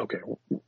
Okay, 0.00 0.18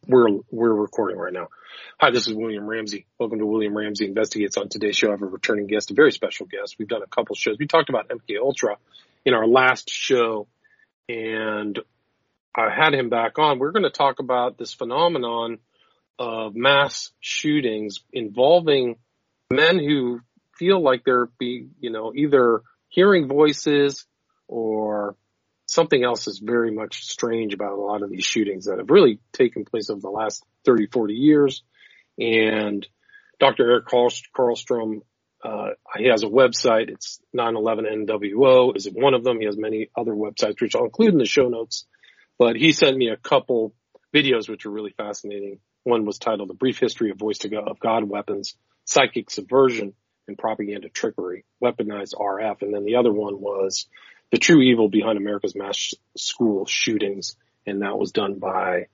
we're 0.06 0.28
we're 0.50 0.74
recording 0.74 1.17
right 1.17 1.32
now. 1.32 1.48
Hi, 1.98 2.10
this 2.10 2.26
is 2.28 2.34
William 2.34 2.67
Ramsey. 2.67 3.07
Welcome 3.18 3.39
to 3.39 3.46
William 3.46 3.75
Ramsey 3.75 4.05
Investigates. 4.05 4.58
On 4.58 4.68
today's 4.68 4.94
show, 4.94 5.08
I 5.08 5.12
have 5.12 5.23
a 5.23 5.26
returning 5.26 5.68
guest, 5.68 5.91
a 5.91 5.94
very 5.94 6.12
special 6.12 6.44
guest. 6.44 6.76
We've 6.78 6.86
done 6.86 7.00
a 7.02 7.07
couple 7.07 7.34
shows. 7.34 7.57
We 7.58 7.66
talked 7.66 7.89
about 7.89 8.11
MK 8.11 8.39
Ultra 8.39 8.77
in 9.25 9.32
our 9.32 9.46
last 9.46 9.89
show, 9.89 10.48
and 11.09 11.79
I 12.55 12.68
had 12.68 12.93
him 12.93 13.09
back 13.09 13.39
on. 13.39 13.59
We're 13.59 13.71
going 13.71 13.84
to 13.84 13.91
talk 13.91 14.18
about 14.18 14.59
this 14.59 14.75
phenomenon 14.75 15.61
of 16.19 16.55
mass 16.55 17.11
shootings 17.21 18.01
involving 18.12 18.96
men 19.51 19.79
who 19.79 20.21
feel 20.59 20.83
like 20.83 21.05
they're 21.05 21.30
be 21.39 21.69
you 21.80 21.91
know 21.91 22.12
either 22.14 22.61
hearing 22.91 23.29
voices 23.29 24.05
or 24.46 25.17
something 25.73 26.05
else 26.05 26.29
is 26.29 26.39
very 26.39 26.71
much 26.71 27.03
strange 27.07 27.55
about 27.55 27.73
a 27.73 27.81
lot 27.81 28.03
of 28.03 28.11
these 28.11 28.27
shootings 28.27 28.67
that 28.67 28.77
have 28.77 28.91
really 28.91 29.19
taken 29.33 29.65
place 29.65 29.89
over 29.89 30.01
the 30.01 30.11
last 30.11 30.45
30, 30.67 30.89
40 30.89 31.15
years. 31.15 31.62
And 32.19 32.87
Dr. 33.41 33.71
Eric 33.71 33.87
Karlstrom, 33.87 35.01
uh, 35.43 35.71
he 35.97 36.09
has 36.09 36.25
a 36.25 36.27
website. 36.27 36.91
It's 36.91 37.21
911NWO 37.35 38.77
is 38.77 38.87
it 38.87 38.93
one 38.95 39.15
of 39.15 39.25
them. 39.25 39.41
He 39.41 39.47
has 39.47 39.57
many 39.57 39.89
other 39.97 40.12
websites, 40.12 40.61
which 40.61 40.77
I'll 40.77 40.85
include 40.85 41.15
in 41.15 41.19
the 41.19 41.25
show 41.25 41.48
notes. 41.48 41.87
But 42.39 42.57
he 42.57 42.73
sent 42.73 42.98
me 42.98 43.09
a 43.09 43.17
couple 43.17 43.75
videos, 44.15 44.51
which 44.51 44.67
are 44.67 44.70
really 44.70 44.95
fascinating. 44.95 45.59
One 45.84 46.05
was 46.05 46.19
titled 46.19 46.51
A 46.51 46.55
Brief 46.55 46.79
History 46.79 47.11
of 47.11 47.19
Voice 47.19 47.39
to 47.39 47.48
God, 47.48 47.67
of 47.67 47.81
God 47.81 48.05
Weapons, 48.05 48.57
Psychic 48.84 49.31
Subversion, 49.31 49.95
and 50.29 50.37
Propaganda 50.37 50.91
Trickery, 50.91 51.45
Weaponized 51.65 52.15
RF. 52.15 52.61
And 52.61 52.75
then 52.75 52.84
the 52.84 52.97
other 52.97 53.12
one 53.12 53.41
was 53.41 53.87
the 54.32 54.38
true 54.38 54.60
evil 54.60 54.88
behind 54.88 55.18
America's 55.18 55.54
mass 55.54 55.95
school 56.16 56.66
shootings, 56.66 57.36
and 57.66 57.83
that 57.83 57.97
was 57.97 58.11
done 58.11 58.39
by 58.39 58.86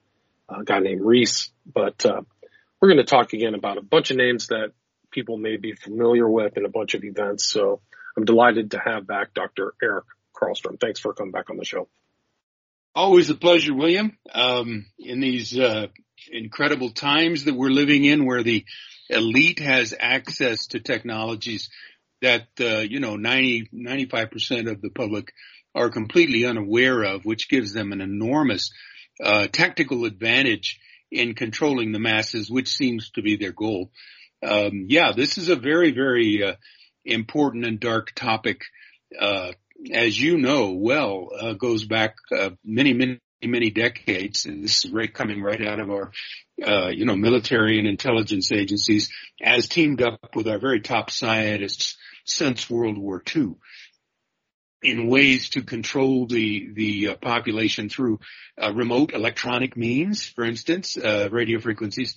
a 0.49 0.65
guy 0.65 0.81
named 0.81 1.01
Reese. 1.01 1.51
But 1.65 2.05
uh, 2.05 2.23
we're 2.81 2.89
going 2.89 2.99
to 2.99 3.05
talk 3.05 3.33
again 3.33 3.55
about 3.55 3.79
a 3.79 3.83
bunch 3.83 4.11
of 4.11 4.17
names 4.17 4.49
that 4.49 4.73
people 5.11 5.39
may 5.39 5.57
be 5.57 5.73
familiar 5.73 6.29
with 6.29 6.57
and 6.57 6.67
a 6.67 6.71
bunch 6.71 6.95
of 6.95 7.05
events. 7.05 7.47
So 7.47 7.81
I'm 8.17 8.25
delighted 8.25 8.73
to 8.73 8.81
have 8.85 9.07
back 9.07 9.33
Dr. 9.33 9.75
Eric 9.83 10.05
Karlstrom. 10.35 10.79
Thanks 10.79 11.01
for 11.01 11.15
coming 11.15 11.33
back 11.33 11.51
on 11.51 11.57
the 11.57 11.65
show. 11.65 11.89
Always 12.95 13.31
a 13.31 13.35
pleasure, 13.35 13.75
William. 13.75 14.19
Um, 14.35 14.87
in 14.99 15.21
these 15.21 15.57
uh, 15.57 15.87
incredible 16.33 16.91
times 16.91 17.45
that 17.45 17.55
we're 17.55 17.71
living 17.71 18.05
in, 18.05 18.27
where 18.27 18.43
the 18.43 18.65
elite 19.09 19.61
has 19.61 19.95
access 19.99 20.67
to 20.69 20.81
technologies 20.81 21.71
that, 22.23 22.49
uh, 22.61 22.81
you 22.81 23.01
know, 23.01 23.17
90, 23.17 23.71
95% 23.75 24.71
of 24.71 24.81
the 24.81 24.91
public 24.91 25.33
are 25.75 25.91
completely 25.91 26.45
unaware 26.45 27.03
of, 27.03 27.25
which 27.25 27.49
gives 27.49 27.73
them 27.73 27.93
an 27.93 28.01
enormous, 28.01 28.71
uh, 29.23 29.47
tactical 29.49 30.05
advantage 30.05 30.79
in 31.11 31.35
controlling 31.35 31.93
the 31.93 31.99
masses, 31.99 32.51
which 32.51 32.69
seems 32.69 33.11
to 33.11 33.23
be 33.23 33.37
their 33.37 33.53
goal. 33.53 33.91
Um, 34.43 34.87
yeah, 34.89 35.13
this 35.13 35.39
is 35.39 35.49
a 35.49 35.57
very, 35.57 35.91
very, 35.91 36.43
uh, 36.45 36.55
important 37.05 37.65
and 37.65 37.81
dark 37.81 38.13
topic. 38.15 38.63
Uh, 39.19 39.53
as 39.93 40.21
you 40.21 40.39
know 40.39 40.73
well, 40.73 41.29
uh, 41.39 41.53
goes 41.55 41.85
back, 41.85 42.17
uh, 42.37 42.51
many, 42.65 42.93
many, 42.93 43.21
many 43.43 43.71
decades. 43.71 44.45
And 44.45 44.63
this 44.63 44.85
is 44.85 44.91
right 44.91 45.13
coming 45.13 45.43
right 45.43 45.65
out 45.65 45.81
of 45.81 45.91
our, 45.91 46.11
uh, 46.67 46.89
you 46.89 47.05
know, 47.05 47.17
military 47.17 47.79
and 47.79 47.87
intelligence 47.87 48.51
agencies 48.53 49.11
as 49.41 49.69
teamed 49.69 50.03
up 50.03 50.35
with 50.35 50.49
our 50.49 50.59
very 50.59 50.81
top 50.81 51.11
scientists 51.11 51.97
since 52.29 52.71
World 52.71 52.99
War 52.99 53.23
II 53.35 53.55
in 54.83 55.09
ways 55.09 55.51
to 55.51 55.63
control 55.63 56.27
the 56.27 56.71
the 56.73 57.09
uh, 57.09 57.15
population 57.17 57.89
through 57.89 58.21
uh, 58.61 58.73
remote 58.73 59.13
electronic 59.13 59.77
means, 59.77 60.27
for 60.27 60.45
instance, 60.45 60.97
uh, 60.97 61.29
radio 61.31 61.59
frequencies, 61.59 62.17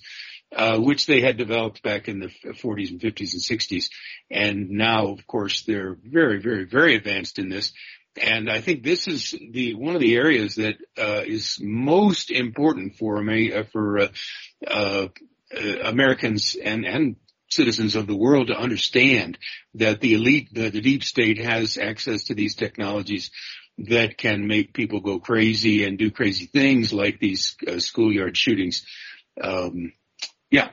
uh, 0.54 0.78
which 0.78 1.06
they 1.06 1.20
had 1.20 1.36
developed 1.36 1.82
back 1.82 2.08
in 2.08 2.20
the 2.20 2.28
40s 2.44 2.90
and 2.90 3.00
50s 3.00 3.32
and 3.32 3.60
60s, 3.60 3.86
and 4.30 4.70
now, 4.70 5.08
of 5.08 5.26
course, 5.26 5.62
they're 5.62 5.96
very, 6.04 6.40
very, 6.40 6.64
very 6.64 6.94
advanced 6.94 7.38
in 7.38 7.48
this. 7.48 7.72
And 8.20 8.50
I 8.50 8.60
think 8.60 8.82
this 8.82 9.08
is 9.08 9.34
the 9.52 9.74
one 9.74 9.94
of 9.94 10.02
the 10.02 10.16
areas 10.16 10.56
that 10.56 10.76
uh, 10.98 11.22
is 11.26 11.58
most 11.60 12.30
important 12.30 12.96
for 12.96 13.20
me 13.20 13.52
uh, 13.52 13.64
for 13.72 14.10
Americans 15.82 16.54
and 16.62 16.84
and 16.84 17.16
citizens 17.52 17.96
of 17.96 18.06
the 18.06 18.16
world 18.16 18.48
to 18.48 18.58
understand 18.58 19.38
that 19.74 20.00
the 20.00 20.14
elite, 20.14 20.48
the, 20.52 20.70
the 20.70 20.80
deep 20.80 21.04
state 21.04 21.38
has 21.38 21.78
access 21.78 22.24
to 22.24 22.34
these 22.34 22.54
technologies 22.54 23.30
that 23.78 24.18
can 24.18 24.46
make 24.46 24.74
people 24.74 25.00
go 25.00 25.18
crazy 25.18 25.84
and 25.84 25.98
do 25.98 26.10
crazy 26.10 26.46
things 26.46 26.92
like 26.92 27.18
these 27.18 27.56
uh, 27.66 27.78
schoolyard 27.78 28.36
shootings. 28.36 28.84
Um, 29.42 29.92
yeah. 30.50 30.70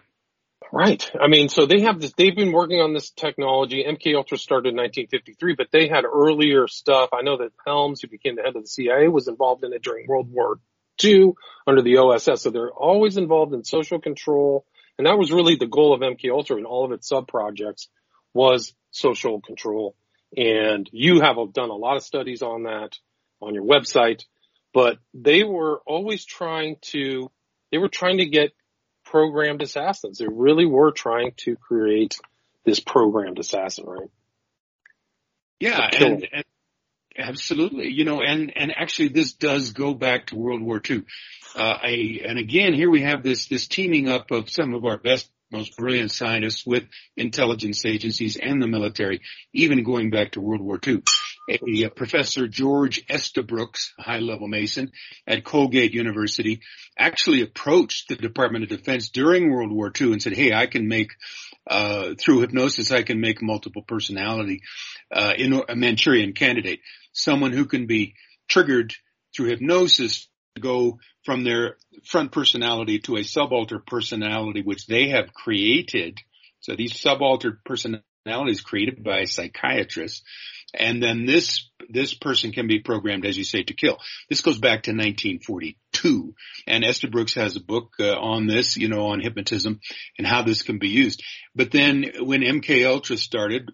Right. 0.72 1.10
I 1.20 1.28
mean, 1.28 1.50
so 1.50 1.66
they 1.66 1.82
have 1.82 2.00
this, 2.00 2.14
they've 2.14 2.36
been 2.36 2.52
working 2.52 2.80
on 2.80 2.94
this 2.94 3.10
technology. 3.10 3.84
MK 3.88 4.16
Ultra 4.16 4.38
started 4.38 4.70
in 4.70 4.76
1953, 4.76 5.56
but 5.56 5.68
they 5.72 5.88
had 5.88 6.06
earlier 6.06 6.68
stuff. 6.68 7.10
I 7.12 7.24
know 7.24 7.38
that 7.38 7.54
Helms, 7.66 8.02
who 8.02 8.08
became 8.08 8.36
the 8.36 8.44
head 8.44 8.56
of 8.56 8.64
the 8.64 8.68
CIA, 8.68 9.08
was 9.08 9.28
involved 9.28 9.64
in 9.64 9.74
it 9.74 9.82
during 9.82 10.06
World 10.08 10.32
War 10.32 10.60
II 11.04 11.32
under 11.66 11.82
the 11.82 11.98
OSS. 11.98 12.44
So 12.44 12.52
they're 12.52 12.72
always 12.72 13.18
involved 13.18 13.54
in 13.54 13.64
social 13.64 14.00
control 14.00 14.66
and 15.00 15.08
that 15.08 15.18
was 15.18 15.32
really 15.32 15.56
the 15.56 15.66
goal 15.66 15.94
of 15.94 16.02
MK 16.02 16.30
Ultra 16.30 16.58
and 16.58 16.66
all 16.66 16.84
of 16.84 16.92
its 16.92 17.08
sub 17.08 17.26
projects 17.26 17.88
was 18.34 18.76
social 18.92 19.40
control. 19.40 19.96
And 20.36 20.90
you 20.92 21.22
have 21.22 21.38
done 21.54 21.70
a 21.70 21.76
lot 21.76 21.96
of 21.96 22.04
studies 22.04 22.42
on 22.42 22.64
that 22.64 22.98
on 23.42 23.54
your 23.54 23.64
website, 23.64 24.26
but 24.74 24.98
they 25.14 25.46
were 25.46 25.80
always 25.88 26.26
trying 26.26 26.76
to, 26.92 27.32
they 27.72 27.78
were 27.78 27.88
trying 27.88 28.18
to 28.18 28.26
get 28.26 28.52
programmed 29.06 29.62
assassins. 29.62 30.18
They 30.18 30.28
really 30.28 30.66
were 30.66 30.92
trying 30.92 31.32
to 31.46 31.56
create 31.56 32.20
this 32.66 32.82
programmed 32.82 33.40
assassin, 33.40 33.86
right? 33.88 34.12
Yeah. 35.62 35.90
And, 35.94 36.28
and, 36.30 36.44
absolutely. 37.20 37.92
You 37.92 38.06
know, 38.06 38.22
and, 38.22 38.52
and 38.56 38.72
actually 38.76 39.10
this 39.10 39.34
does 39.34 39.72
go 39.72 39.94
back 39.94 40.28
to 40.28 40.36
World 40.36 40.62
War 40.62 40.82
II. 40.88 41.04
Uh, 41.56 41.78
I, 41.82 42.22
and 42.26 42.38
again, 42.38 42.74
here 42.74 42.90
we 42.90 43.02
have 43.02 43.24
this, 43.24 43.48
this 43.48 43.68
teaming 43.68 44.08
up 44.08 44.32
of 44.32 44.50
some 44.50 44.74
of 44.74 44.86
our 44.86 44.98
best, 44.98 45.30
most 45.52 45.76
brilliant 45.78 46.12
scientists 46.12 46.66
with 46.66 46.84
intelligence 47.18 47.86
agencies 47.86 48.38
and 48.38 48.62
the 48.62 48.68
military, 48.68 49.22
even 49.54 49.84
going 49.84 50.12
back 50.12 50.34
to 50.34 50.42
World 50.42 50.62
War 50.62 50.80
II. 50.86 51.02
A, 51.50 51.84
a 51.86 51.90
professor 51.90 52.48
George 52.48 53.04
Estabrooks, 53.10 53.94
high 53.98 54.20
level 54.20 54.48
Mason 54.48 54.92
at 55.26 55.44
Colgate 55.44 55.96
University, 55.96 56.62
actually 56.96 57.42
approached 57.42 58.08
the 58.08 58.16
Department 58.16 58.64
of 58.64 58.70
Defense 58.70 59.10
during 59.10 59.52
World 59.52 59.72
War 59.72 59.92
II 60.00 60.12
and 60.12 60.22
said, 60.22 60.34
"Hey, 60.34 60.54
I 60.54 60.68
can 60.68 60.88
make 60.88 61.14
uh, 61.70 62.16
through 62.20 62.42
hypnosis, 62.42 62.92
I 62.92 63.04
can 63.04 63.20
make 63.20 63.42
multiple 63.42 63.84
personality 63.84 64.62
uh, 65.12 65.34
in 65.38 65.62
a 65.68 65.76
Manchurian 65.76 66.34
candidate, 66.34 66.80
someone 67.12 67.54
who 67.54 67.66
can 67.66 67.86
be 67.86 68.16
triggered 68.48 68.94
through 69.36 69.48
hypnosis 69.48 70.28
to 70.56 70.62
go 70.62 71.00
from 71.24 71.44
their 71.44 71.78
front 72.04 72.32
personality 72.32 73.00
to 73.00 73.18
a 73.18 73.24
subaltern 73.24 73.82
personality, 73.86 74.62
which 74.62 74.88
they 74.88 75.10
have 75.10 75.34
created. 75.34 76.20
So 76.62 76.76
these 76.76 77.00
subaltern 77.00 77.60
personalities 77.66 78.62
created 78.62 79.04
by 79.04 79.20
a 79.20 79.28
psychiatrist. 79.28 80.24
And 80.74 81.02
then 81.02 81.26
this, 81.26 81.68
this 81.90 82.14
person 82.14 82.52
can 82.52 82.68
be 82.68 82.80
programmed, 82.80 83.26
as 83.26 83.38
you 83.38 83.44
say, 83.44 83.64
to 83.64 83.74
kill. 83.74 83.98
This 84.30 84.42
goes 84.42 84.60
back 84.60 84.84
to 84.84 84.92
1942. 84.92 86.36
And 86.68 86.84
Estabrooks 86.84 87.34
has 87.36 87.56
a 87.56 87.64
book 87.64 87.94
uh, 88.00 88.14
on 88.14 88.46
this, 88.46 88.78
you 88.78 88.88
know, 88.88 89.08
on 89.08 89.20
hypnotism 89.20 89.80
and 90.18 90.28
how 90.28 90.44
this 90.44 90.62
can 90.62 90.78
be 90.78 90.90
used. 90.90 91.24
But 91.56 91.72
then 91.72 92.06
when 92.20 92.42
MK 92.42 92.88
Ultra 92.88 93.18
started, 93.18 93.72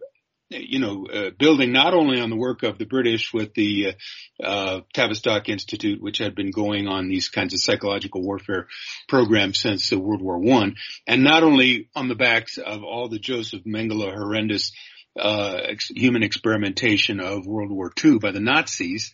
you 0.49 0.79
know, 0.79 1.07
uh, 1.07 1.29
building 1.37 1.71
not 1.71 1.93
only 1.93 2.19
on 2.19 2.29
the 2.29 2.35
work 2.35 2.63
of 2.63 2.77
the 2.77 2.85
British 2.85 3.33
with 3.33 3.53
the 3.53 3.95
uh, 4.39 4.43
uh, 4.43 4.81
Tavistock 4.93 5.49
Institute, 5.49 6.01
which 6.01 6.19
had 6.19 6.35
been 6.35 6.51
going 6.51 6.87
on 6.87 7.07
these 7.07 7.29
kinds 7.29 7.53
of 7.53 7.61
psychological 7.61 8.21
warfare 8.21 8.67
programs 9.07 9.59
since 9.59 9.91
uh, 9.91 9.99
World 9.99 10.21
War 10.21 10.37
One, 10.37 10.75
and 11.07 11.23
not 11.23 11.43
only 11.43 11.89
on 11.95 12.07
the 12.07 12.15
backs 12.15 12.57
of 12.57 12.83
all 12.83 13.09
the 13.09 13.19
Joseph 13.19 13.63
Mengele 13.63 14.13
horrendous 14.13 14.71
uh, 15.19 15.57
ex- 15.63 15.89
human 15.89 16.23
experimentation 16.23 17.19
of 17.19 17.47
World 17.47 17.71
War 17.71 17.91
II 18.03 18.19
by 18.19 18.31
the 18.31 18.39
Nazis, 18.39 19.13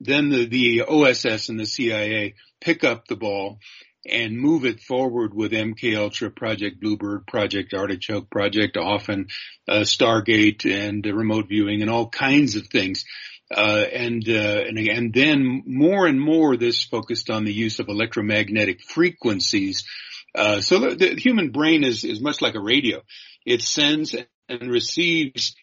then 0.00 0.28
the, 0.28 0.46
the 0.46 0.82
OSS 0.82 1.48
and 1.48 1.58
the 1.58 1.66
CIA 1.66 2.34
pick 2.60 2.84
up 2.84 3.06
the 3.08 3.16
ball 3.16 3.58
and 4.06 4.38
move 4.38 4.64
it 4.64 4.80
forward 4.80 5.34
with 5.34 5.52
MK 5.52 5.96
Ultra, 5.96 6.30
Project 6.30 6.80
Bluebird, 6.80 7.26
Project 7.26 7.74
Artichoke, 7.74 8.30
Project 8.30 8.76
Often, 8.76 9.28
uh, 9.66 9.80
Stargate, 9.80 10.64
and 10.64 11.06
uh, 11.06 11.12
remote 11.12 11.48
viewing, 11.48 11.82
and 11.82 11.90
all 11.90 12.08
kinds 12.08 12.56
of 12.56 12.66
things. 12.68 13.04
Uh, 13.54 13.84
and, 13.92 14.28
uh, 14.28 14.62
and 14.66 14.78
and 14.78 15.14
then 15.14 15.62
more 15.66 16.06
and 16.06 16.20
more 16.20 16.56
this 16.56 16.84
focused 16.84 17.30
on 17.30 17.44
the 17.44 17.52
use 17.52 17.78
of 17.78 17.88
electromagnetic 17.88 18.82
frequencies. 18.82 19.84
Uh, 20.34 20.60
so 20.60 20.78
the, 20.78 20.94
the, 20.94 21.20
human 21.20 21.50
brain 21.50 21.82
is 21.82 22.04
is 22.04 22.20
much 22.20 22.42
like 22.42 22.54
a 22.54 22.60
radio. 22.60 23.02
It 23.46 23.62
sends 23.62 24.14
and 24.48 24.70
receives 24.70 25.54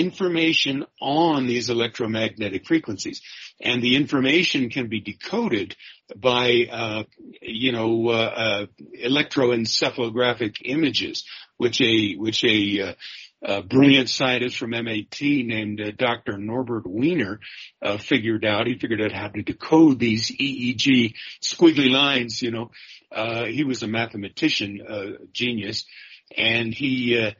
information 0.00 0.84
on 1.00 1.46
these 1.46 1.70
electromagnetic 1.70 2.66
frequencies. 2.66 3.22
And 3.60 3.82
the 3.82 3.96
information 3.96 4.70
can 4.70 4.88
be 4.88 5.00
decoded 5.00 5.76
by, 6.14 6.66
uh, 6.70 7.02
you 7.42 7.72
know, 7.72 8.08
uh, 8.08 8.12
uh, 8.12 8.66
electroencephalographic 9.02 10.56
images, 10.64 11.24
which 11.56 11.80
a, 11.80 12.14
which 12.14 12.44
a, 12.44 12.80
uh, 12.80 12.94
a 13.42 13.62
brilliant 13.62 14.08
scientist 14.08 14.56
from 14.56 14.74
MIT 14.74 15.42
named 15.42 15.80
uh, 15.80 15.90
Dr. 15.96 16.38
Norbert 16.38 16.86
Wiener 16.86 17.40
uh, 17.82 17.98
figured 17.98 18.44
out. 18.44 18.66
He 18.66 18.78
figured 18.78 19.00
out 19.00 19.12
how 19.12 19.28
to 19.28 19.42
decode 19.42 19.98
these 19.98 20.30
EEG 20.30 21.14
squiggly 21.42 21.90
lines. 21.90 22.42
You 22.42 22.50
know, 22.50 22.70
uh, 23.12 23.44
he 23.44 23.64
was 23.64 23.82
a 23.82 23.88
mathematician, 23.88 24.80
uh, 24.86 25.24
genius, 25.32 25.84
and 26.36 26.74
he, 26.74 27.18
uh, 27.18 27.30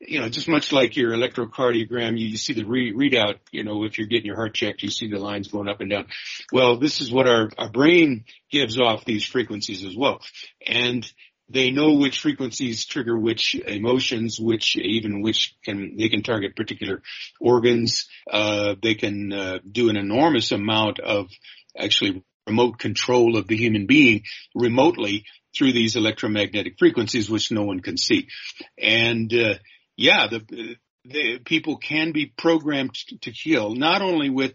you 0.00 0.20
know, 0.20 0.28
just 0.28 0.48
much 0.48 0.72
like 0.72 0.96
your 0.96 1.12
electrocardiogram, 1.12 2.18
you, 2.18 2.26
you 2.26 2.36
see 2.36 2.52
the 2.52 2.64
re- 2.64 2.92
readout. 2.92 3.36
You 3.50 3.64
know, 3.64 3.84
if 3.84 3.98
you're 3.98 4.06
getting 4.06 4.26
your 4.26 4.36
heart 4.36 4.54
checked, 4.54 4.82
you 4.82 4.90
see 4.90 5.08
the 5.08 5.18
lines 5.18 5.48
going 5.48 5.68
up 5.68 5.80
and 5.80 5.90
down. 5.90 6.06
Well, 6.52 6.76
this 6.76 7.00
is 7.00 7.10
what 7.10 7.26
our 7.26 7.50
our 7.56 7.70
brain 7.70 8.24
gives 8.50 8.78
off 8.78 9.04
these 9.04 9.24
frequencies 9.24 9.84
as 9.84 9.96
well, 9.96 10.20
and 10.66 11.10
they 11.48 11.70
know 11.70 11.94
which 11.94 12.20
frequencies 12.20 12.84
trigger 12.84 13.16
which 13.16 13.54
emotions, 13.54 14.38
which 14.40 14.76
even 14.76 15.22
which 15.22 15.54
can 15.64 15.96
they 15.96 16.08
can 16.08 16.22
target 16.22 16.56
particular 16.56 17.02
organs. 17.40 18.08
Uh, 18.30 18.74
they 18.82 18.94
can 18.94 19.32
uh, 19.32 19.58
do 19.70 19.88
an 19.88 19.96
enormous 19.96 20.52
amount 20.52 20.98
of 20.98 21.30
actually 21.78 22.22
remote 22.46 22.78
control 22.78 23.36
of 23.36 23.48
the 23.48 23.56
human 23.56 23.86
being 23.86 24.22
remotely 24.54 25.24
through 25.56 25.72
these 25.72 25.96
electromagnetic 25.96 26.78
frequencies, 26.78 27.30
which 27.30 27.50
no 27.50 27.62
one 27.62 27.80
can 27.80 27.96
see. 27.96 28.28
And 28.78 29.32
uh, 29.32 29.54
yeah, 29.96 30.28
the, 30.28 30.76
the 31.04 31.38
people 31.44 31.78
can 31.78 32.12
be 32.12 32.26
programmed 32.26 32.94
to 33.22 33.30
heal, 33.30 33.74
not 33.74 34.02
only 34.02 34.30
with 34.30 34.54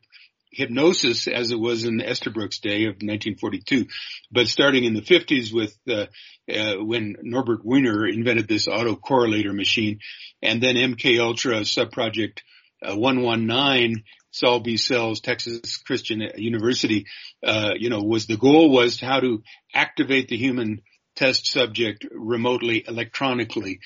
hypnosis 0.51 1.27
as 1.27 1.51
it 1.51 1.59
was 1.59 1.85
in 1.85 2.01
Estabrooks' 2.01 2.59
day 2.59 2.83
of 2.83 2.95
1942, 2.95 3.85
but 4.31 4.47
starting 4.47 4.83
in 4.83 4.93
the 4.93 5.01
50s 5.01 5.53
with 5.53 5.77
uh, 5.89 6.07
uh, 6.53 6.83
when 6.83 7.15
Norbert 7.21 7.63
Wiener 7.63 8.05
invented 8.05 8.47
this 8.47 8.67
autocorrelator 8.67 9.55
machine, 9.55 9.99
and 10.41 10.61
then 10.61 10.75
MK 10.75 11.19
Ultra 11.19 11.61
subproject 11.61 12.39
uh, 12.85 12.95
119 12.95 14.03
Saul 14.31 14.59
B. 14.61 14.77
Sells, 14.77 15.19
Texas 15.21 15.77
Christian 15.77 16.21
University, 16.35 17.05
uh, 17.45 17.71
you 17.77 17.89
know, 17.89 18.01
was 18.01 18.25
the 18.25 18.37
goal 18.37 18.71
was 18.71 18.99
how 18.99 19.19
to 19.19 19.43
activate 19.73 20.29
the 20.29 20.37
human 20.37 20.81
test 21.15 21.47
subject 21.47 22.05
remotely 22.11 22.83
electronically. 22.87 23.79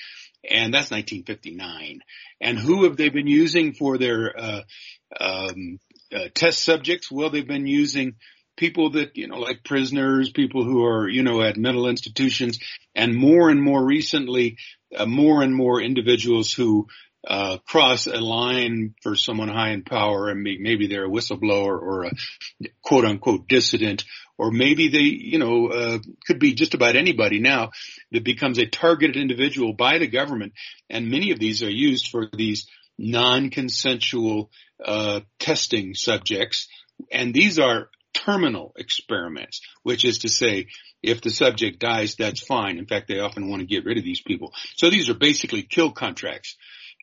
And 0.48 0.72
that's 0.72 0.90
1959. 0.90 2.00
And 2.40 2.58
who 2.58 2.84
have 2.84 2.96
they 2.96 3.08
been 3.08 3.26
using 3.26 3.72
for 3.72 3.98
their 3.98 4.34
uh, 4.38 4.62
um, 5.20 5.78
uh, 6.14 6.28
test 6.34 6.62
subjects? 6.62 7.10
Well, 7.10 7.30
they've 7.30 7.46
been 7.46 7.66
using 7.66 8.14
people 8.56 8.90
that, 8.90 9.16
you 9.16 9.28
know, 9.28 9.38
like 9.38 9.64
prisoners, 9.64 10.30
people 10.30 10.64
who 10.64 10.84
are, 10.84 11.08
you 11.08 11.22
know, 11.22 11.42
at 11.42 11.56
mental 11.56 11.88
institutions, 11.88 12.58
and 12.94 13.14
more 13.14 13.50
and 13.50 13.62
more 13.62 13.84
recently, 13.84 14.56
uh, 14.96 15.06
more 15.06 15.42
and 15.42 15.54
more 15.54 15.80
individuals 15.80 16.52
who 16.52 16.86
uh, 17.26 17.58
cross 17.66 18.06
a 18.06 18.20
line 18.20 18.94
for 19.02 19.16
someone 19.16 19.48
high 19.48 19.70
in 19.70 19.82
power 19.82 20.28
and 20.28 20.42
maybe 20.42 20.86
they're 20.86 21.06
a 21.06 21.10
whistleblower 21.10 21.80
or 21.80 22.04
a 22.04 22.10
quote 22.82 23.04
unquote 23.04 23.48
dissident 23.48 24.04
or 24.38 24.50
maybe 24.50 24.88
they, 24.88 24.98
you 24.98 25.38
know, 25.38 25.68
uh, 25.68 25.98
could 26.26 26.38
be 26.38 26.54
just 26.54 26.74
about 26.74 26.96
anybody 26.96 27.40
now 27.40 27.70
that 28.12 28.24
becomes 28.24 28.58
a 28.58 28.66
targeted 28.66 29.16
individual 29.16 29.72
by 29.72 29.98
the 29.98 30.06
government. 30.06 30.52
And 30.90 31.10
many 31.10 31.30
of 31.30 31.38
these 31.38 31.62
are 31.62 31.70
used 31.70 32.08
for 32.08 32.28
these 32.32 32.66
non-consensual 32.98 34.50
uh, 34.84 35.20
testing 35.38 35.94
subjects, 35.94 36.68
and 37.12 37.34
these 37.34 37.58
are 37.58 37.88
terminal 38.14 38.72
experiments, 38.76 39.60
which 39.82 40.04
is 40.04 40.18
to 40.18 40.28
say, 40.28 40.68
if 41.02 41.20
the 41.20 41.30
subject 41.30 41.78
dies, 41.78 42.14
that's 42.14 42.40
fine. 42.40 42.78
In 42.78 42.86
fact, 42.86 43.08
they 43.08 43.20
often 43.20 43.48
want 43.48 43.60
to 43.60 43.66
get 43.66 43.84
rid 43.84 43.98
of 43.98 44.04
these 44.04 44.22
people. 44.22 44.52
So 44.76 44.90
these 44.90 45.08
are 45.10 45.14
basically 45.14 45.62
kill 45.62 45.92
contracts 45.92 46.56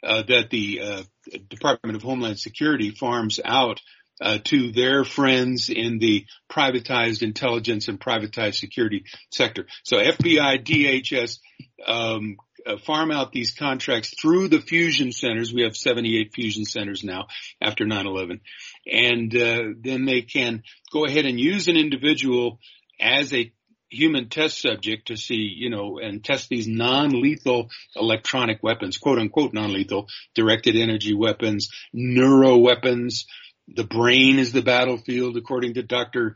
uh, 0.03 0.23
that 0.27 0.49
the 0.49 0.81
uh, 0.81 1.03
Department 1.49 1.95
of 1.95 2.01
Homeland 2.01 2.39
Security 2.39 2.91
farms 2.91 3.39
out 3.45 3.79
uh, 4.21 4.39
to 4.43 4.71
their 4.71 5.03
friends 5.03 5.69
in 5.69 5.99
the 5.99 6.25
privatized 6.51 7.21
intelligence 7.21 7.87
and 7.87 7.99
privatized 7.99 8.55
security 8.55 9.05
sector. 9.31 9.65
So 9.83 9.97
FBI, 9.97 10.63
DHS, 10.63 11.39
um, 11.85 12.37
uh, 12.65 12.77
farm 12.77 13.11
out 13.11 13.31
these 13.31 13.53
contracts 13.53 14.13
through 14.21 14.47
the 14.47 14.61
fusion 14.61 15.11
centers. 15.11 15.53
We 15.53 15.63
have 15.63 15.75
78 15.75 16.33
fusion 16.33 16.65
centers 16.65 17.03
now 17.03 17.27
after 17.61 17.85
9/11, 17.85 18.39
and 18.85 19.35
uh, 19.35 19.63
then 19.81 20.05
they 20.05 20.21
can 20.21 20.63
go 20.91 21.05
ahead 21.05 21.25
and 21.25 21.39
use 21.39 21.67
an 21.67 21.75
individual 21.75 22.59
as 22.99 23.33
a 23.33 23.51
human 23.89 24.27
test 24.27 24.61
subject 24.61 25.07
to 25.07 25.17
see, 25.17 25.53
you 25.55 25.69
know, 25.69 25.99
and 25.99 26.23
test 26.23 26.49
these 26.49 26.67
non-lethal 26.67 27.69
electronic 27.95 28.63
weapons, 28.63 28.97
quote 28.97 29.19
unquote 29.19 29.53
non-lethal, 29.53 30.07
directed 30.33 30.75
energy 30.75 31.13
weapons, 31.13 31.69
neuro 31.93 32.57
weapons. 32.57 33.25
The 33.67 33.83
brain 33.83 34.39
is 34.39 34.51
the 34.51 34.61
battlefield, 34.61 35.37
according 35.37 35.75
to 35.75 35.83
Dr. 35.83 36.35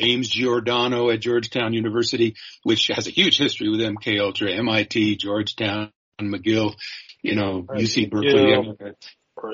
James 0.00 0.28
Giordano 0.28 1.10
at 1.10 1.20
Georgetown 1.20 1.72
University, 1.72 2.34
which 2.62 2.88
has 2.88 3.06
a 3.06 3.10
huge 3.10 3.38
history 3.38 3.68
with 3.68 3.80
MK 3.80 4.20
Ultra, 4.20 4.52
MIT, 4.52 5.16
Georgetown, 5.16 5.90
McGill, 6.20 6.74
you 7.22 7.34
know, 7.34 7.64
right. 7.68 7.80
UC 7.80 8.10
Berkeley. 8.10 8.50
Yeah. 8.50 8.90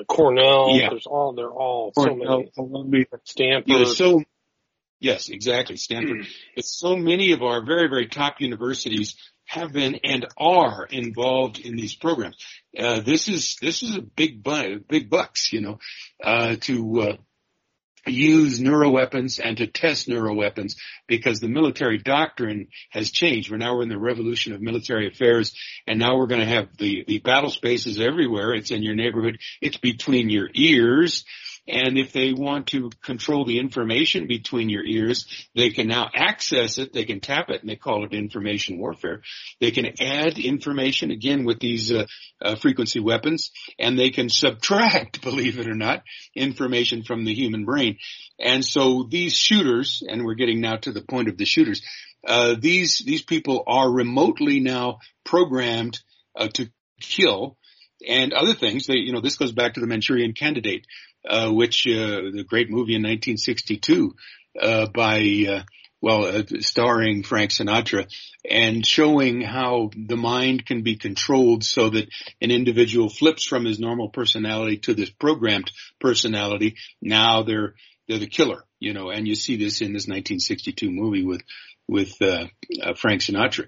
Cornell, 0.07 0.77
yeah. 0.77 0.89
there's 0.89 1.07
all, 1.07 1.33
they're 1.33 1.49
all 1.49 1.91
Cornell, 1.91 2.43
so 2.53 2.85
many. 2.85 3.05
Stanford. 3.25 3.67
Yeah, 3.67 3.83
so, 3.85 4.23
yes, 5.01 5.27
exactly, 5.27 5.75
Stanford. 5.75 6.25
so 6.59 6.95
many 6.95 7.33
of 7.33 7.41
our 7.41 7.65
very, 7.65 7.89
very 7.89 8.07
top 8.07 8.35
universities 8.39 9.15
have 9.45 9.73
been 9.73 9.95
and 10.03 10.25
are 10.37 10.85
involved 10.85 11.59
in 11.59 11.75
these 11.75 11.93
programs. 11.93 12.37
Uh, 12.77 13.01
this 13.01 13.27
is, 13.27 13.57
this 13.61 13.83
is 13.83 13.97
a 13.97 14.01
big, 14.01 14.41
bu- 14.41 14.79
big 14.87 15.09
bucks, 15.09 15.51
you 15.51 15.59
know, 15.59 15.79
uh, 16.23 16.55
to, 16.61 17.01
uh, 17.01 17.17
use 18.07 18.59
neuroweapons 18.59 19.39
and 19.43 19.57
to 19.57 19.67
test 19.67 20.07
neuroweapons 20.07 20.75
because 21.07 21.39
the 21.39 21.47
military 21.47 21.97
doctrine 21.99 22.67
has 22.89 23.11
changed. 23.11 23.51
We're 23.51 23.57
now 23.57 23.75
we're 23.75 23.83
in 23.83 23.89
the 23.89 23.99
revolution 23.99 24.53
of 24.53 24.61
military 24.61 25.07
affairs 25.07 25.53
and 25.85 25.99
now 25.99 26.17
we're 26.17 26.27
going 26.27 26.41
to 26.41 26.47
have 26.47 26.75
the, 26.77 27.03
the 27.07 27.19
battle 27.19 27.51
spaces 27.51 27.99
everywhere. 27.99 28.53
It's 28.53 28.71
in 28.71 28.81
your 28.81 28.95
neighborhood. 28.95 29.37
It's 29.61 29.77
between 29.77 30.29
your 30.29 30.49
ears. 30.53 31.25
And 31.71 31.97
if 31.97 32.11
they 32.11 32.33
want 32.33 32.67
to 32.67 32.89
control 33.01 33.45
the 33.45 33.57
information 33.57 34.27
between 34.27 34.67
your 34.67 34.83
ears, 34.83 35.25
they 35.55 35.69
can 35.69 35.87
now 35.87 36.09
access 36.13 36.77
it. 36.77 36.91
They 36.91 37.05
can 37.05 37.21
tap 37.21 37.49
it 37.49 37.61
and 37.61 37.69
they 37.69 37.77
call 37.77 38.03
it 38.03 38.13
information 38.13 38.77
warfare. 38.77 39.21
They 39.61 39.71
can 39.71 39.93
add 40.01 40.37
information 40.37 41.11
again 41.11 41.45
with 41.45 41.59
these 41.59 41.89
uh, 41.93 42.07
uh, 42.41 42.55
frequency 42.55 42.99
weapons 42.99 43.51
and 43.79 43.97
they 43.97 44.09
can 44.09 44.27
subtract, 44.27 45.21
believe 45.23 45.59
it 45.59 45.69
or 45.69 45.73
not, 45.73 46.03
information 46.35 47.03
from 47.03 47.23
the 47.23 47.33
human 47.33 47.63
brain. 47.63 47.97
And 48.37 48.65
so 48.65 49.07
these 49.09 49.33
shooters, 49.33 50.03
and 50.05 50.25
we're 50.25 50.35
getting 50.35 50.59
now 50.59 50.75
to 50.75 50.91
the 50.91 51.01
point 51.01 51.29
of 51.29 51.37
the 51.37 51.45
shooters, 51.45 51.81
uh, 52.27 52.55
these, 52.59 53.01
these 53.05 53.21
people 53.21 53.63
are 53.65 53.89
remotely 53.89 54.59
now 54.59 54.99
programmed 55.23 56.01
uh, 56.35 56.49
to 56.49 56.69
kill 56.99 57.57
and 58.05 58.33
other 58.33 58.53
things. 58.53 58.87
They, 58.87 58.97
you 58.97 59.13
know, 59.13 59.21
this 59.21 59.37
goes 59.37 59.51
back 59.51 59.75
to 59.75 59.79
the 59.79 59.87
Manchurian 59.87 60.33
Candidate 60.33 60.85
which 61.23 61.87
uh, 61.87 62.31
the 62.33 62.45
great 62.47 62.69
movie 62.69 62.95
in 62.95 63.03
1962 63.03 64.15
uh, 64.59 64.87
by 64.87 65.45
uh, 65.49 65.63
well, 66.01 66.25
uh, 66.25 66.43
starring 66.61 67.21
Frank 67.23 67.51
Sinatra 67.51 68.11
and 68.49 68.85
showing 68.85 69.41
how 69.41 69.91
the 69.95 70.17
mind 70.17 70.65
can 70.65 70.81
be 70.81 70.95
controlled 70.95 71.63
so 71.63 71.89
that 71.91 72.09
an 72.41 72.49
individual 72.49 73.07
flips 73.07 73.45
from 73.45 73.65
his 73.65 73.79
normal 73.79 74.09
personality 74.09 74.77
to 74.77 74.95
this 74.95 75.11
programmed 75.11 75.71
personality. 75.99 76.75
Now 77.01 77.43
they're, 77.43 77.75
they're 78.07 78.17
the 78.17 78.27
killer, 78.27 78.63
you 78.79 78.93
know, 78.93 79.11
and 79.11 79.27
you 79.27 79.35
see 79.35 79.57
this 79.57 79.81
in 79.81 79.93
this 79.93 80.07
1962 80.07 80.89
movie 80.89 81.23
with, 81.23 81.43
with, 81.87 82.19
uh, 82.19 82.47
uh, 82.81 82.93
Frank 82.95 83.21
Sinatra. 83.21 83.67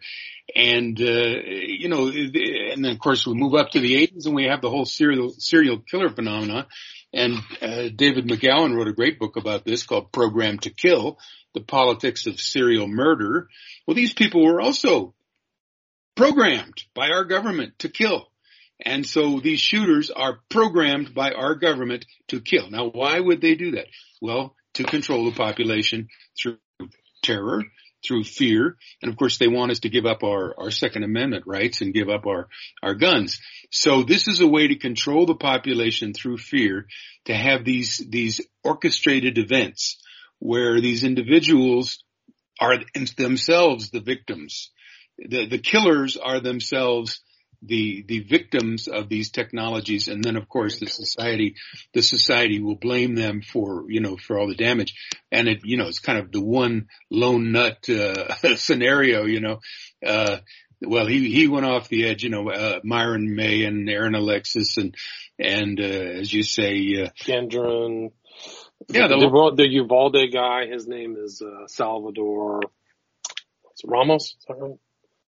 And, 0.56 1.00
uh, 1.00 1.04
you 1.06 1.88
know, 1.88 2.08
and 2.08 2.84
then 2.84 2.92
of 2.92 3.00
course 3.00 3.28
we 3.28 3.36
move 3.36 3.54
up 3.54 3.70
to 3.72 3.80
the 3.80 4.08
80s 4.08 4.26
and 4.26 4.36
we 4.36 4.46
have 4.46 4.62
the 4.62 4.72
whole 4.72 4.86
serial, 4.86 5.30
serial 5.38 5.80
killer 5.80 6.10
phenomenon 6.10 6.66
and 7.14 7.36
uh, 7.62 7.90
David 7.96 8.28
McGowan 8.28 8.76
wrote 8.76 8.88
a 8.88 8.94
great 8.94 9.20
book 9.20 9.36
about 9.36 9.66
this 9.66 9.84
called 9.84 10.12
Programmed 10.12 10.64
to 10.64 10.72
Kill, 10.72 11.20
The 11.54 11.62
Politics 11.62 12.26
of 12.26 12.40
Serial 12.40 12.88
Murder. 12.88 13.50
Well, 13.86 13.96
these 13.96 14.14
people 14.14 14.44
were 14.44 14.60
also 14.60 15.14
programmed 16.16 16.84
by 16.94 17.10
our 17.10 17.24
government 17.24 17.80
to 17.80 17.90
kill. 17.90 18.28
And 18.84 19.06
so 19.06 19.40
these 19.40 19.60
shooters 19.60 20.10
are 20.10 20.40
programmed 20.50 21.14
by 21.14 21.32
our 21.32 21.56
government 21.56 22.06
to 22.30 22.42
kill. 22.42 22.70
Now, 22.70 22.90
why 22.90 23.20
would 23.20 23.42
they 23.42 23.56
do 23.56 23.72
that? 23.72 23.88
Well, 24.20 24.56
to 24.74 24.84
control 24.84 25.26
the 25.26 25.38
population 25.38 26.10
through 26.38 26.58
terror, 27.22 27.64
through 28.06 28.24
fear. 28.24 28.78
And 29.02 29.12
of 29.12 29.18
course 29.18 29.38
they 29.38 29.48
want 29.48 29.72
us 29.72 29.80
to 29.80 29.90
give 29.90 30.06
up 30.06 30.24
our, 30.24 30.54
our 30.60 30.72
second 30.72 31.04
amendment 31.04 31.46
rights 31.48 31.82
and 31.82 31.94
give 31.94 32.10
up 32.10 32.26
our, 32.26 32.48
our 32.82 32.96
guns. 32.96 33.40
So 33.72 34.04
this 34.04 34.28
is 34.28 34.42
a 34.42 34.48
way 34.48 34.68
to 34.68 34.76
control 34.76 35.26
the 35.26 35.36
population 35.36 36.14
through 36.14 36.38
fear 36.38 36.88
to 37.26 37.36
have 37.36 37.64
these, 37.64 38.04
these 38.10 38.42
orchestrated 38.64 39.38
events 39.38 40.02
where 40.40 40.82
these 40.82 41.04
individuals 41.04 42.04
are 42.60 42.76
themselves 43.18 43.90
the 43.90 44.02
victims. 44.02 44.72
The, 45.18 45.48
the 45.48 45.60
killers 45.60 46.18
are 46.18 46.40
themselves 46.40 47.22
the 47.66 48.04
the 48.08 48.20
victims 48.22 48.88
of 48.88 49.10
these 49.10 49.32
technologies. 49.32 50.08
And 50.08 50.24
then 50.24 50.36
of 50.36 50.48
course 50.48 50.80
the 50.80 50.88
society 50.88 51.56
the 51.94 52.02
society 52.02 52.60
will 52.60 52.76
blame 52.76 53.16
them 53.16 53.42
for 53.42 53.86
you 53.90 54.02
know 54.02 54.18
for 54.18 54.38
all 54.38 54.48
the 54.48 54.56
damage. 54.56 54.94
And 55.32 55.48
it 55.48 55.62
you 55.64 55.78
know 55.78 55.88
it's 55.88 56.00
kind 56.00 56.20
of 56.20 56.32
the 56.32 56.42
one 56.42 56.88
lone 57.10 57.52
nut 57.52 57.88
uh, 57.90 58.34
scenario 58.56 59.26
you 59.26 59.40
know. 59.40 59.60
Uh 60.06 60.38
well 60.82 61.08
he 61.08 61.30
he 61.30 61.48
went 61.48 61.66
off 61.66 61.88
the 61.90 62.06
edge 62.08 62.24
you 62.24 62.30
know 62.30 62.50
uh, 62.50 62.80
Myron 62.84 63.36
May 63.36 63.64
and 63.64 63.90
Aaron 63.90 64.16
Alexis 64.16 64.78
and 64.78 64.96
and 65.40 65.80
uh, 65.80 65.84
as 65.84 66.32
you 66.34 66.44
say 66.44 67.04
uh 67.04 67.10
Gendron. 67.24 68.12
Yeah 68.90 69.08
the, 69.08 69.16
the, 69.18 69.54
the 69.56 69.70
Uvalde 69.70 70.32
guy 70.32 70.66
his 70.68 70.88
name 70.88 71.16
is 71.18 71.42
uh, 71.42 71.68
Salvador 71.68 72.62
Ramos? 73.86 74.36
Is 74.40 74.46
that 74.48 74.56
right 74.60 74.80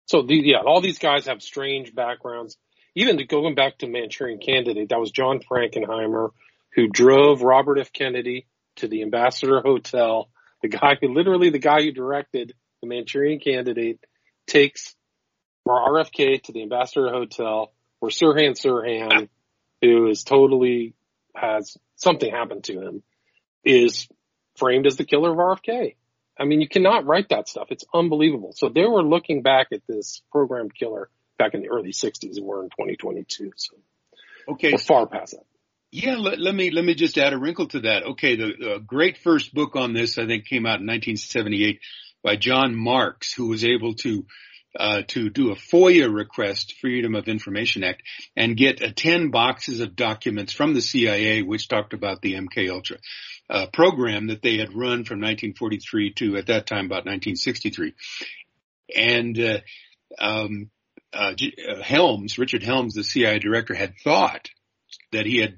so 0.06 0.22
the, 0.22 0.36
yeah, 0.36 0.60
all 0.66 0.82
these 0.82 1.00
guys 1.00 1.26
have 1.26 1.42
strange 1.42 1.94
backgrounds. 1.94 2.58
Even 2.96 3.18
to 3.18 3.26
going 3.26 3.56
back 3.56 3.80
to 3.80 3.88
Manchurian 3.88 4.40
Candidate, 4.40 4.90
that 4.90 5.00
was 5.00 5.12
John 5.12 5.40
Frankenheimer 5.40 6.30
who 6.74 6.88
drove 6.88 7.42
Robert 7.42 7.80
F. 7.80 7.92
Kennedy 7.92 8.48
to 8.78 8.88
the 8.88 9.02
Ambassador 9.02 9.62
Hotel. 9.62 10.30
The 10.62 10.70
guy 10.70 10.96
who 11.00 11.14
literally 11.14 11.50
the 11.50 11.60
guy 11.60 11.82
who 11.82 11.92
directed 11.92 12.54
the 12.82 12.88
Manchurian 12.88 13.40
Candidate 13.40 14.00
takes 14.48 14.96
RFK 15.68 16.42
to 16.44 16.52
the 16.52 16.64
Ambassador 16.64 17.10
Hotel 17.10 17.74
where 18.00 18.12
Sirhan 18.12 18.52
Sirhan, 18.52 19.30
who 19.82 20.08
is 20.08 20.24
totally 20.24 20.94
has 21.36 21.78
something 21.96 22.30
happened 22.30 22.66
to 22.66 22.80
him, 22.80 23.04
is 23.64 24.08
framed 24.58 24.86
as 24.86 24.96
the 24.96 25.06
killer 25.06 25.32
of 25.32 25.38
RFK. 25.38 25.96
I 26.38 26.46
mean, 26.46 26.62
you 26.62 26.68
cannot 26.68 27.06
write 27.06 27.30
that 27.30 27.48
stuff. 27.48 27.68
It's 27.72 27.86
unbelievable. 27.94 28.54
So 28.54 28.70
they 28.70 28.86
were 28.86 29.04
looking 29.04 29.42
back 29.42 29.68
at 29.72 29.82
this 29.88 30.22
program 30.32 30.70
killer 30.70 31.10
back 31.38 31.54
in 31.54 31.62
the 31.62 31.70
early 31.70 31.92
60s 31.92 32.38
and 32.38 32.46
we're 32.46 32.64
in 32.64 32.70
2022. 32.70 33.52
So 33.56 33.78
okay, 34.50 34.72
we're 34.74 34.78
far 34.78 35.08
past 35.08 35.34
that. 35.34 35.46
Yeah, 35.92 36.18
let, 36.18 36.40
let, 36.40 36.54
me 36.54 36.72
let 36.72 36.84
me 36.84 36.94
just 36.94 37.18
add 37.18 37.32
a 37.32 37.38
wrinkle 37.38 37.68
to 37.68 37.82
that. 37.82 38.04
Okay, 38.04 38.36
the, 38.36 38.52
the 38.60 38.84
great 38.86 39.18
first 39.18 39.54
book 39.54 39.76
on 39.78 39.94
this 39.94 40.18
I 40.18 40.26
think 40.26 40.46
came 40.46 40.66
out 40.66 40.82
in 40.82 40.88
1978 40.88 41.80
by 42.22 42.36
John 42.36 42.76
Marks, 42.76 43.34
who 43.34 43.48
was 43.48 43.64
able 43.64 43.94
to 43.96 44.26
uh, 44.78 45.04
to 45.08 45.30
do 45.30 45.52
a 45.52 45.56
FOIA 45.56 46.14
request, 46.14 46.76
Freedom 46.82 47.16
of 47.16 47.30
Information 47.30 47.84
Act, 47.84 48.04
and 48.36 48.58
get 48.58 48.84
uh, 48.84 48.90
10 48.94 49.32
boxes 49.32 49.80
of 49.80 49.96
documents 49.96 50.52
from 50.52 50.74
the 50.74 50.82
CIA 50.82 51.44
which 51.44 51.70
talked 51.70 51.94
about 51.94 52.22
the 52.22 52.34
MK 52.34 52.70
Ultra 52.70 52.98
uh, 53.50 53.68
program 53.72 54.28
that 54.28 54.42
they 54.42 54.58
had 54.58 54.74
run 54.74 55.04
from 55.04 55.20
1943 55.22 56.14
to 56.14 56.38
at 56.38 56.48
that 56.48 56.66
time 56.66 56.86
about 56.86 57.06
1963. 57.06 57.94
And 58.96 59.40
uh, 59.40 59.60
um, 60.20 60.70
uh, 61.14 61.34
uh, 61.34 61.82
Helms, 61.82 62.38
Richard 62.38 62.64
Helms, 62.64 62.96
the 62.96 63.04
CIA 63.04 63.40
director, 63.40 63.74
had 63.74 63.94
thought 64.04 64.50
that 65.12 65.26
he 65.26 65.40
had 65.40 65.58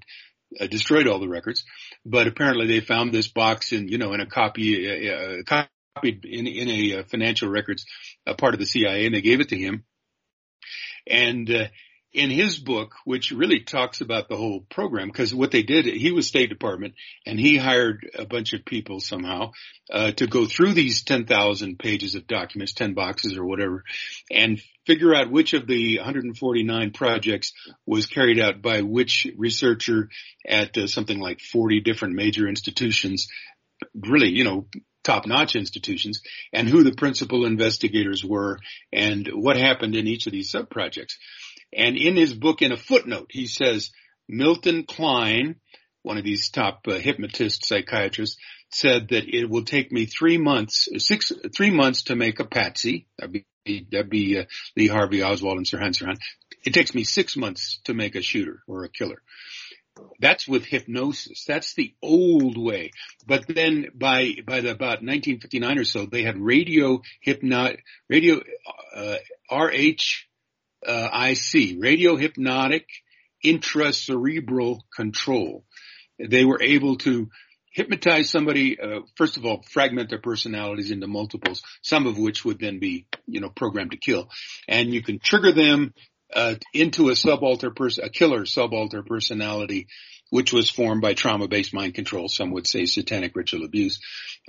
uh, 0.60 0.67
destroyed 0.67 1.08
all 1.08 1.20
the 1.20 1.27
records, 1.27 1.63
but 2.06 2.27
apparently 2.27 2.67
they 2.67 2.79
found 2.79 3.12
this 3.12 3.27
box 3.27 3.72
in, 3.72 3.88
you 3.88 3.98
know, 3.98 4.13
in 4.13 4.22
a 4.22 4.25
copy, 4.25 5.10
uh, 5.10 5.44
copied 5.46 6.25
in, 6.25 6.48
in 6.48 6.70
a 6.70 7.03
financial 7.03 7.50
records 7.50 7.86
part 8.38 8.53
of 8.53 8.60
the 8.60 8.65
CIA, 8.65 9.06
and 9.06 9.15
they 9.15 9.22
gave 9.22 9.39
it 9.39 9.50
to 9.50 9.58
him. 9.58 9.84
And 11.06 11.70
in 12.14 12.30
his 12.30 12.58
book, 12.58 12.94
which 13.06 13.32
really 13.32 13.60
talks 13.60 14.02
about 14.02 14.30
the 14.30 14.38
whole 14.38 14.62
program, 14.70 15.08
because 15.08 15.36
what 15.36 15.52
they 15.52 15.64
did, 15.64 15.86
he 15.86 16.12
was 16.12 16.28
State 16.28 16.50
Department, 16.50 16.96
and 17.26 17.40
he 17.40 17.58
hired 17.58 18.10
a 18.18 18.26
bunch 18.26 18.54
of 18.54 18.66
people 18.66 19.00
somehow 19.00 19.52
uh, 19.92 20.12
to 20.12 20.26
go 20.28 20.46
through 20.46 20.74
these 20.74 21.04
10,000 21.04 21.78
pages 21.78 22.16
of 22.16 22.26
documents, 22.26 22.74
10 22.74 22.94
boxes 22.94 23.38
or 23.38 23.46
whatever, 23.46 23.84
and 24.32 24.62
figure 24.86 25.14
out 25.14 25.30
which 25.30 25.54
of 25.54 25.68
the 25.68 25.98
149 25.98 26.92
projects 26.92 27.54
was 27.86 28.06
carried 28.06 28.40
out 28.40 28.62
by 28.62 28.82
which 28.82 29.28
researcher 29.38 30.10
at 30.48 30.78
uh, 30.78 30.88
something 30.88 31.20
like 31.20 31.42
40 31.42 31.82
different 31.82 32.16
major 32.16 32.48
institutions, 32.48 33.28
really, 33.94 34.30
you 34.30 34.46
know, 34.46 34.68
top-notch 35.04 35.56
institutions 35.56 36.22
and 36.52 36.68
who 36.68 36.84
the 36.84 36.92
principal 36.92 37.46
investigators 37.46 38.26
were 38.26 38.60
and 38.92 39.30
what 39.34 39.56
happened 39.56 39.96
in 39.96 40.06
each 40.06 40.26
of 40.26 40.34
these 40.34 40.50
sub-projects. 40.50 41.18
And 41.74 41.98
in 41.98 42.16
his 42.16 42.34
book, 42.34 42.62
in 42.62 42.72
a 42.72 42.78
footnote, 42.78 43.28
he 43.30 43.48
says 43.48 43.92
Milton 44.28 44.84
Kline, 44.84 45.56
one 46.02 46.18
of 46.18 46.24
these 46.24 46.50
top 46.50 46.82
uh, 46.88 46.94
hypnotist 46.94 47.66
psychiatrists, 47.66 48.38
said 48.72 49.10
that 49.10 49.24
it 49.28 49.50
will 49.50 49.64
take 49.64 49.92
me 49.92 50.06
three 50.06 50.38
months, 50.38 50.88
six, 50.98 51.32
three 51.56 51.72
months 51.72 52.04
to 52.04 52.16
make 52.16 52.40
a 52.40 52.46
patsy. 52.46 53.08
That'd 53.18 53.44
be, 53.66 53.88
that'd 53.92 54.10
be 54.10 54.40
uh, 54.40 54.46
Lee 54.76 54.88
Harvey 54.88 55.24
Oswald 55.24 55.58
and 55.58 55.66
Sirhan 55.66 55.94
Sirhan. 55.94 56.18
It 56.66 56.74
takes 56.74 56.94
me 56.94 57.04
six 57.04 57.38
months 57.38 57.80
to 57.86 57.94
make 57.94 58.16
a 58.16 58.22
shooter 58.22 58.62
or 58.68 58.84
a 58.84 58.90
killer. 58.90 59.22
That's 60.20 60.48
with 60.48 60.66
hypnosis. 60.66 61.46
That's 61.48 61.74
the 61.74 61.94
old 62.02 62.58
way. 62.58 62.92
But 63.26 63.48
then 63.48 63.88
by 63.96 64.36
by 64.46 64.62
the, 64.62 64.72
about 64.72 65.02
1959 65.02 65.80
or 65.80 65.84
so, 65.86 66.06
they 66.06 66.24
had 66.24 66.38
radio 66.38 67.02
hypnot 67.26 67.78
radio 68.10 68.42
uh, 68.96 69.18
RH 69.52 70.27
uh, 70.88 71.10
IC, 71.29 71.77
radio 71.79 72.15
hypnotic 72.15 72.88
intracerebral 73.46 74.79
control. 74.96 75.63
They 76.20 76.46
were 76.46 76.62
able 76.62 76.98
to 76.98 77.29
hypnotize 77.72 78.29
somebody, 78.29 78.79
uh, 78.79 79.01
first 79.15 79.38
of 79.38 79.46
all, 79.46 79.63
fragment 79.70 80.10
their 80.10 80.20
personalities 80.20 80.89
into 80.89 81.08
multiples, 81.08 81.62
some 81.84 82.08
of 82.08 82.17
which 82.17 82.44
would 82.44 82.60
then 82.60 82.79
be, 82.79 83.06
you 83.27 83.39
know, 83.39 83.50
programmed 83.50 83.91
to 83.91 83.98
kill. 83.98 84.29
And 84.67 84.94
you 84.94 85.03
can 85.03 85.20
trigger 85.20 85.51
them, 85.51 85.94
uh, 86.34 86.56
into 86.74 87.10
a 87.10 87.15
subalter 87.15 87.72
person, 87.72 88.03
a 88.03 88.10
killer 88.10 88.46
subalter 88.46 89.03
personality 89.03 89.88
which 90.29 90.51
was 90.51 90.70
formed 90.70 91.01
by 91.01 91.13
trauma-based 91.13 91.74
mind 91.74 91.94
control. 91.94 92.27
Some 92.27 92.51
would 92.51 92.67
say 92.67 92.86
satanic 92.86 93.36
ritual 93.36 93.63
abuse. 93.63 94.00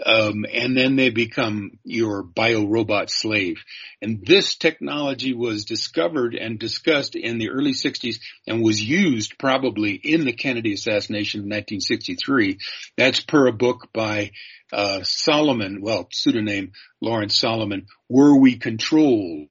Um, 0.05 0.47
and 0.53 0.77
then 0.77 0.95
they 0.95 1.11
become 1.11 1.73
your 1.83 2.23
bio-robot 2.23 3.11
slave. 3.11 3.65
And 4.01 4.25
this 4.25 4.57
technology 4.57 5.35
was 5.35 5.65
discovered 5.65 6.35
and 6.35 6.59
discussed 6.59 7.17
in 7.17 7.39
the 7.39 7.51
early 7.51 7.73
60s 7.73 8.21
and 8.47 8.63
was 8.63 8.81
used 8.81 9.39
probably 9.39 9.93
in 9.93 10.25
the 10.25 10.33
Kennedy 10.33 10.75
assassination 10.75 11.41
of 11.41 11.45
1963. 11.45 12.59
That's 12.97 13.21
per 13.21 13.49
a 13.49 13.53
book 13.53 13.89
by 13.93 14.31
uh, 14.73 15.01
Solomon, 15.03 15.81
well, 15.81 16.09
pseudonym 16.13 16.73
Lawrence 17.01 17.37
Solomon, 17.37 17.87
Were 18.09 18.39
We 18.39 18.57
Controlled? 18.57 19.49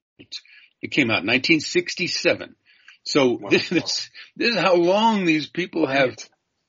It 0.80 0.90
came 0.90 1.10
out 1.10 1.22
in 1.22 1.28
1967. 1.28 2.54
So 3.04 3.32
wow. 3.32 3.48
this, 3.50 3.68
this, 3.70 4.10
this 4.36 4.54
is 4.54 4.60
how 4.60 4.76
long 4.76 5.24
these 5.24 5.48
people 5.48 5.86
have 5.86 6.16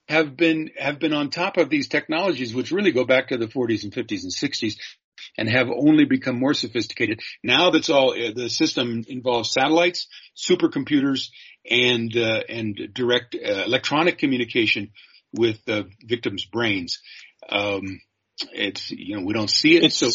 have 0.10 0.36
been 0.36 0.72
have 0.76 1.00
been 1.00 1.14
on 1.14 1.30
top 1.30 1.58
of 1.58 1.70
these 1.70 1.88
technologies, 1.88 2.54
which 2.54 2.72
really 2.72 2.92
go 2.92 3.06
back 3.06 3.28
to 3.28 3.38
the 3.38 3.46
40s 3.46 3.84
and 3.84 3.94
50s 3.94 4.24
and 4.24 4.32
60s, 4.32 4.74
and 5.38 5.48
have 5.48 5.70
only 5.70 6.06
become 6.06 6.40
more 6.40 6.56
sophisticated. 6.56 7.22
Now 7.44 7.70
that's 7.70 7.92
all 7.92 8.12
uh, 8.12 8.32
the 8.36 8.50
system 8.50 9.04
involves 9.08 9.52
satellites, 9.52 10.08
supercomputers, 10.36 11.30
and 11.70 12.16
uh, 12.18 12.42
and 12.50 12.76
direct 12.92 13.36
uh, 13.36 13.64
electronic 13.66 14.18
communication 14.18 14.92
with 15.32 15.64
the 15.66 15.90
victims' 16.04 16.46
brains. 16.46 17.00
Um, 17.48 18.02
it's 18.52 18.90
you 18.90 19.16
know 19.16 19.24
we 19.24 19.34
don't 19.34 19.50
see 19.50 19.78
it. 19.78 19.84
It's 19.84 19.98
so 19.98 20.10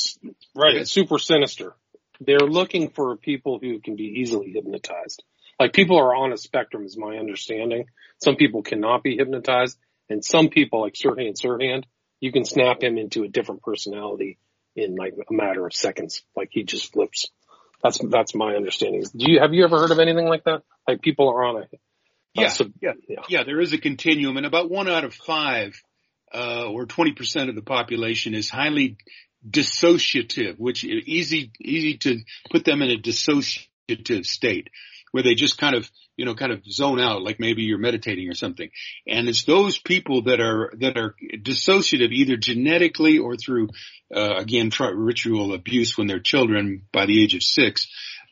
right. 0.56 0.74
It's 0.74 0.90
super 0.90 1.20
sinister. 1.20 1.76
They're 2.20 2.38
looking 2.40 2.90
for 2.90 3.16
people 3.16 3.60
who 3.60 3.78
can 3.78 3.94
be 3.94 4.16
easily 4.20 4.50
hypnotized. 4.50 5.22
Like 5.60 5.72
people 5.72 5.98
are 5.98 6.14
on 6.16 6.32
a 6.32 6.36
spectrum 6.36 6.84
is 6.84 6.96
my 6.96 7.16
understanding. 7.16 7.86
Some 8.22 8.34
people 8.34 8.62
cannot 8.62 9.04
be 9.04 9.16
hypnotized 9.16 9.78
and 10.08 10.24
some 10.24 10.48
people 10.48 10.82
like 10.82 10.94
Sirhan 10.94 11.34
Sirhan, 11.34 11.84
you 12.20 12.32
can 12.32 12.44
snap 12.44 12.82
him 12.82 12.98
into 12.98 13.24
a 13.24 13.28
different 13.28 13.62
personality 13.62 14.38
in 14.76 14.96
like 14.96 15.14
a 15.14 15.32
matter 15.32 15.66
of 15.66 15.72
seconds. 15.72 16.22
Like 16.36 16.48
he 16.52 16.64
just 16.64 16.92
flips. 16.92 17.30
That's, 17.82 17.98
that's 17.98 18.34
my 18.34 18.54
understanding. 18.54 19.04
Do 19.14 19.30
you, 19.30 19.40
have 19.40 19.52
you 19.52 19.64
ever 19.64 19.78
heard 19.78 19.90
of 19.90 19.98
anything 19.98 20.26
like 20.26 20.44
that? 20.44 20.62
Like 20.88 21.02
people 21.02 21.28
are 21.28 21.44
on 21.44 21.62
a, 21.62 21.66
yeah, 22.34 22.52
uh, 22.60 22.64
yeah, 22.80 22.92
yeah, 23.08 23.20
yeah, 23.28 23.44
there 23.44 23.60
is 23.60 23.72
a 23.72 23.78
continuum 23.78 24.36
and 24.36 24.46
about 24.46 24.70
one 24.70 24.88
out 24.88 25.04
of 25.04 25.14
five, 25.14 25.80
uh, 26.34 26.66
or 26.68 26.86
20% 26.86 27.48
of 27.48 27.54
the 27.54 27.62
population 27.62 28.34
is 28.34 28.50
highly 28.50 28.96
dissociative, 29.48 30.58
which 30.58 30.82
is 30.82 31.06
easy, 31.06 31.52
easy 31.60 31.98
to 31.98 32.20
put 32.50 32.64
them 32.64 32.82
in 32.82 32.90
a 32.90 32.96
dissociative 32.96 34.24
state 34.24 34.68
where 35.14 35.22
they 35.22 35.36
just 35.36 35.58
kind 35.58 35.76
of, 35.76 35.88
you 36.16 36.24
know, 36.24 36.34
kind 36.34 36.50
of 36.50 36.64
zone 36.66 36.98
out, 36.98 37.22
like 37.22 37.38
maybe 37.38 37.62
you're 37.62 37.78
meditating 37.78 38.28
or 38.28 38.34
something. 38.34 38.68
And 39.06 39.28
it's 39.28 39.44
those 39.44 39.78
people 39.78 40.22
that 40.22 40.40
are, 40.40 40.72
that 40.80 40.98
are 40.98 41.14
dissociative 41.36 42.10
either 42.10 42.36
genetically 42.36 43.18
or 43.18 43.36
through, 43.36 43.68
uh, 44.12 44.34
again, 44.34 44.72
ritual 44.80 45.54
abuse 45.54 45.96
when 45.96 46.08
they're 46.08 46.18
children 46.18 46.82
by 46.92 47.06
the 47.06 47.22
age 47.22 47.36
of 47.36 47.44
six, 47.44 47.86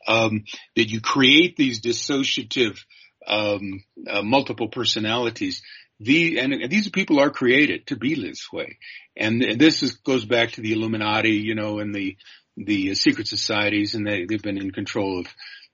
um, 0.08 0.42
that 0.74 0.90
you 0.90 1.00
create 1.00 1.54
these 1.54 1.80
dissociative, 1.80 2.80
um, 3.28 3.84
uh, 4.10 4.22
multiple 4.22 4.66
personalities 4.66 5.62
the 6.00 6.40
and 6.40 6.68
these 6.68 6.90
people 6.90 7.20
are 7.20 7.30
created 7.30 7.86
to 7.86 7.96
be 7.96 8.16
this 8.16 8.48
way, 8.52 8.78
and 9.16 9.40
this 9.40 9.84
is, 9.84 9.92
goes 9.92 10.24
back 10.24 10.50
to 10.52 10.60
the 10.60 10.72
Illuminati, 10.72 11.34
you 11.34 11.54
know, 11.54 11.78
and 11.78 11.94
the 11.94 12.16
the 12.56 12.96
secret 12.96 13.28
societies, 13.28 13.94
and 13.94 14.04
they 14.04 14.24
they've 14.24 14.42
been 14.42 14.58
in 14.58 14.72
control 14.72 15.20
of 15.20 15.28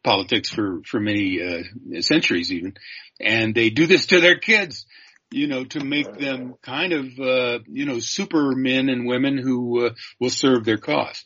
politics 0.05 0.51
for 0.51 0.81
for 0.85 1.01
many 1.01 1.41
uh, 1.43 2.01
centuries 2.01 2.53
even, 2.53 2.75
and 3.21 3.55
they 3.55 3.71
do 3.71 3.87
this 3.87 4.07
to 4.07 4.21
their 4.21 4.39
kids, 4.39 4.87
you 5.31 5.47
know, 5.47 5.65
to 5.65 5.85
make 5.85 6.19
them 6.19 6.55
kind 6.63 6.93
of 6.93 7.07
uh, 7.19 7.59
you 7.67 7.85
know 7.85 7.99
super 7.99 8.55
men 8.55 8.89
and 8.89 9.07
women 9.07 9.39
who 9.39 9.87
uh, 9.87 9.91
will 10.21 10.31
serve 10.31 10.65
their 10.65 10.79
cause, 10.79 11.25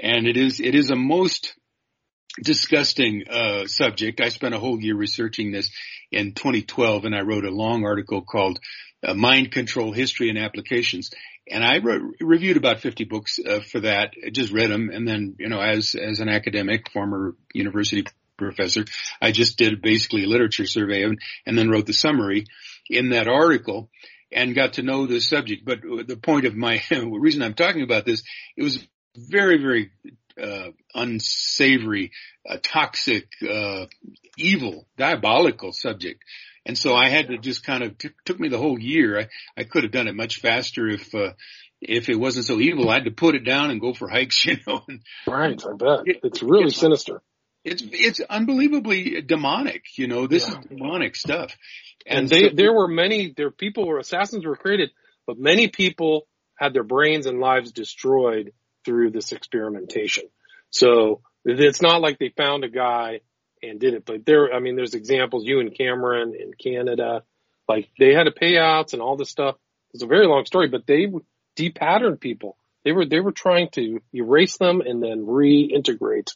and 0.00 0.26
it 0.26 0.36
is 0.36 0.60
it 0.60 0.74
is 0.74 0.90
a 0.90 0.96
most 0.96 1.54
disgusting 2.42 3.24
uh, 3.28 3.66
subject. 3.66 4.20
I 4.20 4.28
spent 4.28 4.54
a 4.54 4.60
whole 4.60 4.80
year 4.80 4.96
researching 4.96 5.52
this 5.52 5.70
in 6.10 6.32
2012, 6.34 7.04
and 7.04 7.14
I 7.14 7.20
wrote 7.20 7.44
a 7.44 7.50
long 7.50 7.84
article 7.84 8.22
called 8.22 8.58
uh, 9.02 9.14
"Mind 9.14 9.52
Control: 9.52 9.92
History 9.92 10.28
and 10.28 10.38
Applications." 10.38 11.10
And 11.50 11.64
I 11.64 11.76
re- 11.76 12.14
reviewed 12.20 12.56
about 12.56 12.80
50 12.80 13.04
books 13.04 13.38
uh, 13.44 13.60
for 13.60 13.80
that. 13.80 14.12
I 14.24 14.30
just 14.30 14.52
read 14.52 14.70
them, 14.70 14.90
and 14.90 15.06
then 15.06 15.34
you 15.38 15.48
know, 15.48 15.60
as 15.60 15.94
as 15.94 16.20
an 16.20 16.28
academic, 16.28 16.90
former 16.90 17.34
university 17.52 18.06
professor, 18.36 18.84
I 19.20 19.32
just 19.32 19.58
did 19.58 19.82
basically 19.82 20.24
a 20.24 20.28
literature 20.28 20.66
survey 20.66 21.04
and, 21.04 21.18
and 21.46 21.56
then 21.56 21.68
wrote 21.68 21.86
the 21.86 21.92
summary 21.92 22.46
in 22.88 23.10
that 23.10 23.28
article 23.28 23.90
and 24.32 24.54
got 24.54 24.74
to 24.74 24.82
know 24.82 25.06
the 25.06 25.20
subject. 25.20 25.64
But 25.64 25.80
the 25.82 26.16
point 26.16 26.46
of 26.46 26.56
my 26.56 26.82
reason 26.90 27.42
I'm 27.42 27.54
talking 27.54 27.82
about 27.82 28.06
this, 28.06 28.22
it 28.56 28.62
was 28.62 28.84
very, 29.16 29.58
very 29.58 29.90
uh, 30.40 30.70
unsavory, 30.94 32.12
uh, 32.48 32.56
toxic, 32.62 33.28
uh, 33.48 33.86
evil, 34.36 34.86
diabolical 34.96 35.72
subject. 35.72 36.22
And 36.70 36.78
so 36.78 36.94
I 36.94 37.08
had 37.08 37.26
to 37.30 37.36
just 37.36 37.64
kind 37.64 37.82
of 37.82 37.98
t- 37.98 38.10
took 38.24 38.38
me 38.38 38.46
the 38.46 38.56
whole 38.56 38.78
year. 38.78 39.18
I, 39.18 39.28
I 39.56 39.64
could 39.64 39.82
have 39.82 39.90
done 39.90 40.06
it 40.06 40.14
much 40.14 40.38
faster 40.38 40.86
if, 40.86 41.12
uh, 41.12 41.32
if 41.80 42.08
it 42.08 42.14
wasn't 42.14 42.46
so 42.46 42.60
evil. 42.60 42.88
I 42.88 42.94
had 42.94 43.06
to 43.06 43.10
put 43.10 43.34
it 43.34 43.42
down 43.42 43.72
and 43.72 43.80
go 43.80 43.92
for 43.92 44.08
hikes, 44.08 44.46
you 44.46 44.56
know. 44.64 44.84
And, 44.86 45.02
right, 45.26 45.60
I 45.60 45.76
bet 45.76 46.06
it, 46.06 46.20
it's 46.22 46.44
really 46.44 46.66
it's, 46.66 46.76
sinister. 46.76 47.22
It's 47.64 47.82
it's 47.84 48.20
unbelievably 48.20 49.22
demonic, 49.22 49.82
you 49.98 50.06
know. 50.06 50.28
This 50.28 50.48
yeah. 50.48 50.60
is 50.60 50.66
demonic 50.66 51.16
stuff. 51.16 51.56
And, 52.06 52.20
and 52.20 52.28
they 52.28 52.50
so, 52.50 52.54
there 52.54 52.72
were 52.72 52.86
many 52.86 53.34
there 53.36 53.50
people 53.50 53.88
were 53.88 53.98
assassins 53.98 54.46
were 54.46 54.54
created, 54.54 54.90
but 55.26 55.40
many 55.40 55.66
people 55.66 56.28
had 56.54 56.72
their 56.72 56.84
brains 56.84 57.26
and 57.26 57.40
lives 57.40 57.72
destroyed 57.72 58.52
through 58.84 59.10
this 59.10 59.32
experimentation. 59.32 60.26
So 60.70 61.22
it's 61.44 61.82
not 61.82 62.00
like 62.00 62.20
they 62.20 62.28
found 62.28 62.62
a 62.62 62.68
guy 62.70 63.22
and 63.62 63.80
did 63.80 63.94
it, 63.94 64.04
but 64.04 64.24
there, 64.24 64.52
I 64.52 64.60
mean, 64.60 64.76
there's 64.76 64.94
examples, 64.94 65.44
Ewen 65.44 65.70
Cameron 65.70 66.34
in 66.38 66.52
Canada, 66.54 67.22
like 67.68 67.88
they 67.98 68.14
had 68.14 68.24
to 68.24 68.32
payouts 68.32 68.92
and 68.92 69.02
all 69.02 69.16
this 69.16 69.30
stuff. 69.30 69.56
It's 69.92 70.02
a 70.02 70.06
very 70.06 70.26
long 70.26 70.44
story, 70.44 70.68
but 70.68 70.86
they 70.86 71.08
depatterned 71.56 72.20
people. 72.20 72.56
They 72.84 72.92
were, 72.92 73.04
they 73.04 73.20
were 73.20 73.32
trying 73.32 73.68
to 73.72 74.00
erase 74.14 74.56
them 74.56 74.80
and 74.80 75.02
then 75.02 75.26
reintegrate 75.26 76.30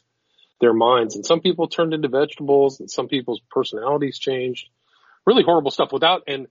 their 0.61 0.73
minds. 0.73 1.15
And 1.15 1.25
some 1.25 1.41
people 1.41 1.67
turned 1.67 1.93
into 1.93 2.07
vegetables 2.07 2.79
and 2.79 2.89
some 2.89 3.07
people's 3.07 3.41
personalities 3.49 4.19
changed. 4.19 4.69
Really 5.25 5.43
horrible 5.43 5.71
stuff 5.71 5.91
without, 5.91 6.23
and 6.27 6.47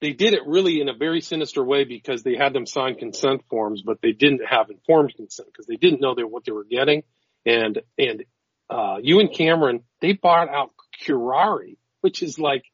they 0.00 0.12
did 0.12 0.32
it 0.32 0.46
really 0.46 0.80
in 0.80 0.88
a 0.88 0.94
very 0.94 1.20
sinister 1.20 1.62
way 1.62 1.84
because 1.84 2.22
they 2.22 2.36
had 2.36 2.52
them 2.52 2.66
sign 2.66 2.94
consent 2.94 3.42
forms, 3.50 3.82
but 3.82 4.00
they 4.00 4.12
didn't 4.12 4.42
have 4.48 4.70
informed 4.70 5.14
consent 5.14 5.48
because 5.52 5.66
they 5.66 5.76
didn't 5.76 6.00
know 6.00 6.14
they, 6.14 6.22
what 6.22 6.44
they 6.44 6.52
were 6.52 6.64
getting. 6.64 7.02
And, 7.44 7.82
and, 7.98 8.24
uh, 8.70 8.98
and 9.02 9.32
Cameron, 9.32 9.82
they 10.00 10.12
bought 10.12 10.48
out 10.48 10.70
curare, 11.04 11.76
which 12.00 12.22
is 12.22 12.38
like 12.38 12.64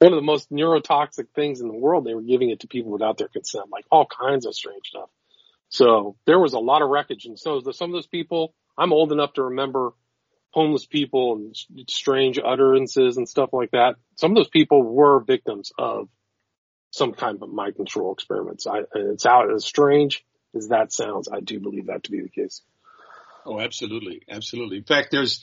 one 0.00 0.12
of 0.12 0.16
the 0.16 0.22
most 0.22 0.50
neurotoxic 0.50 1.28
things 1.34 1.60
in 1.60 1.68
the 1.68 1.74
world. 1.74 2.04
They 2.04 2.14
were 2.14 2.22
giving 2.22 2.50
it 2.50 2.60
to 2.60 2.66
people 2.66 2.90
without 2.90 3.16
their 3.16 3.28
consent, 3.28 3.66
like 3.70 3.84
all 3.90 4.06
kinds 4.06 4.46
of 4.46 4.54
strange 4.54 4.88
stuff. 4.88 5.08
So 5.68 6.16
there 6.26 6.38
was 6.38 6.52
a 6.52 6.58
lot 6.58 6.82
of 6.82 6.90
wreckage. 6.90 7.26
And 7.26 7.38
so 7.38 7.60
some 7.72 7.90
of 7.90 7.94
those 7.94 8.06
people, 8.06 8.54
I'm 8.76 8.92
old 8.92 9.12
enough 9.12 9.34
to 9.34 9.44
remember 9.44 9.92
homeless 10.50 10.86
people 10.86 11.34
and 11.34 11.56
strange 11.88 12.38
utterances 12.42 13.16
and 13.16 13.28
stuff 13.28 13.50
like 13.52 13.70
that. 13.72 13.96
Some 14.16 14.32
of 14.32 14.36
those 14.36 14.48
people 14.48 14.82
were 14.82 15.20
victims 15.20 15.72
of 15.78 16.08
some 16.90 17.12
kind 17.12 17.40
of 17.40 17.48
mind 17.50 17.76
control 17.76 18.12
experiments. 18.12 18.66
I, 18.66 18.78
and 18.78 19.12
it's 19.12 19.26
out 19.26 19.52
as 19.52 19.64
strange 19.64 20.24
as 20.54 20.68
that 20.68 20.92
sounds. 20.92 21.28
I 21.30 21.40
do 21.40 21.60
believe 21.60 21.86
that 21.86 22.04
to 22.04 22.10
be 22.10 22.22
the 22.22 22.28
case. 22.28 22.62
Oh, 23.46 23.60
absolutely, 23.60 24.22
absolutely. 24.28 24.78
In 24.78 24.84
fact, 24.84 25.12
there's, 25.12 25.40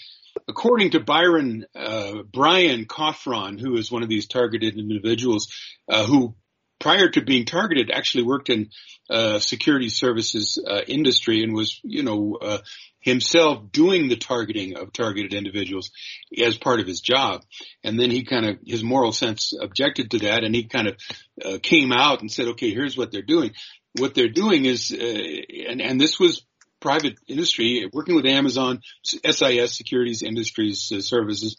according 0.48 0.92
to 0.92 1.00
Byron 1.00 1.66
uh, 1.74 2.24
Brian 2.32 2.86
Kofron, 2.86 3.60
who 3.60 3.78
is 3.78 3.92
one 3.92 4.04
of 4.04 4.10
these 4.10 4.28
targeted 4.28 4.78
individuals, 4.78 5.48
uh, 5.88 6.06
who 6.06 6.36
prior 6.80 7.08
to 7.08 7.22
being 7.22 7.46
targeted 7.46 7.90
actually 7.90 8.26
worked 8.26 8.50
in 8.50 8.70
uh, 9.10 9.40
security 9.40 9.88
services 9.88 10.62
uh, 10.68 10.82
industry 10.86 11.44
and 11.44 11.54
was, 11.54 11.80
you 11.84 12.04
know, 12.04 12.38
uh, 12.42 12.58
himself 13.00 13.72
doing 13.72 14.10
the 14.10 14.18
targeting 14.18 14.76
of 14.76 14.92
targeted 14.92 15.34
individuals 15.34 15.92
as 16.38 16.58
part 16.58 16.82
of 16.82 16.88
his 16.88 17.00
job. 17.00 17.42
And 17.84 17.98
then 17.98 18.12
he 18.12 18.26
kind 18.26 18.46
of, 18.46 18.58
his 18.66 18.84
moral 18.84 19.14
sense 19.14 19.54
objected 19.58 20.12
to 20.12 20.20
that 20.20 20.44
and 20.44 20.54
he 20.54 20.66
kind 20.66 20.90
of 20.90 20.98
uh, 21.44 21.58
came 21.62 21.94
out 21.94 22.20
and 22.20 22.30
said, 22.30 22.50
okay, 22.50 22.74
here's 22.74 22.98
what 22.98 23.12
they're 23.12 23.22
doing. 23.22 23.52
What 23.98 24.14
they're 24.14 24.28
doing 24.28 24.66
is, 24.66 24.92
uh, 24.92 25.70
and, 25.70 25.82
and 25.82 26.02
this 26.02 26.20
was 26.20 26.46
private 26.84 27.18
industry 27.28 27.90
working 27.94 28.14
with 28.14 28.26
Amazon, 28.26 28.82
SIS 29.04 29.76
Securities 29.76 30.22
Industries 30.22 30.92
uh, 30.92 31.00
Services, 31.00 31.56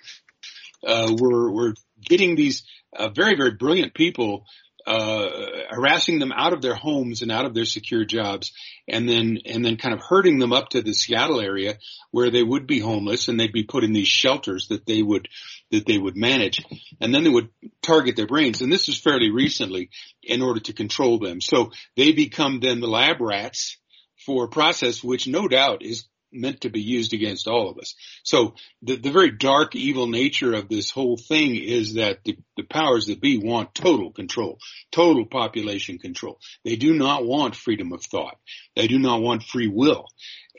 uh, 0.87 1.11
we're, 1.19 1.51
we're 1.51 1.73
getting 2.05 2.37
these 2.37 2.65
uh, 2.95 3.09
very, 3.09 3.35
very 3.35 3.53
brilliant 3.53 3.95
people 3.95 4.45
uh, 4.87 5.31
harassing 5.71 6.19
them 6.19 6.31
out 6.31 6.53
of 6.53 6.61
their 6.61 6.75
homes 6.75 7.23
and 7.23 7.33
out 7.33 7.47
of 7.47 7.55
their 7.55 7.65
secure 7.65 8.05
jobs 8.05 8.53
and 8.87 9.09
then, 9.09 9.39
and 9.47 9.65
then 9.65 9.79
kind 9.79 9.95
of 9.95 10.01
herding 10.07 10.39
them 10.39 10.53
up 10.53 10.69
to 10.69 10.83
the 10.83 10.93
Seattle 10.93 11.41
area 11.41 11.79
where 12.11 12.31
they 12.31 12.43
would 12.43 12.67
be 12.67 12.81
homeless 12.81 13.29
and 13.29 13.41
they'd 13.41 13.51
be 13.51 13.65
put 13.65 13.83
in 13.83 13.95
these 13.95 14.09
shelters 14.09 14.69
that 14.69 14.85
they 14.85 15.01
would, 15.01 15.27
that 15.71 15.87
they 15.87 15.97
would 15.97 16.19
manage. 16.19 16.63
And 17.01 17.15
then 17.15 17.25
they 17.25 17.31
would 17.31 17.49
target 17.81 18.15
their 18.15 18.27
brains. 18.27 18.61
And 18.61 18.71
this 18.71 18.87
was 18.87 19.01
fairly 19.01 19.31
recently 19.31 19.89
in 20.23 20.43
order 20.43 20.61
to 20.61 20.75
control 20.75 21.19
them. 21.19 21.41
So 21.41 21.71
they 21.97 22.13
become 22.13 22.61
then 22.61 22.81
the 22.81 22.87
lab 22.87 23.23
rats 23.23 23.79
for 24.25 24.45
a 24.45 24.49
process 24.49 25.03
which 25.03 25.27
no 25.27 25.49
doubt 25.49 25.83
is 25.83 26.07
meant 26.35 26.63
to 26.63 26.69
be 26.69 26.81
used 26.81 27.15
against 27.15 27.47
all 27.47 27.71
of 27.71 27.79
us. 27.79 27.95
So 28.25 28.55
the, 28.83 28.97
the 28.97 29.11
very 29.11 29.31
dark, 29.31 29.75
evil 29.75 30.09
nature 30.09 30.53
of 30.53 30.69
this 30.69 30.91
whole 30.91 31.17
thing 31.17 31.57
is 31.57 31.95
that 31.95 32.25
the, 32.25 32.37
the 32.57 32.65
powers 32.65 33.07
that 33.07 33.21
be 33.21 33.39
want 33.39 33.75
total 33.75 34.11
control, 34.11 34.59
total 34.91 35.27
population 35.27 35.99
control. 35.99 36.39
They 36.65 36.77
do 36.77 36.95
not 36.95 37.25
want 37.25 37.55
freedom 37.55 37.93
of 37.93 38.03
thought. 38.05 38.37
They 38.75 38.89
do 38.89 38.99
not 38.99 39.23
want 39.23 39.45
free 39.45 39.69
will. 39.69 40.07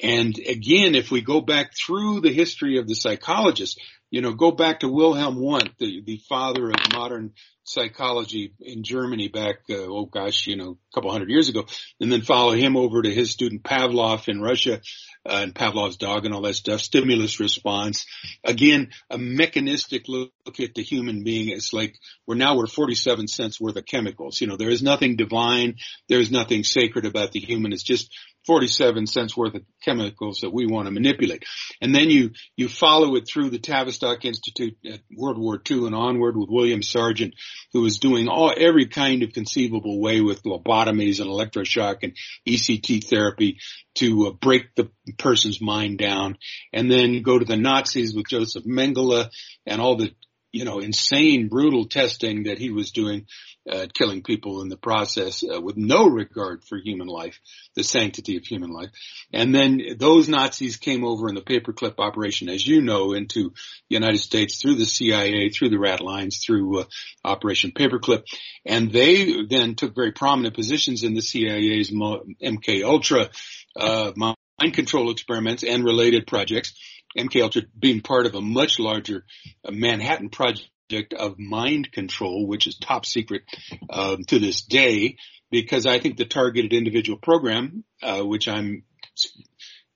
And 0.01 0.37
again, 0.47 0.95
if 0.95 1.11
we 1.11 1.21
go 1.21 1.41
back 1.41 1.71
through 1.75 2.21
the 2.21 2.33
history 2.33 2.79
of 2.79 2.87
the 2.87 2.95
psychologists, 2.95 3.77
you 4.11 4.21
know, 4.21 4.33
go 4.33 4.51
back 4.51 4.79
to 4.79 4.87
Wilhelm 4.87 5.39
Wundt, 5.39 5.71
the, 5.77 6.01
the 6.05 6.21
father 6.29 6.69
of 6.69 6.75
modern 6.93 7.33
psychology 7.65 8.53
in 8.61 8.83
Germany 8.83 9.27
back, 9.27 9.57
uh, 9.69 9.75
oh 9.75 10.05
gosh, 10.05 10.47
you 10.47 10.55
know, 10.55 10.77
a 10.91 10.95
couple 10.95 11.11
hundred 11.11 11.29
years 11.29 11.49
ago, 11.49 11.65
and 11.99 12.11
then 12.11 12.21
follow 12.21 12.53
him 12.53 12.77
over 12.77 13.01
to 13.01 13.13
his 13.13 13.31
student 13.31 13.63
Pavlov 13.63 14.29
in 14.29 14.39
Russia, 14.39 14.79
uh, 15.25 15.39
and 15.41 15.53
Pavlov's 15.53 15.97
dog 15.97 16.25
and 16.25 16.33
all 16.33 16.41
that 16.41 16.55
stuff, 16.55 16.79
stimulus 16.79 17.39
response. 17.39 18.05
Again, 18.43 18.91
a 19.09 19.17
mechanistic 19.17 20.07
look 20.07 20.31
at 20.59 20.75
the 20.75 20.83
human 20.83 21.23
being. 21.23 21.49
It's 21.49 21.73
like 21.73 21.97
we're 22.27 22.35
now 22.35 22.55
we're 22.55 22.67
47 22.67 23.27
cents 23.27 23.59
worth 23.59 23.75
of 23.75 23.85
chemicals. 23.85 24.39
You 24.39 24.47
know, 24.47 24.57
there 24.57 24.69
is 24.69 24.83
nothing 24.83 25.15
divine. 25.15 25.75
There 26.07 26.19
is 26.19 26.31
nothing 26.31 26.63
sacred 26.63 27.05
about 27.05 27.31
the 27.31 27.39
human. 27.39 27.73
It's 27.73 27.83
just 27.83 28.15
47 28.45 29.07
cents 29.07 29.35
worth 29.35 29.55
of 29.55 29.63
chemicals 29.83 30.39
that 30.41 30.53
we 30.53 30.67
want 30.67 30.87
to 30.87 30.91
manipulate. 30.91 31.43
And 31.81 31.93
then 31.93 32.09
you, 32.09 32.31
you 32.55 32.67
follow 32.67 33.15
it 33.15 33.27
through 33.27 33.49
the 33.49 33.59
Tavistock 33.59 34.23
Institute 34.25 34.77
at 34.85 35.01
World 35.15 35.37
War 35.37 35.59
II 35.69 35.87
and 35.87 35.95
onward 35.95 36.37
with 36.37 36.49
William 36.49 36.83
Sargent, 36.83 37.33
who 37.73 37.81
was 37.81 37.99
doing 37.99 38.27
all, 38.27 38.53
every 38.55 38.87
kind 38.87 39.23
of 39.23 39.33
conceivable 39.33 39.99
way 39.99 40.21
with 40.21 40.43
lobotomies 40.43 41.19
and 41.19 41.29
electroshock 41.29 42.03
and 42.03 42.13
ECT 42.47 43.05
therapy 43.05 43.59
to 43.95 44.27
uh, 44.27 44.31
break 44.31 44.75
the 44.75 44.89
person's 45.17 45.61
mind 45.61 45.97
down. 45.97 46.37
And 46.73 46.91
then 46.91 47.23
go 47.23 47.39
to 47.39 47.45
the 47.45 47.57
Nazis 47.57 48.15
with 48.15 48.27
Joseph 48.27 48.65
Mengele 48.65 49.29
and 49.65 49.81
all 49.81 49.95
the, 49.95 50.11
you 50.51 50.65
know, 50.65 50.79
insane, 50.79 51.47
brutal 51.47 51.85
testing 51.85 52.43
that 52.43 52.59
he 52.59 52.71
was 52.71 52.91
doing 52.91 53.25
uh, 53.69 53.87
killing 53.93 54.21
people 54.21 54.61
in 54.61 54.69
the 54.69 54.77
process 54.77 55.43
uh, 55.43 55.59
with 55.59 55.77
no 55.77 56.05
regard 56.07 56.63
for 56.63 56.77
human 56.77 57.07
life, 57.07 57.39
the 57.75 57.83
sanctity 57.83 58.37
of 58.37 58.43
human 58.43 58.71
life. 58.71 58.89
And 59.33 59.53
then 59.53 59.81
those 59.97 60.29
Nazis 60.29 60.77
came 60.77 61.03
over 61.03 61.29
in 61.29 61.35
the 61.35 61.41
paperclip 61.41 61.95
operation, 61.97 62.49
as 62.49 62.65
you 62.65 62.81
know, 62.81 63.13
into 63.13 63.49
the 63.89 63.95
United 63.95 64.19
States 64.19 64.61
through 64.61 64.75
the 64.75 64.85
CIA, 64.85 65.49
through 65.49 65.69
the 65.69 65.79
rat 65.79 66.01
lines, 66.01 66.43
through 66.45 66.81
uh, 66.81 66.85
Operation 67.23 67.71
Paperclip. 67.71 68.23
And 68.65 68.91
they 68.91 69.45
then 69.49 69.75
took 69.75 69.95
very 69.95 70.11
prominent 70.11 70.55
positions 70.55 71.03
in 71.03 71.13
the 71.13 71.21
CIA's 71.21 71.91
MK 71.91 72.83
Ultra, 72.83 73.29
uh, 73.75 74.11
mind 74.15 74.73
control 74.73 75.11
experiments 75.11 75.63
and 75.63 75.83
related 75.83 76.27
projects. 76.27 76.73
MK 77.17 77.41
Ultra 77.41 77.61
being 77.77 78.01
part 78.01 78.25
of 78.25 78.35
a 78.35 78.41
much 78.41 78.79
larger 78.79 79.25
uh, 79.63 79.71
Manhattan 79.71 80.29
project 80.29 80.69
of 81.17 81.39
mind 81.39 81.91
control, 81.91 82.47
which 82.47 82.67
is 82.67 82.77
top 82.77 83.05
secret 83.05 83.43
um, 83.89 84.23
to 84.25 84.39
this 84.39 84.61
day, 84.61 85.17
because 85.51 85.85
I 85.85 85.99
think 85.99 86.17
the 86.17 86.25
targeted 86.25 86.73
individual 86.73 87.17
program, 87.17 87.83
uh, 88.03 88.21
which 88.21 88.47
I'm 88.47 88.83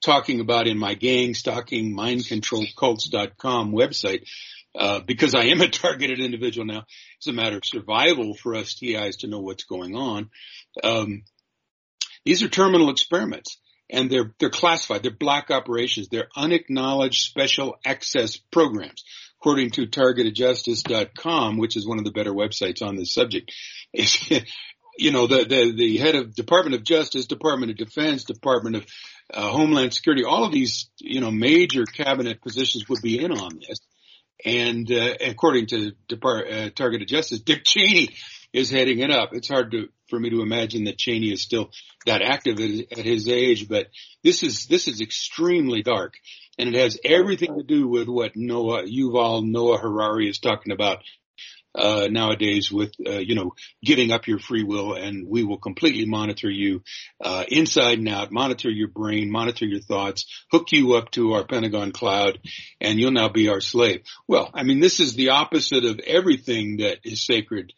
talking 0.03 0.39
about 0.39 0.67
in 0.67 0.77
my 0.77 0.93
gang 0.93 1.33
stalking 1.33 1.95
mindcontrolcults.com 1.95 3.71
website, 3.71 4.27
uh, 4.77 4.99
because 4.99 5.35
I 5.35 5.45
am 5.45 5.61
a 5.61 5.67
targeted 5.69 6.19
individual 6.19 6.65
now, 6.65 6.85
it's 7.17 7.27
a 7.27 7.33
matter 7.33 7.57
of 7.57 7.65
survival 7.65 8.33
for 8.33 8.55
us 8.55 8.75
TIs 8.75 9.17
to 9.17 9.27
know 9.27 9.39
what's 9.39 9.63
going 9.65 9.95
on. 9.95 10.29
Um, 10.83 11.23
these 12.25 12.43
are 12.43 12.49
terminal 12.49 12.89
experiments 12.89 13.57
and 13.89 14.09
they're 14.09 14.33
they're 14.39 14.49
classified. 14.49 15.03
They're 15.03 15.11
black 15.11 15.49
operations. 15.51 16.07
They're 16.09 16.29
unacknowledged 16.35 17.21
special 17.23 17.77
access 17.85 18.37
programs, 18.37 19.03
according 19.39 19.71
to 19.71 19.87
TargetedJustice.com, 19.87 21.57
which 21.57 21.77
is 21.77 21.87
one 21.87 21.97
of 21.97 22.03
the 22.03 22.11
better 22.11 22.33
websites 22.33 22.81
on 22.81 22.95
this 22.95 23.13
subject. 23.13 23.53
you 23.93 25.11
know, 25.11 25.27
the, 25.27 25.45
the 25.45 25.71
the 25.71 25.97
head 25.97 26.15
of 26.15 26.35
Department 26.35 26.75
of 26.75 26.83
Justice, 26.83 27.25
Department 27.25 27.71
of 27.71 27.77
Defense, 27.77 28.25
Department 28.25 28.75
of 28.75 28.85
uh, 29.33 29.49
Homeland 29.49 29.93
Security, 29.93 30.25
all 30.25 30.45
of 30.45 30.51
these 30.51 30.89
you 30.99 31.21
know 31.21 31.31
major 31.31 31.85
cabinet 31.85 32.41
positions 32.41 32.89
would 32.89 33.01
be 33.01 33.23
in 33.23 33.31
on 33.31 33.59
this. 33.59 33.79
And 34.45 34.91
uh, 34.91 35.15
according 35.21 35.67
to 35.67 35.91
Depart- 36.07 36.51
uh, 36.51 36.69
Targeted 36.69 37.07
Justice, 37.07 37.39
Dick 37.39 37.63
Cheney 37.65 38.09
is 38.53 38.69
heading 38.69 38.99
it 38.99 39.11
up. 39.11 39.29
It's 39.33 39.49
hard 39.49 39.71
to 39.71 39.89
for 40.09 40.19
me 40.19 40.29
to 40.29 40.41
imagine 40.41 40.85
that 40.85 40.97
Cheney 40.97 41.31
is 41.31 41.41
still 41.41 41.71
that 42.05 42.21
active 42.21 42.59
at, 42.59 43.05
his 43.05 43.27
age, 43.27 43.67
but 43.67 43.87
this 44.23 44.43
is 44.43 44.65
this 44.67 44.87
is 44.87 45.01
extremely 45.01 45.81
dark, 45.81 46.15
and 46.57 46.73
it 46.73 46.79
has 46.79 46.99
everything 47.03 47.57
to 47.57 47.63
do 47.63 47.87
with 47.87 48.07
what 48.07 48.35
Noah 48.35 48.83
Yuval 48.83 49.45
Noah 49.45 49.77
Harari 49.77 50.29
is 50.29 50.39
talking 50.39 50.71
about 50.71 50.99
uh, 51.75 52.07
nowadays 52.09 52.71
with, 52.71 52.91
uh, 53.05 53.19
you 53.19 53.35
know, 53.35 53.53
giving 53.83 54.11
up 54.11 54.27
your 54.27 54.39
free 54.39 54.63
will 54.63 54.93
and 54.93 55.27
we 55.27 55.43
will 55.43 55.57
completely 55.57 56.05
monitor 56.05 56.49
you, 56.49 56.81
uh, 57.23 57.45
inside 57.47 57.99
and 57.99 58.09
out, 58.09 58.31
monitor 58.31 58.69
your 58.69 58.87
brain, 58.87 59.31
monitor 59.31 59.65
your 59.65 59.79
thoughts, 59.79 60.25
hook 60.51 60.71
you 60.71 60.95
up 60.95 61.11
to 61.11 61.33
our 61.33 61.45
Pentagon 61.45 61.91
cloud 61.91 62.39
and 62.81 62.99
you'll 62.99 63.11
now 63.11 63.29
be 63.29 63.49
our 63.49 63.61
slave. 63.61 64.01
Well, 64.27 64.49
I 64.53 64.63
mean, 64.63 64.79
this 64.79 64.99
is 64.99 65.13
the 65.13 65.29
opposite 65.29 65.85
of 65.85 65.99
everything 65.99 66.77
that 66.77 66.99
is 67.03 67.25
sacred 67.25 67.73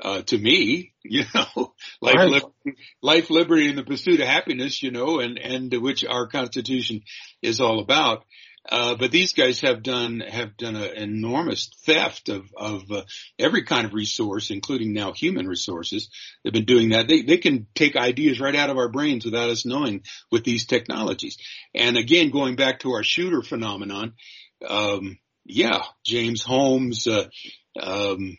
uh, 0.00 0.22
to 0.22 0.38
me, 0.38 0.92
you 1.04 1.24
know, 1.34 1.74
life, 2.00 2.14
right. 2.16 2.42
li- 2.64 2.74
life, 3.02 3.30
liberty, 3.30 3.68
and 3.68 3.78
the 3.78 3.84
pursuit 3.84 4.20
of 4.20 4.26
happiness, 4.26 4.82
you 4.82 4.90
know, 4.90 5.20
and, 5.20 5.38
and 5.38 5.72
which 5.74 6.04
our 6.04 6.26
constitution 6.26 7.02
is 7.42 7.60
all 7.60 7.80
about. 7.80 8.24
Uh, 8.68 8.96
but 8.96 9.12
these 9.12 9.32
guys 9.32 9.60
have 9.60 9.82
done, 9.82 10.20
have 10.20 10.56
done 10.56 10.74
an 10.74 10.96
enormous 10.96 11.70
theft 11.84 12.28
of, 12.28 12.52
of 12.56 12.90
uh, 12.90 13.02
every 13.38 13.62
kind 13.62 13.86
of 13.86 13.94
resource, 13.94 14.50
including 14.50 14.92
now 14.92 15.12
human 15.12 15.46
resources. 15.46 16.08
They've 16.42 16.52
been 16.52 16.64
doing 16.64 16.88
that. 16.88 17.06
They, 17.06 17.22
they 17.22 17.36
can 17.36 17.68
take 17.76 17.94
ideas 17.94 18.40
right 18.40 18.56
out 18.56 18.70
of 18.70 18.76
our 18.76 18.88
brains 18.88 19.24
without 19.24 19.50
us 19.50 19.64
knowing 19.64 20.02
with 20.32 20.42
these 20.42 20.66
technologies. 20.66 21.38
And 21.74 21.96
again, 21.96 22.30
going 22.30 22.56
back 22.56 22.80
to 22.80 22.92
our 22.92 23.04
shooter 23.04 23.40
phenomenon, 23.40 24.14
um, 24.66 25.18
yeah, 25.44 25.82
James 26.04 26.42
Holmes, 26.42 27.06
uh, 27.06 27.28
um, 27.80 28.36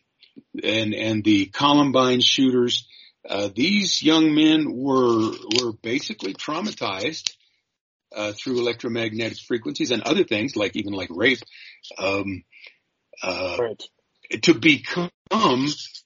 and 0.64 0.94
and 0.94 1.24
the 1.24 1.48
Columbine 1.48 2.22
shooters. 2.22 2.88
Uh, 3.28 3.50
these 3.54 4.02
young 4.02 4.34
men 4.34 4.72
were 4.72 5.32
were 5.60 5.74
basically 5.82 6.34
traumatized 6.34 7.32
uh, 8.16 8.32
through 8.34 8.60
electromagnetic 8.60 9.40
frequencies 9.40 9.92
and 9.92 10.02
other 10.04 10.24
things, 10.24 10.56
like 10.56 10.76
even 10.76 10.94
like 10.94 11.10
rape, 11.12 11.40
um, 11.98 12.44
uh, 13.22 13.58
right. 13.60 13.84
to 14.42 14.54
become, 14.54 15.10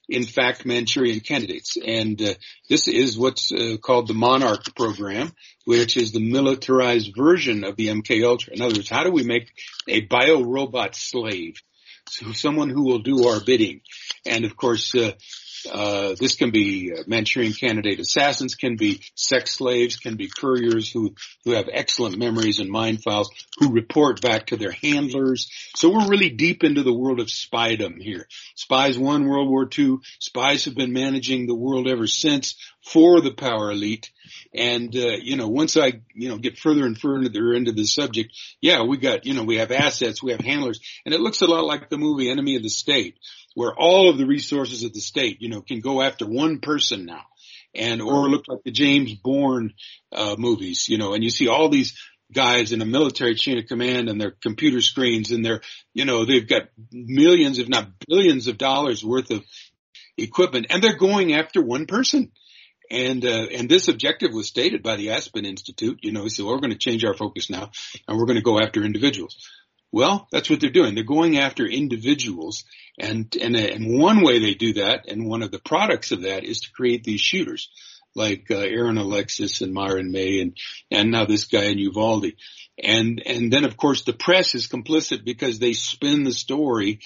in 0.08 0.24
fact, 0.24 0.66
Manchurian 0.66 1.20
candidates. 1.20 1.76
And 1.76 2.20
uh, 2.20 2.34
this 2.68 2.88
is 2.88 3.18
what's 3.18 3.52
uh, 3.52 3.76
called 3.80 4.08
the 4.08 4.14
Monarch 4.14 4.74
program, 4.76 5.32
which 5.64 5.96
is 5.96 6.12
the 6.12 6.20
militarized 6.20 7.12
version 7.16 7.64
of 7.64 7.76
the 7.76 7.88
MK 7.88 8.24
Ultra. 8.26 8.54
In 8.54 8.62
other 8.62 8.74
words, 8.74 8.90
how 8.90 9.04
do 9.04 9.10
we 9.10 9.22
make 9.22 9.50
a 9.88 10.00
bio 10.00 10.42
robot 10.42 10.94
slave? 10.94 11.54
So 12.08 12.32
someone 12.32 12.68
who 12.68 12.82
will 12.82 12.98
do 12.98 13.28
our 13.28 13.40
bidding. 13.40 13.80
And 14.24 14.44
of 14.44 14.56
course, 14.56 14.94
uh, 14.94 15.12
uh, 15.70 16.14
this 16.18 16.36
can 16.36 16.50
be 16.50 16.92
Manchurian 17.06 17.52
candidate 17.52 18.00
assassins, 18.00 18.54
can 18.54 18.76
be 18.76 19.02
sex 19.14 19.56
slaves, 19.56 19.96
can 19.96 20.16
be 20.16 20.28
couriers 20.28 20.90
who, 20.90 21.14
who 21.44 21.52
have 21.52 21.68
excellent 21.72 22.18
memories 22.18 22.58
and 22.58 22.70
mind 22.70 23.02
files, 23.02 23.30
who 23.58 23.72
report 23.72 24.20
back 24.20 24.46
to 24.46 24.56
their 24.56 24.72
handlers. 24.72 25.50
So 25.76 25.90
we're 25.90 26.08
really 26.08 26.30
deep 26.30 26.64
into 26.64 26.82
the 26.82 26.92
world 26.92 27.20
of 27.20 27.28
spydom 27.28 28.00
here. 28.00 28.26
Spies 28.54 28.98
won 28.98 29.26
World 29.26 29.48
War 29.48 29.68
II. 29.76 29.98
Spies 30.18 30.64
have 30.64 30.74
been 30.74 30.92
managing 30.92 31.46
the 31.46 31.54
world 31.54 31.88
ever 31.88 32.06
since 32.06 32.56
for 32.82 33.20
the 33.20 33.32
power 33.32 33.70
elite. 33.70 34.10
And, 34.54 34.94
uh, 34.94 35.16
you 35.20 35.36
know, 35.36 35.48
once 35.48 35.76
I, 35.76 36.00
you 36.14 36.28
know, 36.28 36.38
get 36.38 36.58
further 36.58 36.84
and 36.84 36.98
further 36.98 37.52
into 37.52 37.72
the 37.72 37.86
subject, 37.86 38.36
yeah, 38.60 38.82
we 38.82 38.96
got, 38.96 39.26
you 39.26 39.34
know, 39.34 39.44
we 39.44 39.56
have 39.58 39.70
assets, 39.72 40.22
we 40.22 40.32
have 40.32 40.40
handlers, 40.40 40.80
and 41.04 41.14
it 41.14 41.20
looks 41.20 41.42
a 41.42 41.46
lot 41.46 41.64
like 41.64 41.90
the 41.90 41.98
movie 41.98 42.30
Enemy 42.30 42.56
of 42.56 42.62
the 42.62 42.68
State 42.68 43.16
where 43.54 43.74
all 43.74 44.08
of 44.08 44.18
the 44.18 44.26
resources 44.26 44.82
of 44.82 44.92
the 44.92 45.00
state, 45.00 45.40
you 45.40 45.48
know, 45.48 45.60
can 45.60 45.80
go 45.80 46.02
after 46.02 46.26
one 46.26 46.60
person 46.60 47.04
now. 47.04 47.22
And, 47.74 48.02
or 48.02 48.28
look 48.28 48.44
like 48.48 48.62
the 48.64 48.70
James 48.70 49.14
Bourne, 49.14 49.72
uh, 50.12 50.36
movies, 50.38 50.88
you 50.90 50.98
know, 50.98 51.14
and 51.14 51.24
you 51.24 51.30
see 51.30 51.48
all 51.48 51.70
these 51.70 51.94
guys 52.30 52.72
in 52.72 52.82
a 52.82 52.86
military 52.86 53.34
chain 53.34 53.58
of 53.58 53.66
command 53.66 54.10
and 54.10 54.20
their 54.20 54.30
computer 54.30 54.82
screens 54.82 55.30
and 55.30 55.44
they're, 55.44 55.62
you 55.94 56.04
know, 56.04 56.26
they've 56.26 56.48
got 56.48 56.68
millions, 56.90 57.58
if 57.58 57.68
not 57.68 57.88
billions 58.06 58.46
of 58.46 58.58
dollars 58.58 59.02
worth 59.02 59.30
of 59.30 59.42
equipment 60.18 60.66
and 60.68 60.82
they're 60.82 60.96
going 60.96 61.32
after 61.32 61.62
one 61.62 61.86
person. 61.86 62.30
And, 62.90 63.24
uh, 63.24 63.46
and 63.52 63.68
this 63.68 63.88
objective 63.88 64.32
was 64.32 64.48
stated 64.48 64.82
by 64.82 64.96
the 64.96 65.10
Aspen 65.10 65.44
Institute, 65.44 66.00
you 66.02 66.12
know, 66.12 66.28
so 66.28 66.46
we're 66.46 66.58
going 66.58 66.70
to 66.72 66.78
change 66.78 67.04
our 67.04 67.14
focus 67.14 67.48
now 67.48 67.70
and 68.06 68.18
we're 68.18 68.26
going 68.26 68.36
to 68.36 68.42
go 68.42 68.60
after 68.60 68.82
individuals. 68.82 69.36
Well, 69.92 70.26
that's 70.32 70.48
what 70.48 70.60
they're 70.60 70.70
doing. 70.70 70.94
They're 70.94 71.04
going 71.04 71.38
after 71.38 71.66
individuals 71.66 72.64
and, 72.98 73.34
and, 73.40 73.56
and 73.56 73.98
one 74.00 74.22
way 74.22 74.38
they 74.38 74.54
do 74.54 74.74
that 74.74 75.06
and 75.08 75.28
one 75.28 75.42
of 75.42 75.50
the 75.50 75.58
products 75.58 76.12
of 76.12 76.22
that 76.22 76.44
is 76.44 76.60
to 76.60 76.72
create 76.72 77.04
these 77.04 77.20
shooters 77.20 77.70
like 78.14 78.50
uh, 78.50 78.56
Aaron 78.56 78.98
Alexis 78.98 79.60
and 79.60 79.72
Myron 79.72 80.10
May 80.10 80.40
and, 80.40 80.56
and 80.90 81.10
now 81.10 81.24
this 81.24 81.44
guy 81.44 81.64
in 81.64 81.78
Uvalde. 81.78 82.32
And, 82.82 83.22
and 83.24 83.52
then 83.52 83.64
of 83.64 83.76
course 83.76 84.04
the 84.04 84.12
press 84.12 84.54
is 84.54 84.66
complicit 84.66 85.24
because 85.24 85.58
they 85.58 85.72
spin 85.72 86.22
the 86.22 86.32
story 86.32 87.00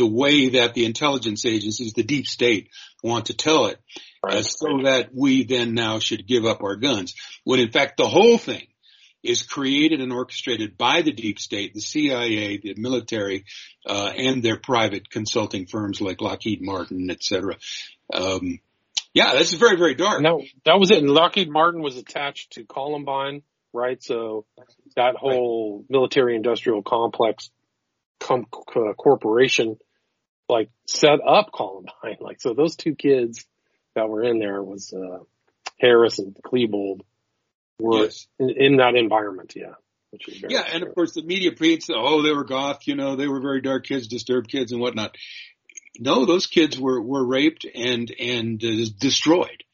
the 0.00 0.06
way 0.06 0.48
that 0.48 0.72
the 0.72 0.86
intelligence 0.86 1.44
agencies, 1.44 1.92
the 1.92 2.02
deep 2.02 2.26
state 2.26 2.70
want 3.04 3.26
to 3.26 3.34
tell 3.34 3.66
it. 3.66 3.78
Right. 4.24 4.36
Uh, 4.36 4.42
so 4.42 4.66
that 4.84 5.10
we 5.14 5.44
then 5.44 5.74
now 5.74 5.98
should 5.98 6.26
give 6.26 6.46
up 6.46 6.62
our 6.62 6.76
guns. 6.76 7.14
When 7.44 7.60
in 7.60 7.70
fact 7.70 7.98
the 7.98 8.08
whole 8.08 8.38
thing 8.38 8.66
is 9.22 9.42
created 9.42 10.00
and 10.00 10.10
orchestrated 10.10 10.78
by 10.78 11.02
the 11.02 11.12
deep 11.12 11.38
state, 11.38 11.74
the 11.74 11.82
CIA, 11.82 12.56
the 12.56 12.74
military, 12.78 13.44
uh, 13.86 14.10
and 14.16 14.42
their 14.42 14.56
private 14.56 15.10
consulting 15.10 15.66
firms 15.66 16.00
like 16.00 16.22
Lockheed 16.22 16.62
Martin, 16.62 17.10
et 17.10 17.22
cetera. 17.22 17.56
Um, 18.10 18.60
yeah, 19.12 19.34
that's 19.34 19.52
very, 19.52 19.76
very 19.76 19.94
dark. 19.94 20.22
No, 20.22 20.42
that 20.64 20.78
was 20.78 20.90
it. 20.90 20.98
And 20.98 21.10
Lockheed 21.10 21.50
Martin 21.50 21.82
was 21.82 21.98
attached 21.98 22.52
to 22.52 22.64
Columbine, 22.64 23.42
right? 23.74 24.02
So 24.02 24.46
that 24.96 25.16
whole 25.16 25.80
right. 25.80 25.90
military 25.90 26.36
industrial 26.36 26.82
complex 26.82 27.50
com- 28.20 28.46
uh, 28.74 28.92
corporation, 28.94 29.76
like 30.50 30.70
set 30.86 31.20
up 31.26 31.50
Columbine. 31.52 31.94
Like, 32.20 32.40
so 32.40 32.54
those 32.54 32.76
two 32.76 32.94
kids 32.94 33.46
that 33.94 34.08
were 34.08 34.22
in 34.22 34.38
there 34.38 34.62
was, 34.62 34.92
uh, 34.92 35.18
Harris 35.78 36.18
and 36.18 36.34
Klebold 36.34 37.00
were 37.78 38.04
yes. 38.04 38.26
in, 38.38 38.50
in, 38.50 38.76
that 38.76 38.94
environment. 38.94 39.54
Yeah. 39.56 39.74
yeah. 40.48 40.64
And 40.72 40.82
of 40.82 40.94
course 40.94 41.14
the 41.14 41.22
media 41.22 41.52
paints, 41.52 41.88
oh, 41.92 42.22
they 42.22 42.32
were 42.32 42.44
goth, 42.44 42.86
you 42.86 42.94
know, 42.94 43.16
they 43.16 43.28
were 43.28 43.40
very 43.40 43.60
dark 43.60 43.86
kids, 43.86 44.08
disturbed 44.08 44.50
kids 44.50 44.72
and 44.72 44.80
whatnot. 44.80 45.16
No, 45.98 46.24
those 46.26 46.46
kids 46.46 46.78
were, 46.78 47.00
were 47.00 47.26
raped 47.26 47.66
and, 47.74 48.10
and 48.18 48.62
uh, 48.62 48.86
destroyed, 48.98 49.64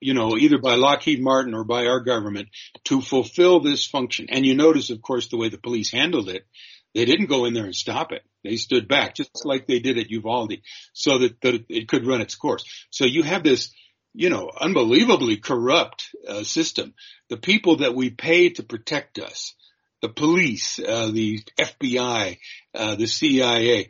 you 0.00 0.14
know, 0.14 0.36
either 0.36 0.58
by 0.58 0.74
Lockheed 0.74 1.22
Martin 1.22 1.54
or 1.54 1.64
by 1.64 1.86
our 1.86 2.00
government 2.00 2.48
to 2.84 3.00
fulfill 3.00 3.60
this 3.60 3.86
function. 3.86 4.26
And 4.28 4.44
you 4.44 4.54
notice, 4.54 4.90
of 4.90 5.00
course, 5.00 5.28
the 5.28 5.36
way 5.36 5.48
the 5.48 5.58
police 5.58 5.90
handled 5.90 6.28
it. 6.28 6.46
They 6.94 7.04
didn't 7.04 7.26
go 7.26 7.44
in 7.46 7.54
there 7.54 7.64
and 7.64 7.74
stop 7.74 8.12
it. 8.12 8.22
They 8.44 8.56
stood 8.56 8.88
back 8.88 9.14
just 9.14 9.44
like 9.44 9.66
they 9.66 9.78
did 9.78 9.98
at 9.98 10.10
Uvalde 10.10 10.58
so 10.92 11.18
that, 11.18 11.40
that 11.40 11.64
it 11.68 11.88
could 11.88 12.06
run 12.06 12.20
its 12.20 12.34
course. 12.34 12.64
So 12.90 13.04
you 13.04 13.22
have 13.22 13.42
this, 13.42 13.72
you 14.12 14.28
know, 14.28 14.50
unbelievably 14.60 15.38
corrupt 15.38 16.14
uh, 16.28 16.42
system. 16.42 16.94
The 17.30 17.36
people 17.38 17.76
that 17.76 17.94
we 17.94 18.10
pay 18.10 18.50
to 18.50 18.62
protect 18.62 19.18
us, 19.18 19.54
the 20.02 20.08
police, 20.08 20.78
uh, 20.78 21.10
the 21.12 21.40
FBI, 21.58 22.38
uh, 22.74 22.94
the 22.96 23.06
CIA, 23.06 23.88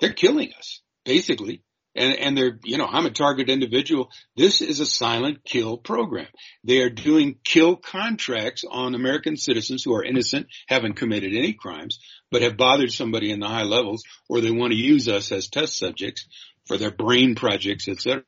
they're 0.00 0.12
killing 0.12 0.52
us 0.58 0.80
basically 1.04 1.62
and, 1.94 2.14
and 2.16 2.36
they're, 2.36 2.58
you 2.64 2.78
know, 2.78 2.86
I'm 2.86 3.06
a 3.06 3.10
target 3.10 3.48
individual. 3.48 4.10
This 4.36 4.60
is 4.60 4.80
a 4.80 4.86
silent 4.86 5.44
kill 5.44 5.76
program. 5.76 6.28
They 6.64 6.80
are 6.82 6.90
doing 6.90 7.36
kill 7.44 7.76
contracts 7.76 8.64
on 8.68 8.94
American 8.94 9.36
citizens 9.36 9.82
who 9.84 9.94
are 9.94 10.04
innocent, 10.04 10.46
haven't 10.68 10.94
committed 10.94 11.34
any 11.34 11.52
crimes, 11.54 11.98
but 12.30 12.42
have 12.42 12.56
bothered 12.56 12.92
somebody 12.92 13.30
in 13.30 13.40
the 13.40 13.48
high 13.48 13.64
levels, 13.64 14.02
or 14.28 14.40
they 14.40 14.50
want 14.50 14.72
to 14.72 14.78
use 14.78 15.08
us 15.08 15.32
as 15.32 15.48
test 15.48 15.78
subjects 15.78 16.26
for 16.66 16.76
their 16.76 16.90
brain 16.90 17.34
projects, 17.34 17.88
etc. 17.88 18.24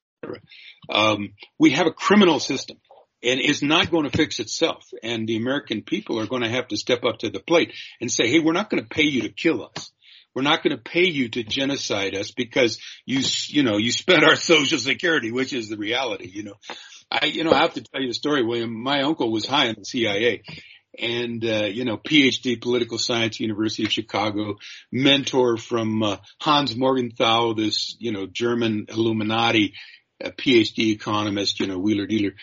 Um, 0.89 1.35
we 1.59 1.71
have 1.71 1.87
a 1.87 1.93
criminal 1.93 2.41
system 2.41 2.79
and 3.23 3.41
it's 3.41 3.63
not 3.63 3.91
going 3.91 4.09
to 4.09 4.17
fix 4.17 4.41
itself. 4.41 4.85
And 5.03 5.27
the 5.27 5.37
American 5.37 5.83
people 5.83 6.19
are 6.21 6.27
going 6.27 6.43
to 6.43 6.49
have 6.49 6.69
to 6.69 6.77
step 6.77 7.05
up 7.05 7.19
to 7.19 7.31
the 7.31 7.41
plate 7.41 7.75
and 8.01 8.11
say, 8.11 8.29
hey, 8.29 8.41
we're 8.41 8.53
not 8.53 8.71
going 8.71 8.83
to 8.83 8.89
pay 8.89 9.03
you 9.03 9.23
to 9.23 9.29
kill 9.29 9.71
us. 9.77 9.93
We're 10.35 10.43
not 10.43 10.63
going 10.63 10.77
to 10.77 10.83
pay 10.83 11.07
you 11.07 11.29
to 11.31 11.43
genocide 11.43 12.15
us 12.15 12.31
because 12.31 12.79
you, 13.05 13.21
you 13.49 13.63
know, 13.63 13.77
you 13.77 13.93
spent 13.93 14.25
our 14.25 14.37
social 14.53 14.79
security, 14.79 15.33
which 15.33 15.53
is 15.53 15.69
the 15.69 15.77
reality, 15.77 16.31
you 16.33 16.45
know. 16.45 16.55
I, 17.11 17.27
you 17.27 17.43
know, 17.43 17.51
I 17.53 17.63
have 17.63 17.75
to 17.75 17.83
tell 17.83 18.01
you 18.01 18.09
the 18.09 18.15
story, 18.15 18.45
William. 18.45 18.73
My 18.73 19.03
uncle 19.03 19.33
was 19.33 19.45
high 19.45 19.67
in 19.67 19.77
the 19.79 19.85
CIA 19.85 20.43
and, 20.99 21.45
uh, 21.45 21.65
you 21.65 21.85
know, 21.85 21.97
PhD 21.97 22.61
political 22.61 22.99
science, 22.99 23.41
University 23.41 23.85
of 23.85 23.93
Chicago, 23.93 24.57
mentor 24.93 25.57
from, 25.57 26.03
uh, 26.03 26.17
Hans 26.41 26.77
Morgenthau, 26.77 27.55
this, 27.55 27.97
you 27.99 28.13
know, 28.13 28.27
German 28.27 28.87
Illuminati, 28.89 29.75
a 30.21 30.31
PhD 30.31 30.93
economist, 30.93 31.61
you 31.61 31.67
know, 31.67 31.79
wheeler 31.79 32.07
dealer. 32.07 32.35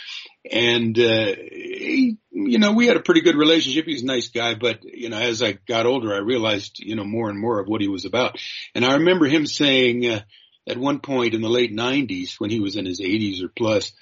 And, 0.49 0.97
uh, 0.97 1.35
he, 1.35 2.17
you 2.31 2.59
know, 2.59 2.71
we 2.71 2.87
had 2.87 2.97
a 2.97 3.01
pretty 3.01 3.21
good 3.21 3.35
relationship. 3.35 3.85
He's 3.85 4.03
a 4.03 4.05
nice 4.05 4.29
guy, 4.29 4.55
but, 4.55 4.83
you 4.83 5.09
know, 5.09 5.17
as 5.17 5.43
I 5.43 5.53
got 5.67 5.85
older, 5.85 6.13
I 6.13 6.19
realized, 6.19 6.79
you 6.79 6.95
know, 6.95 7.03
more 7.03 7.29
and 7.29 7.39
more 7.39 7.59
of 7.59 7.67
what 7.67 7.81
he 7.81 7.87
was 7.87 8.05
about. 8.05 8.39
And 8.73 8.85
I 8.85 8.95
remember 8.95 9.25
him 9.25 9.45
saying, 9.45 10.05
uh, 10.05 10.21
at 10.67 10.77
one 10.77 10.99
point 10.99 11.33
in 11.33 11.41
the 11.41 11.49
late 11.49 11.71
nineties 11.71 12.35
when 12.39 12.49
he 12.49 12.59
was 12.59 12.75
in 12.75 12.85
his 12.85 12.99
eighties 12.99 13.41
or 13.41 13.47
plus, 13.47 13.93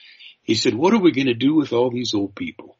he 0.42 0.56
said, 0.56 0.76
what 0.76 0.94
are 0.94 1.00
we 1.00 1.12
going 1.12 1.28
to 1.28 1.34
do 1.34 1.56
with 1.56 1.74
all 1.74 1.92
these 1.92 2.14
old 2.14 2.36
people? 2.36 2.78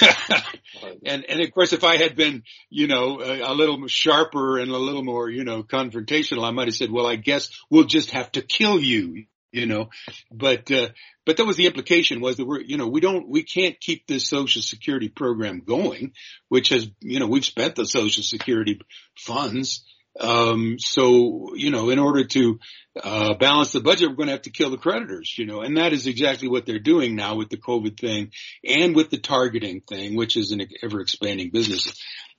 and 1.04 1.24
and 1.24 1.40
of 1.40 1.52
course, 1.52 1.72
if 1.72 1.84
I 1.84 1.96
had 1.96 2.16
been, 2.16 2.42
you 2.70 2.86
know, 2.86 3.20
a, 3.20 3.40
a, 3.40 3.54
little 3.54 3.86
sharper 3.86 4.58
and 4.58 4.70
a 4.70 4.76
little 4.76 5.04
more, 5.04 5.28
you 5.28 5.44
know, 5.44 5.62
confrontational, 5.62 6.46
I 6.46 6.50
might 6.50 6.68
have 6.68 6.74
said, 6.74 6.90
"Well, 6.90 7.06
I 7.06 7.16
guess 7.16 7.50
we'll 7.70 7.84
just 7.84 8.10
have 8.12 8.32
to 8.32 8.42
kill 8.42 8.80
you," 8.80 9.24
you 9.52 9.66
know. 9.66 9.90
But 10.30 10.70
uh, 10.70 10.88
but 11.28 11.36
that 11.36 11.44
was 11.44 11.56
the 11.56 11.66
implication 11.66 12.20
was 12.20 12.36
that 12.36 12.46
we're, 12.46 12.62
you 12.62 12.78
know, 12.78 12.88
we 12.88 13.00
don't, 13.00 13.28
we 13.28 13.42
can't 13.42 13.78
keep 13.78 14.06
this 14.06 14.26
Social 14.26 14.62
Security 14.62 15.10
program 15.10 15.60
going, 15.60 16.12
which 16.48 16.70
has, 16.70 16.88
you 17.00 17.20
know, 17.20 17.26
we've 17.26 17.44
spent 17.44 17.74
the 17.74 17.84
Social 17.84 18.22
Security 18.22 18.80
funds 19.14 19.84
um, 20.20 20.76
so, 20.78 21.54
you 21.54 21.70
know, 21.70 21.90
in 21.90 21.98
order 21.98 22.24
to, 22.24 22.58
uh, 23.02 23.34
balance 23.34 23.72
the 23.72 23.80
budget, 23.80 24.08
we're 24.08 24.16
going 24.16 24.26
to 24.26 24.32
have 24.32 24.42
to 24.42 24.50
kill 24.50 24.70
the 24.70 24.76
creditors, 24.76 25.34
you 25.38 25.46
know, 25.46 25.60
and 25.60 25.76
that 25.76 25.92
is 25.92 26.06
exactly 26.06 26.48
what 26.48 26.66
they're 26.66 26.78
doing 26.78 27.14
now 27.14 27.36
with 27.36 27.48
the 27.50 27.56
COVID 27.56 27.98
thing 27.98 28.32
and 28.64 28.96
with 28.96 29.10
the 29.10 29.18
targeting 29.18 29.80
thing, 29.80 30.16
which 30.16 30.36
is 30.36 30.50
an 30.50 30.66
ever 30.82 31.00
expanding 31.00 31.50
business. 31.50 31.92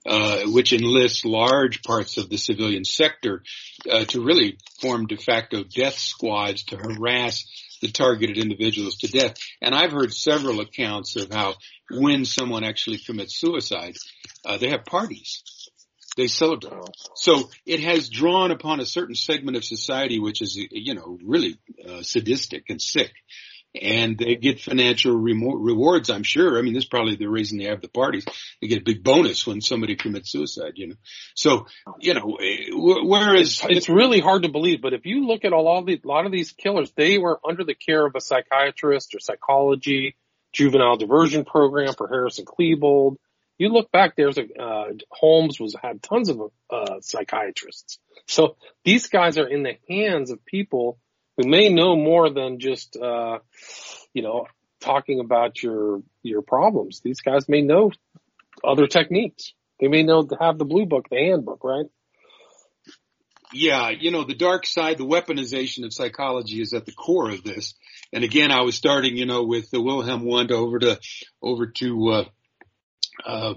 Uh, 0.06 0.44
which 0.46 0.72
enlists 0.72 1.26
large 1.26 1.84
parts 1.84 2.18
of 2.18 2.30
the 2.30 2.38
civilian 2.38 2.86
sector 2.86 3.44
uh, 3.92 4.06
to 4.06 4.24
really 4.24 4.58
form 4.80 5.08
de 5.08 5.18
facto 5.18 5.62
death 5.62 5.96
squads 5.96 6.64
to 6.64 6.78
harass 6.78 7.44
the 7.82 7.92
targeted 7.92 8.38
individuals 8.38 8.96
to 8.96 9.08
death. 9.10 9.36
And 9.62 9.76
I've 9.76 9.92
heard 9.92 10.14
several 10.14 10.62
accounts 10.62 11.18
of 11.18 11.34
how 11.34 11.56
when 11.92 12.24
someone 12.24 12.64
actually 12.64 13.00
commits 13.00 13.38
suicide, 13.38 13.98
uh, 14.46 14.58
they 14.58 14.70
have 14.70 14.86
parties 14.86 15.44
they 16.20 16.28
celebrate. 16.28 16.74
So 17.16 17.50
it 17.66 17.80
has 17.80 18.10
drawn 18.10 18.52
upon 18.52 18.80
a 18.80 18.86
certain 18.86 19.16
segment 19.16 19.58
of 19.58 19.64
society 19.64 20.20
which 20.20 20.42
is, 20.42 20.56
you 20.56 20.94
know, 20.94 21.18
really 21.24 21.58
uh, 21.88 22.02
sadistic 22.02 22.66
and 22.70 22.82
sick. 22.82 23.12
And 23.80 24.18
they 24.18 24.36
get 24.36 24.60
financial 24.60 25.16
rewards, 25.16 26.10
I'm 26.10 26.24
sure. 26.24 26.58
I 26.58 26.64
mean, 26.64 26.74
this 26.74 26.86
is 26.86 26.90
probably 26.90 27.18
the 27.18 27.30
reason 27.30 27.60
they 27.60 27.66
have 27.66 27.82
the 27.82 27.88
parties. 27.88 28.26
They 28.60 28.68
get 28.68 28.82
a 28.82 28.84
big 28.84 29.04
bonus 29.04 29.46
when 29.46 29.62
somebody 29.62 29.96
commits 29.96 30.32
suicide, 30.32 30.74
you 30.74 30.88
know. 30.88 30.96
So, 31.36 31.68
you 32.00 32.16
know, 32.16 32.36
whereas 32.74 33.62
it's, 33.62 33.66
it's 33.70 33.90
really 33.90 34.22
hard 34.22 34.42
to 34.42 34.50
believe, 34.50 34.82
but 34.82 34.94
if 34.94 35.06
you 35.06 35.28
look 35.28 35.46
at 35.46 35.54
a 35.54 35.62
lot 35.62 35.82
of 35.82 35.86
the, 35.86 36.02
a 36.04 36.08
lot 36.08 36.26
of 36.26 36.32
these 36.32 36.52
killers, 36.52 36.92
they 36.98 37.20
were 37.20 37.40
under 37.48 37.64
the 37.64 37.76
care 37.76 38.04
of 38.08 38.16
a 38.16 38.22
psychiatrist 38.22 39.14
or 39.14 39.20
psychology, 39.20 40.16
juvenile 40.52 40.98
diversion 40.98 41.46
program 41.46 41.94
for 41.94 42.08
Harris 42.08 42.40
and 42.40 42.48
Klebold 42.48 43.18
you 43.60 43.70
look 43.70 43.92
back, 43.92 44.16
there's 44.16 44.38
a, 44.38 44.44
uh, 44.62 44.86
Holmes 45.12 45.60
was, 45.60 45.76
had 45.82 46.02
tons 46.02 46.30
of, 46.30 46.40
uh, 46.70 47.00
psychiatrists. 47.02 48.00
So 48.28 48.56
these 48.84 49.08
guys 49.08 49.38
are 49.38 49.48
in 49.48 49.64
the 49.64 49.78
hands 49.90 50.32
of 50.32 50.46
people 50.46 50.98
who 51.38 51.48
may 51.48 51.70
know 51.70 51.96
more 51.96 52.30
than 52.30 52.60
just, 52.60 52.98
uh, 52.98 53.40
you 54.14 54.24
know, 54.24 54.48
talking 54.80 55.20
about 55.20 55.62
your, 55.62 56.02
your 56.24 56.42
problems. 56.42 57.02
These 57.02 57.22
guys 57.22 57.50
may 57.50 57.62
know 57.62 57.92
other 58.64 58.88
techniques. 58.88 59.54
They 59.80 59.88
may 59.88 60.04
know 60.04 60.24
to 60.24 60.38
have 60.40 60.58
the 60.58 60.66
blue 60.66 60.86
book, 60.86 61.08
the 61.10 61.18
handbook, 61.18 61.64
right? 61.64 61.86
Yeah, 63.52 63.90
you 63.90 64.12
know, 64.12 64.26
the 64.26 64.36
dark 64.36 64.66
side, 64.68 64.98
the 64.98 65.06
weaponization 65.06 65.84
of 65.84 65.94
psychology 65.94 66.62
is 66.62 66.74
at 66.74 66.86
the 66.86 66.92
core 66.92 67.32
of 67.32 67.44
this. 67.44 67.74
And 68.14 68.24
again, 68.24 68.52
I 68.52 68.62
was 68.62 68.76
starting, 68.76 69.18
you 69.18 69.26
know, 69.26 69.44
with 69.44 69.72
the 69.72 69.82
Wilhelm 69.82 70.24
Wundt 70.24 70.52
over 70.52 70.78
to, 70.80 71.00
over 71.42 71.68
to, 71.68 72.10
uh, 72.10 72.26
uh, 73.26 73.54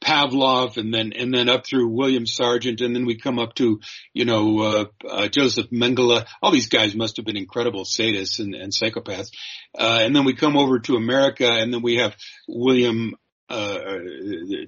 Pavlov 0.00 0.76
and 0.76 0.92
then, 0.92 1.12
and 1.14 1.32
then 1.32 1.48
up 1.48 1.66
through 1.66 1.88
William 1.88 2.26
Sargent 2.26 2.80
and 2.80 2.94
then 2.94 3.06
we 3.06 3.16
come 3.16 3.38
up 3.38 3.54
to, 3.54 3.80
you 4.12 4.24
know, 4.24 4.60
uh, 4.60 4.84
uh, 5.08 5.28
Joseph 5.28 5.70
Mengele. 5.70 6.26
All 6.42 6.52
these 6.52 6.68
guys 6.68 6.94
must 6.94 7.16
have 7.16 7.26
been 7.26 7.36
incredible 7.36 7.84
sadists 7.84 8.38
and, 8.38 8.54
and 8.54 8.72
psychopaths. 8.72 9.30
Uh, 9.76 10.00
and 10.02 10.14
then 10.14 10.24
we 10.24 10.34
come 10.34 10.56
over 10.56 10.78
to 10.80 10.96
America 10.96 11.48
and 11.48 11.72
then 11.72 11.82
we 11.82 11.96
have 11.96 12.14
William, 12.46 13.14
uh, 13.48 13.78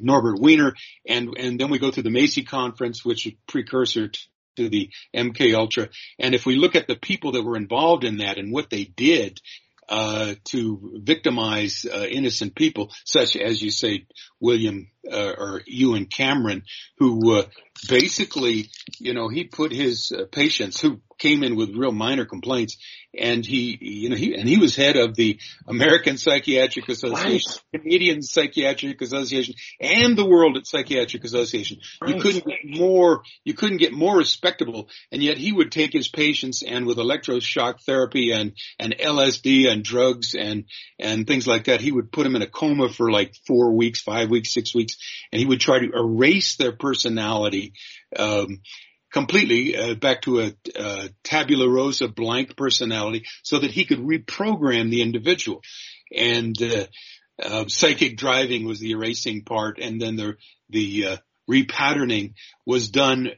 Norbert 0.00 0.40
Wiener 0.40 0.74
and, 1.06 1.36
and 1.36 1.60
then 1.60 1.70
we 1.70 1.78
go 1.78 1.90
through 1.90 2.04
the 2.04 2.10
Macy 2.10 2.42
conference, 2.42 3.04
which 3.04 3.26
is 3.26 3.34
precursor 3.46 4.08
to, 4.08 4.20
to 4.56 4.68
the 4.68 4.90
MK 5.14 5.54
Ultra. 5.54 5.88
And 6.18 6.34
if 6.34 6.46
we 6.46 6.56
look 6.56 6.74
at 6.74 6.88
the 6.88 6.96
people 6.96 7.32
that 7.32 7.44
were 7.44 7.56
involved 7.56 8.04
in 8.04 8.18
that 8.18 8.38
and 8.38 8.52
what 8.52 8.70
they 8.70 8.84
did, 8.84 9.40
uh, 9.88 10.34
to 10.44 11.00
victimize 11.02 11.86
uh, 11.90 12.04
innocent 12.04 12.54
people, 12.54 12.92
such 13.04 13.36
as 13.36 13.62
you 13.62 13.70
say, 13.70 14.06
William 14.40 14.90
uh, 15.10 15.34
or 15.38 15.62
Ewen 15.66 16.06
Cameron, 16.06 16.62
who 16.98 17.38
uh, 17.38 17.42
basically, 17.88 18.70
you 18.98 19.14
know, 19.14 19.28
he 19.28 19.44
put 19.44 19.72
his 19.72 20.12
uh, 20.12 20.24
patients 20.30 20.80
who 20.80 21.00
came 21.18 21.42
in 21.42 21.56
with 21.56 21.74
real 21.74 21.92
minor 21.92 22.24
complaints, 22.24 22.78
and 23.18 23.44
he, 23.44 23.76
you 23.80 24.08
know, 24.08 24.16
he 24.16 24.34
and 24.34 24.48
he 24.48 24.56
was 24.58 24.76
head 24.76 24.96
of 24.96 25.14
the 25.14 25.38
American 25.66 26.16
Psychiatric 26.16 26.88
Association, 26.88 27.52
right. 27.72 27.82
Canadian 27.82 28.22
Psychiatric 28.22 29.00
Association, 29.00 29.54
and 29.80 30.16
the 30.16 30.26
World 30.26 30.58
Psychiatric 30.64 31.24
Association. 31.24 31.78
Right. 32.00 32.14
You 32.14 32.20
couldn't 32.20 32.44
get 32.44 32.58
more, 32.64 33.22
you 33.44 33.54
couldn't 33.54 33.78
get 33.78 33.92
more 33.92 34.16
respectable, 34.16 34.88
and 35.10 35.22
yet 35.22 35.36
he 35.36 35.52
would 35.52 35.72
take 35.72 35.92
his 35.92 36.08
patients 36.08 36.62
and 36.62 36.86
with 36.86 36.98
electroshock 36.98 37.82
therapy 37.84 38.32
and 38.32 38.52
and 38.78 38.96
LSD 38.96 39.68
and 39.68 39.82
drugs 39.82 40.34
and 40.34 40.64
and 40.98 41.26
things 41.26 41.46
like 41.46 41.64
that, 41.64 41.80
he 41.80 41.92
would 41.92 42.12
put 42.12 42.24
them 42.24 42.36
in 42.36 42.42
a 42.42 42.46
coma 42.46 42.88
for 42.88 43.10
like 43.10 43.34
four 43.46 43.72
weeks, 43.72 44.00
five 44.00 44.30
weeks, 44.30 44.52
six 44.52 44.74
weeks, 44.74 44.96
and 45.32 45.40
he 45.40 45.46
would 45.46 45.60
try 45.60 45.78
to 45.78 45.92
erase 45.92 46.56
their 46.56 46.72
personality. 46.72 47.72
Um, 48.16 48.60
completely 49.12 49.76
uh, 49.76 49.94
back 49.94 50.22
to 50.22 50.40
a, 50.40 50.54
a 50.76 51.08
tabula 51.24 51.68
rasa 51.68 52.08
blank 52.08 52.56
personality 52.56 53.24
so 53.42 53.58
that 53.58 53.70
he 53.70 53.84
could 53.84 54.00
reprogram 54.00 54.90
the 54.90 55.02
individual 55.02 55.62
and 56.14 56.60
uh, 56.62 56.86
uh, 57.42 57.64
psychic 57.68 58.16
driving 58.16 58.66
was 58.66 58.80
the 58.80 58.90
erasing 58.90 59.44
part 59.44 59.78
and 59.78 60.00
then 60.00 60.16
the 60.16 60.36
the 60.68 61.06
uh, 61.06 61.16
repatterning 61.50 62.34
was 62.66 62.90
done 62.90 63.28
uh, 63.28 63.30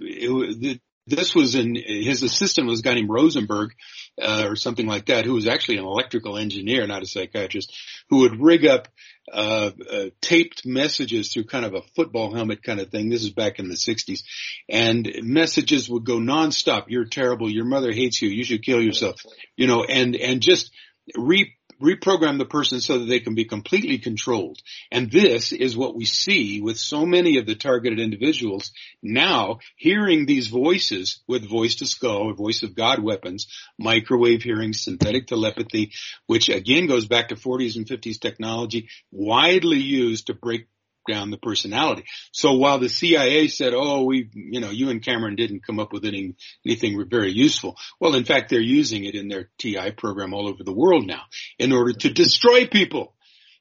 it, 0.00 0.80
this 1.06 1.34
was 1.34 1.54
in 1.54 1.74
his 1.74 2.22
assistant 2.22 2.66
was 2.66 2.80
a 2.80 2.82
guy 2.82 2.94
named 2.94 3.10
Rosenberg 3.10 3.74
uh, 4.20 4.46
or 4.48 4.56
something 4.56 4.86
like 4.86 5.06
that, 5.06 5.24
who 5.24 5.34
was 5.34 5.46
actually 5.46 5.78
an 5.78 5.84
electrical 5.84 6.38
engineer, 6.38 6.86
not 6.86 7.02
a 7.02 7.06
psychiatrist, 7.06 7.74
who 8.08 8.20
would 8.20 8.40
rig 8.40 8.66
up 8.66 8.88
uh, 9.32 9.70
uh, 9.90 10.04
taped 10.20 10.66
messages 10.66 11.32
through 11.32 11.44
kind 11.44 11.64
of 11.64 11.74
a 11.74 11.82
football 11.94 12.34
helmet 12.34 12.62
kind 12.62 12.80
of 12.80 12.90
thing. 12.90 13.10
This 13.10 13.22
is 13.22 13.30
back 13.30 13.58
in 13.58 13.68
the 13.68 13.74
'60s, 13.74 14.22
and 14.68 15.10
messages 15.22 15.88
would 15.88 16.04
go 16.04 16.18
nonstop. 16.18 16.84
You're 16.88 17.06
terrible. 17.06 17.50
Your 17.50 17.64
mother 17.64 17.92
hates 17.92 18.22
you. 18.22 18.28
You 18.28 18.44
should 18.44 18.64
kill 18.64 18.82
yourself. 18.82 19.20
You 19.56 19.66
know, 19.66 19.84
and 19.84 20.16
and 20.16 20.40
just 20.40 20.70
re 21.16 21.54
reprogram 21.84 22.38
the 22.38 22.46
person 22.46 22.80
so 22.80 22.98
that 22.98 23.04
they 23.04 23.20
can 23.20 23.34
be 23.34 23.44
completely 23.44 23.98
controlled. 23.98 24.58
And 24.90 25.10
this 25.10 25.52
is 25.52 25.76
what 25.76 25.94
we 25.94 26.04
see 26.04 26.60
with 26.60 26.78
so 26.78 27.04
many 27.04 27.38
of 27.38 27.46
the 27.46 27.54
targeted 27.54 28.00
individuals 28.00 28.72
now 29.02 29.58
hearing 29.76 30.26
these 30.26 30.48
voices 30.48 31.20
with 31.28 31.48
voice 31.48 31.76
to 31.76 31.86
skull 31.86 32.30
or 32.30 32.34
voice 32.34 32.62
of 32.62 32.74
God 32.74 33.00
weapons, 33.02 33.46
microwave 33.78 34.42
hearing, 34.42 34.72
synthetic 34.72 35.26
telepathy, 35.26 35.92
which 36.26 36.48
again 36.48 36.86
goes 36.86 37.06
back 37.06 37.28
to 37.28 37.34
40s 37.34 37.76
and 37.76 37.86
50s 37.86 38.20
technology, 38.20 38.88
widely 39.12 39.78
used 39.78 40.28
to 40.28 40.34
break 40.34 40.66
down 41.08 41.30
the 41.30 41.38
personality. 41.38 42.04
So 42.32 42.54
while 42.54 42.78
the 42.78 42.88
CIA 42.88 43.48
said, 43.48 43.72
"Oh, 43.74 44.04
we, 44.04 44.28
you 44.34 44.60
know, 44.60 44.70
Ewen 44.70 45.00
Cameron 45.00 45.36
didn't 45.36 45.66
come 45.66 45.78
up 45.78 45.92
with 45.92 46.04
any 46.04 46.34
anything 46.64 47.04
very 47.08 47.32
useful," 47.32 47.76
well, 48.00 48.14
in 48.14 48.24
fact, 48.24 48.50
they're 48.50 48.60
using 48.60 49.04
it 49.04 49.14
in 49.14 49.28
their 49.28 49.50
TI 49.58 49.90
program 49.90 50.34
all 50.34 50.48
over 50.48 50.62
the 50.64 50.72
world 50.72 51.06
now 51.06 51.22
in 51.58 51.72
order 51.72 51.92
to 51.92 52.12
destroy 52.12 52.66
people. 52.66 53.14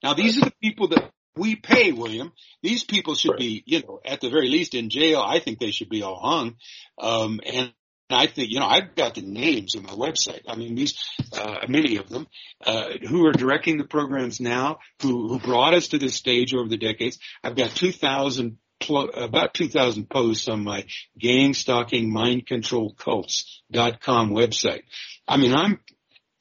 Now, 0.04 0.14
these 0.14 0.38
are 0.38 0.46
the 0.46 0.54
people 0.62 0.90
that 0.90 1.12
we 1.36 1.56
pay, 1.56 1.92
William. 1.92 2.32
These 2.62 2.84
people 2.84 3.16
should 3.16 3.38
be, 3.38 3.64
you 3.66 3.82
know, 3.82 4.00
at 4.06 4.22
the 4.22 4.30
very 4.30 4.50
least 4.50 4.76
in 4.76 4.90
jail. 4.90 5.22
I 5.22 5.40
think 5.40 5.60
they 5.60 5.72
should 5.72 5.90
be 5.90 6.04
all 6.04 6.20
hung. 6.20 6.56
Um, 7.00 7.40
and 7.46 7.74
I 8.14 8.28
think, 8.28 8.52
you 8.52 8.60
know, 8.60 8.68
I've 8.68 8.96
got 8.96 9.16
the 9.16 9.22
names 9.22 9.76
on 9.76 9.84
my 9.84 9.92
website. 9.92 10.42
I 10.48 10.56
mean, 10.56 10.76
these, 10.76 10.96
uh, 11.34 11.66
many 11.68 11.98
of 11.98 12.10
them, 12.10 12.28
uh, 12.66 12.90
who 13.08 13.26
are 13.28 13.34
directing 13.34 13.78
the 13.78 13.86
programs 13.86 14.40
now, 14.40 14.80
who, 15.02 15.28
who 15.28 15.40
brought 15.40 15.74
us 15.74 15.90
to 15.90 15.98
this 15.98 16.16
stage 16.16 16.54
over 16.54 16.70
the 16.70 16.78
decades. 16.78 17.20
I've 17.44 17.56
got 17.56 17.72
2,000 17.72 18.58
about 18.90 19.54
2,000 19.54 20.10
posts 20.10 20.50
on 20.50 20.62
my 20.62 20.86
gang 21.18 21.54
stalking 21.54 22.12
mind 22.12 22.46
control 22.46 22.94
cults.com 22.94 24.32
website. 24.32 24.84
I 25.26 25.38
mean, 25.38 25.54
I'm 25.54 25.80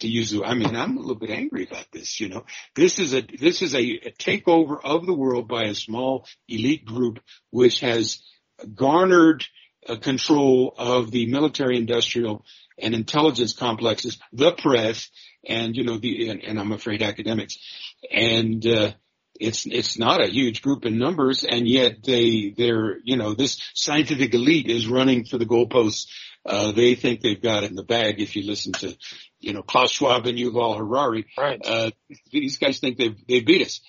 to 0.01 0.09
use 0.09 0.31
the, 0.31 0.45
I 0.45 0.55
mean, 0.55 0.75
I'm 0.75 0.97
a 0.97 1.01
little 1.01 1.15
bit 1.15 1.31
angry 1.31 1.67
about 1.71 1.87
this, 1.93 2.21
you 2.21 2.29
know. 2.29 2.45
This 2.75 2.99
is 2.99 3.15
a, 3.15 3.23
this 3.23 3.63
is 3.63 3.75
a, 3.75 3.79
a 3.79 4.11
takeover 4.11 4.77
of 4.83 5.07
the 5.07 5.15
world 5.15 5.49
by 5.49 5.65
a 5.65 5.75
small 5.75 6.27
elite 6.49 6.85
group 6.85 7.21
which 7.51 7.81
has 7.81 8.23
garnered 8.75 9.45
control 10.01 10.75
of 10.77 11.11
the 11.11 11.27
military 11.27 11.77
industrial 11.77 12.45
and 12.79 12.95
intelligence 12.95 13.53
complexes, 13.53 14.19
the 14.33 14.53
press, 14.53 15.09
and 15.47 15.77
you 15.77 15.85
know 15.85 15.99
the 15.99 16.29
and, 16.29 16.43
and 16.43 16.61
I'm 16.61 16.73
afraid 16.73 17.03
academics, 17.03 17.59
and 18.11 18.65
uh, 18.67 18.93
it's 19.39 19.67
it's 19.67 19.99
not 19.99 20.23
a 20.23 20.31
huge 20.31 20.63
group 20.63 20.85
in 20.85 20.99
numbers, 20.99 21.45
and 21.45 21.67
yet 21.67 22.03
they 22.05 22.55
they're 22.57 22.99
you 23.05 23.17
know 23.17 23.35
this 23.35 23.61
scientific 23.75 24.35
elite 24.35 24.69
is 24.69 24.87
running 24.87 25.25
for 25.25 25.39
the 25.39 25.47
goalposts. 25.47 26.07
Uh, 26.45 26.73
they 26.73 26.97
think 26.97 27.21
they've 27.21 27.43
got 27.43 27.63
it 27.63 27.71
in 27.71 27.77
the 27.77 27.85
bag. 27.85 28.21
If 28.21 28.35
you 28.35 28.45
listen 28.45 28.73
to, 28.73 28.97
you 29.39 29.53
know, 29.53 29.63
Klaus 29.63 29.93
Schwab 29.93 30.27
and 30.27 30.37
Yuval 30.37 30.77
Harari, 30.77 31.27
right. 31.39 31.61
uh, 31.65 31.93
these 32.33 32.59
guys 32.59 32.81
think 32.81 32.99
they've 32.99 33.17
they 33.29 33.41
beat 33.41 33.65
us. 33.65 33.81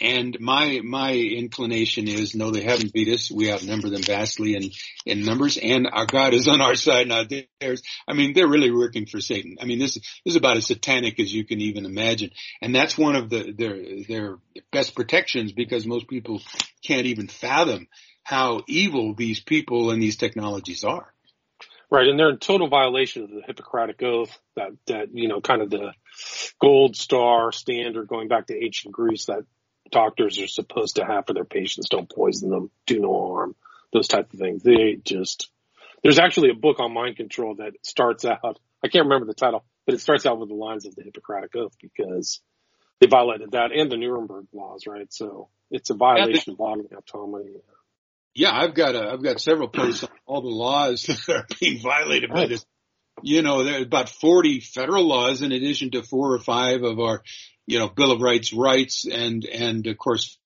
And 0.00 0.38
my, 0.40 0.80
my 0.84 1.14
inclination 1.14 2.06
is 2.06 2.34
no, 2.34 2.50
they 2.50 2.62
haven't 2.62 2.92
beat 2.92 3.08
us. 3.08 3.30
We 3.30 3.52
outnumber 3.52 3.90
them 3.90 4.02
vastly 4.02 4.54
in, 4.54 4.70
in 5.04 5.24
numbers 5.24 5.56
and 5.56 5.88
our 5.90 6.06
God 6.06 6.32
is 6.32 6.46
on 6.46 6.60
our 6.60 6.76
side, 6.76 7.08
not 7.08 7.28
theirs. 7.28 7.82
I 8.06 8.12
mean, 8.12 8.32
they're 8.32 8.48
really 8.48 8.70
working 8.70 9.06
for 9.06 9.20
Satan. 9.20 9.56
I 9.60 9.64
mean, 9.64 9.78
this, 9.78 9.94
this 9.94 10.04
is 10.24 10.36
about 10.36 10.56
as 10.56 10.66
satanic 10.66 11.18
as 11.18 11.34
you 11.34 11.44
can 11.44 11.60
even 11.60 11.86
imagine. 11.86 12.30
And 12.62 12.74
that's 12.74 12.96
one 12.96 13.16
of 13.16 13.30
the, 13.30 13.52
their, 13.52 13.78
their 14.06 14.38
best 14.70 14.94
protections 14.94 15.52
because 15.52 15.86
most 15.86 16.08
people 16.08 16.40
can't 16.84 17.06
even 17.06 17.26
fathom 17.26 17.88
how 18.22 18.62
evil 18.68 19.14
these 19.14 19.40
people 19.40 19.90
and 19.90 20.00
these 20.00 20.16
technologies 20.16 20.84
are. 20.84 21.12
Right, 21.90 22.06
and 22.06 22.16
they're 22.16 22.30
in 22.30 22.38
total 22.38 22.68
violation 22.68 23.24
of 23.24 23.30
the 23.30 23.42
Hippocratic 23.44 24.00
Oath, 24.04 24.38
that 24.54 24.70
that 24.86 25.08
you 25.12 25.26
know, 25.26 25.40
kind 25.40 25.60
of 25.60 25.70
the 25.70 25.92
gold 26.60 26.94
star 26.94 27.50
standard 27.50 28.06
going 28.06 28.28
back 28.28 28.46
to 28.46 28.54
ancient 28.54 28.94
Greece 28.94 29.26
that 29.26 29.44
doctors 29.90 30.38
are 30.40 30.46
supposed 30.46 30.96
to 30.96 31.04
have 31.04 31.26
for 31.26 31.34
their 31.34 31.44
patients. 31.44 31.88
Don't 31.88 32.08
poison 32.08 32.50
them, 32.50 32.70
do 32.86 33.00
no 33.00 33.28
harm, 33.28 33.54
those 33.92 34.08
type 34.08 34.32
of 34.32 34.38
things. 34.38 34.62
They 34.62 34.98
just, 35.02 35.50
there's 36.02 36.18
actually 36.18 36.50
a 36.50 36.54
book 36.54 36.80
on 36.80 36.94
mind 36.94 37.16
control 37.16 37.56
that 37.56 37.72
starts 37.82 38.24
out, 38.24 38.58
I 38.82 38.88
can't 38.88 39.04
remember 39.04 39.26
the 39.26 39.34
title, 39.34 39.64
but 39.86 39.94
it 39.94 40.00
starts 40.00 40.26
out 40.26 40.38
with 40.38 40.48
the 40.48 40.54
lines 40.54 40.86
of 40.86 40.94
the 40.94 41.02
Hippocratic 41.02 41.54
Oath 41.56 41.76
because 41.80 42.40
they 43.00 43.06
violated 43.06 43.52
that 43.52 43.72
and 43.72 43.90
the 43.90 43.96
Nuremberg 43.96 44.46
laws, 44.52 44.86
right? 44.86 45.12
So 45.12 45.48
it's 45.70 45.90
a 45.90 45.94
violation 45.94 46.52
of 46.52 46.58
bodily 46.58 46.88
autonomy. 46.96 47.56
Yeah, 48.34 48.52
I've 48.52 48.74
got 48.74 48.94
a, 48.94 49.10
I've 49.10 49.22
got 49.22 49.40
several 49.40 49.68
posts 49.68 50.04
on 50.04 50.10
all 50.26 50.42
the 50.42 50.48
laws 50.48 51.02
that 51.26 51.28
are 51.28 51.46
being 51.58 51.80
violated 51.80 52.30
by 52.30 52.46
this. 52.46 52.64
You 53.22 53.42
know, 53.42 53.64
there 53.64 53.80
are 53.80 53.82
about 53.82 54.08
40 54.08 54.60
federal 54.60 55.06
laws 55.06 55.42
in 55.42 55.52
addition 55.52 55.90
to 55.90 56.02
four 56.02 56.32
or 56.32 56.38
five 56.38 56.82
of 56.82 57.00
our 57.00 57.22
you 57.70 57.78
know, 57.78 57.88
Bill 57.88 58.10
of 58.10 58.20
Rights 58.20 58.52
rights 58.52 59.06
and, 59.06 59.44
and 59.44 59.86
of 59.86 59.96
course, 59.96 60.36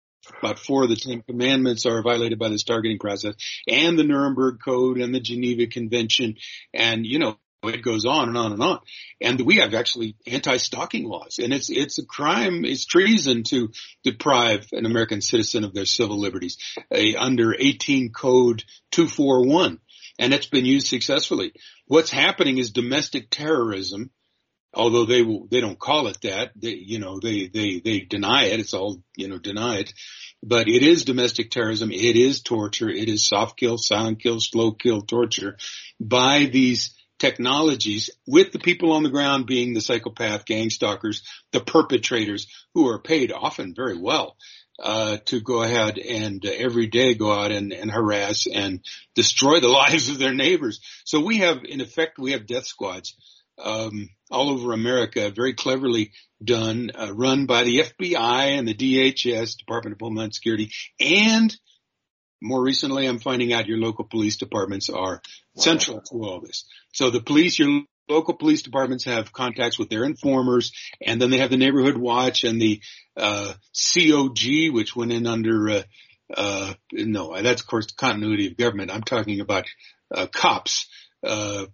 about 0.41 0.59
four 0.59 0.85
of 0.85 0.91
the 0.91 0.97
Ten 0.97 1.23
Commandments 1.23 1.87
are 1.87 2.03
violated 2.03 2.39
by 2.39 2.51
this 2.51 2.65
targeting 2.65 2.99
process 2.99 3.35
and 3.67 3.99
the 3.99 4.05
Nuremberg 4.05 4.59
Code 4.63 4.99
and 4.99 5.15
the 5.15 5.21
Geneva 5.21 5.67
Convention. 5.67 6.37
And, 6.75 7.07
you 7.07 7.19
know, 7.19 7.39
it 7.63 7.83
goes 7.83 8.05
on 8.05 8.29
and 8.29 8.37
on 8.37 8.53
and 8.53 8.63
on. 8.63 8.81
And 9.23 9.41
we 9.41 9.57
have 9.57 9.73
actually 9.73 10.17
anti-stalking 10.27 11.05
laws 11.05 11.39
and 11.43 11.55
it's, 11.55 11.71
it's 11.71 11.99
a 11.99 12.05
crime, 12.05 12.67
it's 12.67 12.85
treason 12.85 13.43
to 13.45 13.71
deprive 14.03 14.67
an 14.73 14.85
American 14.85 15.23
citizen 15.23 15.65
of 15.65 15.73
their 15.73 15.87
civil 15.87 16.21
liberties 16.21 16.59
a, 16.91 17.17
under 17.17 17.55
18 17.59 18.13
code 18.13 18.65
241. 18.91 19.81
And 20.19 20.35
it's 20.35 20.47
been 20.47 20.67
used 20.67 20.89
successfully. 20.89 21.55
What's 21.87 22.11
happening 22.11 22.59
is 22.59 22.71
domestic 22.71 23.31
terrorism 23.31 24.11
although 24.75 25.05
they 25.05 25.23
they 25.51 25.61
don't 25.61 25.79
call 25.79 26.09
it 26.09 26.21
that. 26.23 26.51
They, 26.57 26.75
you 26.75 26.99
know, 26.99 27.19
they, 27.21 27.49
they, 27.49 27.81
they 27.81 28.01
deny 28.01 28.45
it. 28.45 28.61
It's 28.61 28.75
all, 28.75 29.03
you 29.17 29.29
know, 29.29 29.39
deny 29.39 29.77
it. 29.77 29.93
But 30.43 30.69
it 30.69 30.83
is 30.83 31.05
domestic 31.05 31.51
terrorism. 31.51 31.91
It 31.91 32.17
is 32.17 32.43
torture. 32.43 32.91
It 32.91 33.09
is 33.09 33.27
soft 33.27 33.59
kill, 33.59 33.79
silent 33.79 34.21
kill, 34.23 34.41
slow 34.41 34.73
kill, 34.73 35.01
torture 35.01 35.57
by 35.99 36.45
these 36.45 36.95
technologies 37.19 38.11
with 38.27 38.53
the 38.53 38.59
people 38.59 38.93
on 38.93 39.03
the 39.03 39.11
ground 39.11 39.47
being 39.47 39.73
the 39.73 39.81
psychopath 39.81 40.45
gang 40.45 40.69
stalkers, 40.69 41.23
the 41.53 41.61
perpetrators 41.61 42.47
who 42.75 42.89
are 42.89 42.99
paid 42.99 43.33
often 43.33 43.75
very 43.75 43.97
well. 43.97 44.37
Uh, 44.83 45.19
to 45.25 45.41
go 45.41 45.63
ahead 45.63 45.99
and 45.99 46.45
uh, 46.45 46.51
every 46.51 46.89
day 46.89 47.15
go 47.15 47.33
out 47.33 47.53
and, 47.53 47.73
and 47.73 47.93
harass 47.93 48.49
and 48.53 48.81
destroy 49.15 49.61
the 49.61 49.69
lives 49.83 50.09
of 50.09 50.19
their 50.19 50.35
neighbors. 50.35 50.81
So 51.05 51.25
we 51.25 51.39
have, 51.39 51.59
in 51.65 51.81
effect, 51.81 52.19
we 52.19 52.33
have 52.33 52.49
death 52.49 52.67
squads 52.67 53.15
um, 53.59 54.11
all 54.31 54.51
over 54.51 54.73
America, 54.73 55.31
very 55.31 55.55
cleverly 55.55 56.13
done, 56.43 56.91
uh, 56.95 57.13
run 57.15 57.47
by 57.47 57.65
the 57.65 57.81
FBI 57.81 58.59
and 58.59 58.67
the 58.67 58.75
DHS, 58.75 59.57
Department 59.57 59.95
of 59.95 60.01
Homeland 60.01 60.35
Security, 60.35 60.71
and 61.01 61.55
more 62.45 62.63
recently, 62.63 63.07
I'm 63.07 63.19
finding 63.19 63.53
out 63.53 63.67
your 63.67 63.79
local 63.79 64.05
police 64.05 64.37
departments 64.37 64.91
are 64.91 65.23
central 65.57 66.03
to 66.03 66.25
all 66.25 66.41
this. 66.41 66.67
So 66.93 67.11
the 67.11 67.23
police, 67.23 67.59
your 67.59 67.83
local 68.09 68.35
police 68.35 68.63
departments 68.63 69.05
have 69.05 69.33
contacts 69.33 69.79
with 69.79 69.89
their 69.89 70.05
informers, 70.05 70.73
and 71.01 71.21
then 71.21 71.31
they 71.31 71.39
have 71.39 71.51
the 71.51 71.57
neighborhood 71.57 71.97
watch 71.97 72.45
and 72.45 72.61
the 72.61 72.81
uh, 73.17 73.55
COG, 73.95 74.73
which 74.73 74.95
went 74.95 75.13
in 75.13 75.27
under. 75.27 75.71
Uh, 75.71 75.83
uh, 76.37 76.75
no, 76.93 77.41
that's 77.43 77.63
of 77.63 77.67
course 77.67 77.93
continuity 77.93 78.47
of 78.49 78.57
government. 78.57 78.91
I'm 78.91 79.03
talking 79.03 79.41
about 79.41 79.67
uh, 80.15 80.27
cops. 80.27 80.87
Uh, 81.23 81.67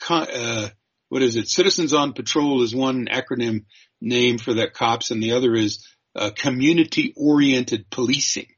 con- 0.00 0.28
uh, 0.32 0.68
what 1.14 1.22
is 1.22 1.36
it? 1.36 1.48
Citizens 1.48 1.92
on 1.92 2.12
Patrol 2.12 2.62
is 2.62 2.74
one 2.74 3.06
acronym 3.06 3.66
name 4.00 4.36
for 4.36 4.54
that 4.54 4.74
cops, 4.74 5.12
and 5.12 5.22
the 5.22 5.34
other 5.34 5.54
is 5.54 5.86
uh, 6.16 6.32
community 6.34 7.14
oriented 7.16 7.88
policing, 7.88 8.48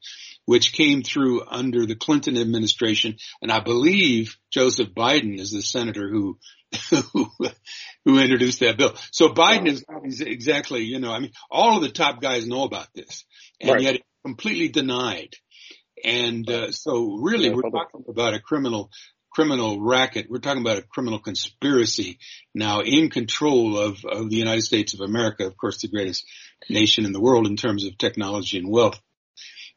which 0.47 0.73
came 0.73 1.03
through 1.03 1.45
under 1.47 1.85
the 1.85 1.95
Clinton 1.95 2.38
administration, 2.38 3.16
and 3.42 3.53
I 3.53 3.61
believe 3.61 4.38
Joseph 4.51 4.95
Biden 4.95 5.38
is 5.38 5.51
the 5.51 5.61
senator 5.61 6.09
who 6.09 6.38
who, 7.12 7.29
who 8.07 8.19
introduced 8.19 8.61
that 8.61 8.79
bill. 8.79 8.95
So 9.11 9.35
Biden 9.35 9.69
is 10.07 10.23
exactly, 10.23 10.85
you 10.85 10.99
know, 10.99 11.12
I 11.12 11.19
mean, 11.19 11.33
all 11.51 11.77
of 11.77 11.83
the 11.83 11.90
top 11.90 12.23
guys 12.23 12.47
know 12.47 12.64
about 12.64 12.88
this, 12.95 13.27
and 13.61 13.73
right. 13.73 13.83
yet 13.83 13.95
it's 13.97 14.05
completely 14.25 14.71
denied. 14.71 15.35
And 16.03 16.49
uh, 16.49 16.73
so, 16.73 17.19
really, 17.21 17.51
we're 17.51 17.71
talking 17.71 18.05
about 18.09 18.33
a 18.33 18.40
criminal 18.40 18.90
criminal 19.37 19.83
racket. 19.83 20.31
We're 20.31 20.38
talking 20.38 20.62
about 20.62 20.79
a 20.79 20.83
criminal 20.83 21.18
conspiracy 21.18 22.18
now 22.55 22.81
in 22.81 23.11
control 23.11 23.79
of, 23.79 24.03
of 24.07 24.31
the 24.31 24.37
United 24.37 24.62
States 24.62 24.94
of 24.94 25.01
America, 25.03 25.46
of 25.46 25.59
course, 25.59 25.83
the 25.83 25.88
greatest 25.88 26.25
nation 26.70 27.05
in 27.05 27.12
the 27.12 27.20
world 27.20 27.46
in 27.46 27.57
terms 27.57 27.85
of 27.85 27.99
technology 27.99 28.57
and 28.57 28.70
wealth. 28.70 28.99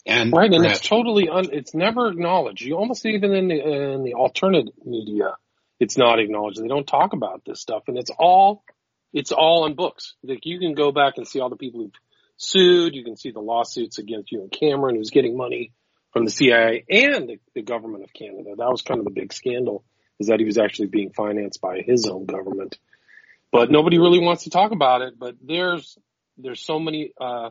And 0.05 0.31
right, 0.31 0.49
and 0.49 0.65
it's 0.65 0.87
totally 0.87 1.27
un, 1.27 1.49
it's 1.51 1.75
never 1.75 2.07
acknowledged. 2.07 2.61
You 2.61 2.75
almost 2.75 3.05
even 3.05 3.33
in 3.33 3.49
the 3.49 3.93
in 3.95 4.03
the 4.05 4.13
alternate 4.13 4.69
media, 4.85 5.35
it's 5.77 5.97
not 5.97 6.19
acknowledged. 6.19 6.63
They 6.63 6.69
don't 6.69 6.87
talk 6.87 7.11
about 7.11 7.43
this 7.45 7.59
stuff, 7.59 7.83
and 7.89 7.97
it's 7.97 8.11
all 8.17 8.63
it's 9.11 9.33
all 9.33 9.65
in 9.65 9.75
books. 9.75 10.15
Like 10.23 10.45
you 10.45 10.59
can 10.59 10.73
go 10.73 10.93
back 10.93 11.15
and 11.17 11.27
see 11.27 11.41
all 11.41 11.49
the 11.49 11.57
people 11.57 11.81
who've 11.81 11.99
sued. 12.37 12.95
You 12.95 13.03
can 13.03 13.17
see 13.17 13.31
the 13.31 13.41
lawsuits 13.41 13.97
against 13.97 14.31
Ewen 14.31 14.49
Cameron, 14.49 14.95
who's 14.95 15.09
getting 15.09 15.35
money 15.35 15.73
from 16.11 16.25
the 16.25 16.31
CIA 16.31 16.85
and 16.89 17.29
the, 17.29 17.39
the 17.55 17.61
government 17.61 18.03
of 18.03 18.13
Canada. 18.13 18.51
That 18.57 18.69
was 18.69 18.81
kind 18.81 18.99
of 18.99 19.05
the 19.05 19.11
big 19.11 19.33
scandal 19.33 19.83
is 20.19 20.27
that 20.27 20.39
he 20.39 20.45
was 20.45 20.57
actually 20.57 20.87
being 20.87 21.11
financed 21.11 21.61
by 21.61 21.79
his 21.79 22.05
own 22.05 22.25
government. 22.25 22.77
But 23.51 23.71
nobody 23.71 23.97
really 23.97 24.19
wants 24.19 24.43
to 24.43 24.49
talk 24.49 24.71
about 24.71 25.01
it. 25.01 25.17
But 25.17 25.35
there's 25.41 25.97
there's 26.37 26.61
so 26.61 26.79
many, 26.79 27.11
uh, 27.19 27.49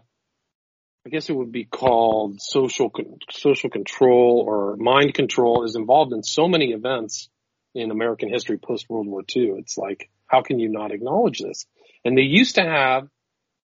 I 1.06 1.08
guess 1.10 1.28
it 1.28 1.36
would 1.36 1.52
be 1.52 1.64
called 1.64 2.40
social, 2.40 2.90
social 3.30 3.70
control 3.70 4.44
or 4.46 4.76
mind 4.76 5.14
control 5.14 5.64
is 5.64 5.76
involved 5.76 6.12
in 6.12 6.22
so 6.22 6.48
many 6.48 6.72
events 6.72 7.28
in 7.74 7.90
American 7.90 8.30
history 8.30 8.58
post 8.58 8.88
World 8.88 9.06
War 9.06 9.22
II. 9.34 9.54
It's 9.58 9.76
like, 9.76 10.10
how 10.26 10.42
can 10.42 10.58
you 10.58 10.68
not 10.68 10.90
acknowledge 10.90 11.40
this? 11.40 11.66
And 12.04 12.16
they 12.16 12.22
used 12.22 12.56
to 12.56 12.62
have, 12.62 13.08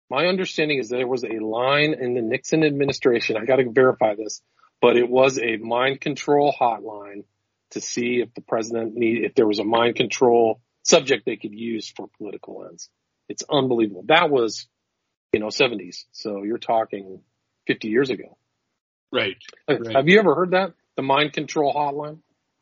my 0.09 0.25
understanding 0.27 0.79
is 0.79 0.89
there 0.89 1.07
was 1.07 1.23
a 1.23 1.39
line 1.39 1.93
in 1.93 2.13
the 2.13 2.21
Nixon 2.21 2.63
administration. 2.63 3.37
I 3.37 3.45
got 3.45 3.57
to 3.57 3.69
verify 3.69 4.15
this, 4.15 4.41
but 4.83 4.97
it 4.97 5.09
was 5.09 5.39
a 5.39 5.55
mind 5.55 6.01
control 6.01 6.53
hotline 6.59 7.23
to 7.71 7.79
see 7.79 8.21
if 8.21 8.33
the 8.33 8.41
president 8.41 8.93
need, 8.93 9.23
if 9.23 9.33
there 9.33 9.47
was 9.47 9.59
a 9.59 9.63
mind 9.63 9.95
control 9.95 10.59
subject 10.83 11.25
they 11.25 11.37
could 11.37 11.53
use 11.53 11.87
for 11.87 12.09
political 12.17 12.65
ends. 12.69 12.89
It's 13.29 13.43
unbelievable. 13.49 14.03
That 14.09 14.29
was, 14.29 14.67
you 15.31 15.39
know, 15.39 15.47
70s. 15.47 16.03
So 16.11 16.43
you're 16.43 16.57
talking 16.57 17.21
50 17.65 17.87
years 17.87 18.09
ago. 18.09 18.37
Right. 19.09 19.37
right. 19.69 19.95
Have 19.95 20.09
you 20.09 20.19
ever 20.19 20.35
heard 20.35 20.51
that? 20.51 20.73
The 20.97 21.01
mind 21.01 21.31
control 21.31 21.73
hotline? 21.73 22.19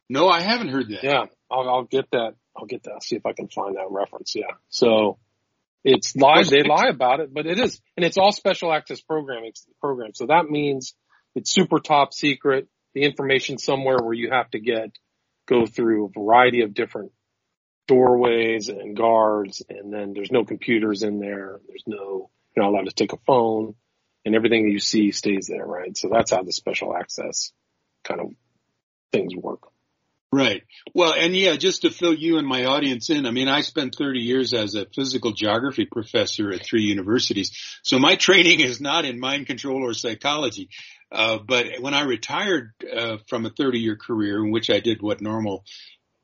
No, 0.08 0.30
I 0.30 0.42
haven't 0.42 0.70
heard 0.70 0.90
that. 0.90 1.04
Yeah. 1.04 1.26
I'll, 1.50 1.68
I'll 1.68 1.86
get 1.86 2.06
that. 2.12 2.36
I'll 2.56 2.68
get 2.68 2.84
that. 2.84 2.92
I'll 2.92 3.02
see 3.02 3.16
if 3.16 3.26
I 3.26 3.34
can 3.34 3.48
find 3.48 3.78
that 3.78 3.88
reference. 3.90 4.36
Yeah. 4.36 4.54
So 4.70 5.18
it's 5.84 6.16
lie. 6.16 6.44
They 6.44 6.62
lie 6.62 6.90
about 6.92 7.20
it, 7.20 7.34
but 7.34 7.48
it 7.48 7.58
is, 7.58 7.82
and 7.98 8.06
it's 8.06 8.20
all 8.20 8.32
special 8.32 8.72
access 8.72 9.02
programming 9.02 9.54
program. 9.80 10.12
So 10.14 10.28
that 10.28 10.46
means 10.46 10.94
it's 11.36 11.52
super 11.52 11.80
top 11.80 12.14
secret. 12.14 12.68
The 12.94 13.04
information 13.04 13.58
somewhere 13.58 13.98
where 14.02 14.14
you 14.14 14.32
have 14.32 14.50
to 14.52 14.60
get, 14.60 14.92
go 15.48 15.66
through 15.66 16.06
a 16.06 16.20
variety 16.20 16.62
of 16.62 16.74
different 16.74 17.12
doorways 17.88 18.70
and 18.70 18.96
guards. 18.96 19.62
And 19.70 19.94
then 19.94 20.14
there's 20.14 20.32
no 20.32 20.46
computers 20.46 21.04
in 21.04 21.20
there. 21.20 21.60
There's 21.68 21.84
no, 21.88 22.30
you're 22.56 22.66
not 22.66 22.70
allowed 22.70 22.88
to 22.88 22.94
take 22.94 23.14
a 23.14 23.18
phone 23.26 23.76
and 24.26 24.36
everything 24.36 24.66
that 24.66 24.72
you 24.72 24.80
see 24.80 25.12
stays 25.12 25.48
there, 25.48 25.66
right? 25.66 25.98
So 25.98 26.10
that's 26.12 26.32
how 26.32 26.44
the 26.44 26.52
special 26.52 26.96
access 26.96 27.52
kind 28.04 28.22
of 28.22 28.28
things 29.12 29.36
work. 29.36 29.62
Right. 30.34 30.64
Well, 30.94 31.14
and 31.14 31.36
yeah, 31.36 31.58
just 31.58 31.82
to 31.82 31.90
fill 31.90 32.14
you 32.14 32.38
and 32.38 32.48
my 32.48 32.64
audience 32.64 33.10
in, 33.10 33.26
I 33.26 33.32
mean, 33.32 33.50
I 33.50 33.62
spent 33.62 33.96
30 33.98 34.20
years 34.20 34.54
as 34.54 34.76
a 34.76 34.86
physical 34.86 35.34
geography 35.34 35.86
professor 35.86 36.54
at 36.54 36.66
three 36.66 36.84
universities. 36.84 37.52
So 37.84 38.00
my 38.00 38.16
training 38.16 38.62
is 38.62 38.80
not 38.80 39.04
in 39.04 39.20
mind 39.20 39.48
control 39.48 39.86
or 39.86 39.94
psychology. 39.94 40.70
Uh, 41.12 41.40
but 41.40 41.80
when 41.80 41.94
I 41.94 42.04
retired 42.04 42.72
uh, 42.96 43.18
from 43.28 43.46
a 43.46 43.50
30 43.50 43.80
year 43.80 43.98
career 43.98 44.44
in 44.44 44.52
which 44.52 44.70
I 44.70 44.80
did 44.80 45.02
what 45.02 45.22
normal 45.22 45.66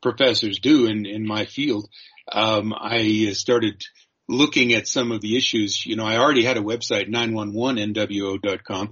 professors 0.01 0.59
do 0.59 0.85
in, 0.85 1.05
in 1.05 1.27
my 1.27 1.45
field, 1.45 1.89
um, 2.31 2.73
I 2.73 3.31
started 3.33 3.83
looking 4.29 4.73
at 4.73 4.88
some 4.88 5.11
of 5.11 5.21
the 5.21 5.38
issues. 5.38 5.85
You 5.85 5.95
know, 5.95 6.05
I 6.05 6.17
already 6.17 6.43
had 6.43 6.57
a 6.57 6.61
website, 6.61 7.07
911nwo.com, 7.09 8.91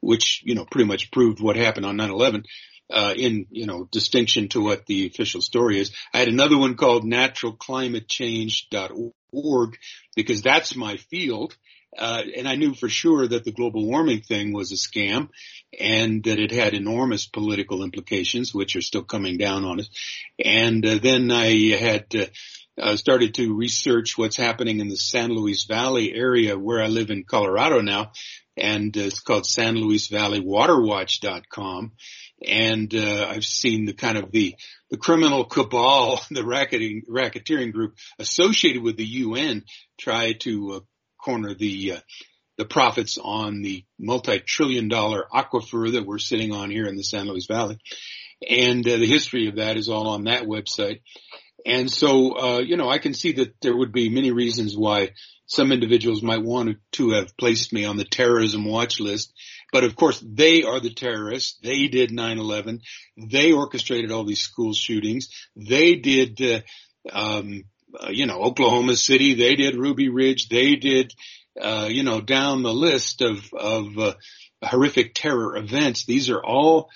which, 0.00 0.42
you 0.44 0.54
know, 0.54 0.66
pretty 0.70 0.86
much 0.86 1.10
proved 1.10 1.40
what 1.40 1.56
happened 1.56 1.86
on 1.86 1.96
9-11 1.96 2.44
uh, 2.92 3.14
in, 3.16 3.46
you 3.50 3.66
know, 3.66 3.88
distinction 3.90 4.48
to 4.48 4.62
what 4.62 4.84
the 4.86 5.06
official 5.06 5.40
story 5.40 5.80
is. 5.80 5.90
I 6.12 6.18
had 6.18 6.28
another 6.28 6.58
one 6.58 6.76
called 6.76 7.04
naturalclimatechange.org 7.04 9.78
because 10.16 10.42
that's 10.42 10.76
my 10.76 10.96
field. 10.96 11.56
Uh, 11.96 12.22
and 12.36 12.48
I 12.48 12.56
knew 12.56 12.74
for 12.74 12.88
sure 12.88 13.26
that 13.26 13.44
the 13.44 13.52
global 13.52 13.86
warming 13.86 14.20
thing 14.20 14.52
was 14.52 14.72
a 14.72 14.76
scam 14.76 15.28
and 15.78 16.24
that 16.24 16.38
it 16.38 16.50
had 16.50 16.74
enormous 16.74 17.26
political 17.26 17.82
implications, 17.82 18.54
which 18.54 18.76
are 18.76 18.82
still 18.82 19.04
coming 19.04 19.38
down 19.38 19.64
on 19.64 19.80
us. 19.80 19.88
And 20.44 20.84
uh, 20.84 20.98
then 21.02 21.30
I 21.30 21.76
had 21.76 22.06
uh, 22.14 22.26
uh, 22.80 22.96
started 22.96 23.34
to 23.34 23.54
research 23.54 24.18
what's 24.18 24.36
happening 24.36 24.80
in 24.80 24.88
the 24.88 24.96
San 24.96 25.30
Luis 25.30 25.64
Valley 25.64 26.12
area 26.12 26.58
where 26.58 26.82
I 26.82 26.86
live 26.86 27.10
in 27.10 27.24
Colorado 27.24 27.80
now. 27.80 28.12
And 28.56 28.96
it's 28.96 29.20
called 29.20 29.46
San 29.46 29.76
Luis 29.76 30.08
Valley 30.08 30.40
Waterwatch.com 30.40 31.92
and 32.46 32.94
uh, 32.94 33.26
I've 33.28 33.44
seen 33.44 33.84
the 33.84 33.92
kind 33.92 34.18
of 34.18 34.30
the 34.30 34.54
the 34.90 34.96
criminal 34.96 35.44
cabal, 35.44 36.20
the 36.30 36.44
racketing 36.44 37.02
racketeering 37.08 37.72
group 37.72 37.96
associated 38.18 38.82
with 38.82 38.96
the 38.96 39.06
UN 39.06 39.64
try 39.98 40.32
to 40.40 40.72
uh, 40.72 40.80
corner 41.24 41.54
the 41.54 41.92
uh, 41.92 42.00
the 42.56 42.64
profits 42.64 43.18
on 43.20 43.62
the 43.62 43.84
multi-trillion 43.98 44.88
dollar 44.88 45.24
aquifer 45.32 45.92
that 45.92 46.06
we're 46.06 46.18
sitting 46.18 46.52
on 46.52 46.70
here 46.70 46.86
in 46.86 46.96
the 46.96 47.02
San 47.02 47.26
Luis 47.26 47.46
Valley. 47.46 47.78
And 48.48 48.86
uh, 48.86 48.96
the 48.96 49.06
history 49.06 49.48
of 49.48 49.56
that 49.56 49.76
is 49.76 49.88
all 49.88 50.08
on 50.08 50.24
that 50.24 50.44
website. 50.44 51.00
And 51.66 51.90
so, 51.90 52.38
uh, 52.38 52.58
you 52.58 52.76
know, 52.76 52.88
I 52.88 52.98
can 52.98 53.14
see 53.14 53.32
that 53.32 53.54
there 53.62 53.76
would 53.76 53.92
be 53.92 54.08
many 54.08 54.30
reasons 54.30 54.76
why 54.76 55.12
some 55.46 55.72
individuals 55.72 56.22
might 56.22 56.42
want 56.42 56.76
to 56.92 57.10
have 57.10 57.36
placed 57.36 57.72
me 57.72 57.84
on 57.84 57.96
the 57.96 58.04
terrorism 58.04 58.64
watch 58.64 59.00
list. 59.00 59.32
But 59.72 59.84
of 59.84 59.96
course, 59.96 60.22
they 60.26 60.62
are 60.62 60.80
the 60.80 60.92
terrorists. 60.92 61.58
They 61.62 61.88
did 61.88 62.10
9-11. 62.10 62.80
They 63.16 63.52
orchestrated 63.52 64.12
all 64.12 64.24
these 64.24 64.40
school 64.40 64.74
shootings. 64.74 65.28
They 65.56 65.96
did, 65.96 66.40
uh, 66.40 66.60
um, 67.12 67.64
uh, 68.00 68.10
you 68.10 68.26
know, 68.26 68.40
Oklahoma 68.40 68.96
City. 68.96 69.34
They 69.34 69.54
did 69.54 69.76
Ruby 69.76 70.08
Ridge. 70.08 70.48
They 70.48 70.76
did, 70.76 71.12
uh, 71.60 71.88
you 71.90 72.02
know, 72.02 72.20
down 72.20 72.62
the 72.62 72.72
list 72.72 73.22
of, 73.22 73.52
of, 73.52 73.98
uh, 73.98 74.14
horrific 74.62 75.12
terror 75.14 75.56
events. 75.56 76.06
These 76.06 76.30
are 76.30 76.42
all 76.42 76.90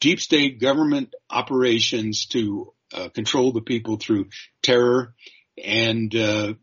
deep 0.00 0.20
state 0.20 0.60
government 0.60 1.14
operations 1.30 2.26
to 2.26 2.72
uh, 2.92 3.08
control 3.08 3.52
the 3.52 3.62
people 3.62 3.96
through 3.96 4.26
terror 4.62 5.14
and 5.62 6.14
uh, 6.14 6.54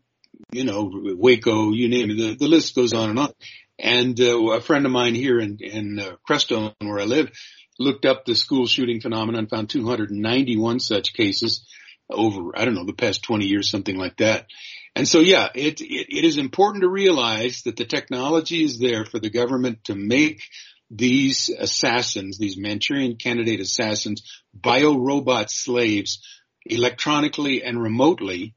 you 0.52 0.64
know, 0.64 0.90
Waco, 0.92 1.72
you 1.72 1.88
name 1.88 2.10
it. 2.10 2.16
The, 2.16 2.34
the 2.36 2.48
list 2.48 2.74
goes 2.74 2.92
on 2.92 3.10
and 3.10 3.18
on. 3.18 3.32
And 3.78 4.18
a 4.20 4.60
friend 4.60 4.86
of 4.86 4.92
mine 4.92 5.14
here 5.14 5.40
in, 5.40 5.58
in 5.60 6.00
Crestone, 6.28 6.74
where 6.78 7.00
I 7.00 7.04
live, 7.04 7.30
looked 7.78 8.06
up 8.06 8.24
the 8.24 8.36
school 8.36 8.66
shooting 8.66 9.00
phenomenon, 9.00 9.48
found 9.48 9.68
291 9.70 10.80
such 10.80 11.12
cases 11.12 11.66
over, 12.10 12.50
I 12.56 12.64
don't 12.64 12.74
know, 12.74 12.84
the 12.84 12.92
past 12.92 13.22
20 13.22 13.46
years, 13.46 13.70
something 13.70 13.96
like 13.96 14.18
that. 14.18 14.46
And 14.94 15.08
so, 15.08 15.20
yeah, 15.20 15.48
it, 15.54 15.80
it, 15.80 16.16
it 16.16 16.24
is 16.24 16.38
important 16.38 16.82
to 16.82 16.88
realize 16.88 17.62
that 17.62 17.76
the 17.76 17.84
technology 17.84 18.62
is 18.62 18.78
there 18.78 19.04
for 19.04 19.18
the 19.18 19.30
government 19.30 19.84
to 19.84 19.94
make 19.94 20.42
these 20.90 21.48
assassins, 21.48 22.38
these 22.38 22.56
Manchurian 22.56 23.16
candidate 23.16 23.60
assassins, 23.60 24.22
biorobot 24.58 25.50
slaves 25.50 26.20
electronically 26.66 27.62
and 27.62 27.82
remotely 27.82 28.54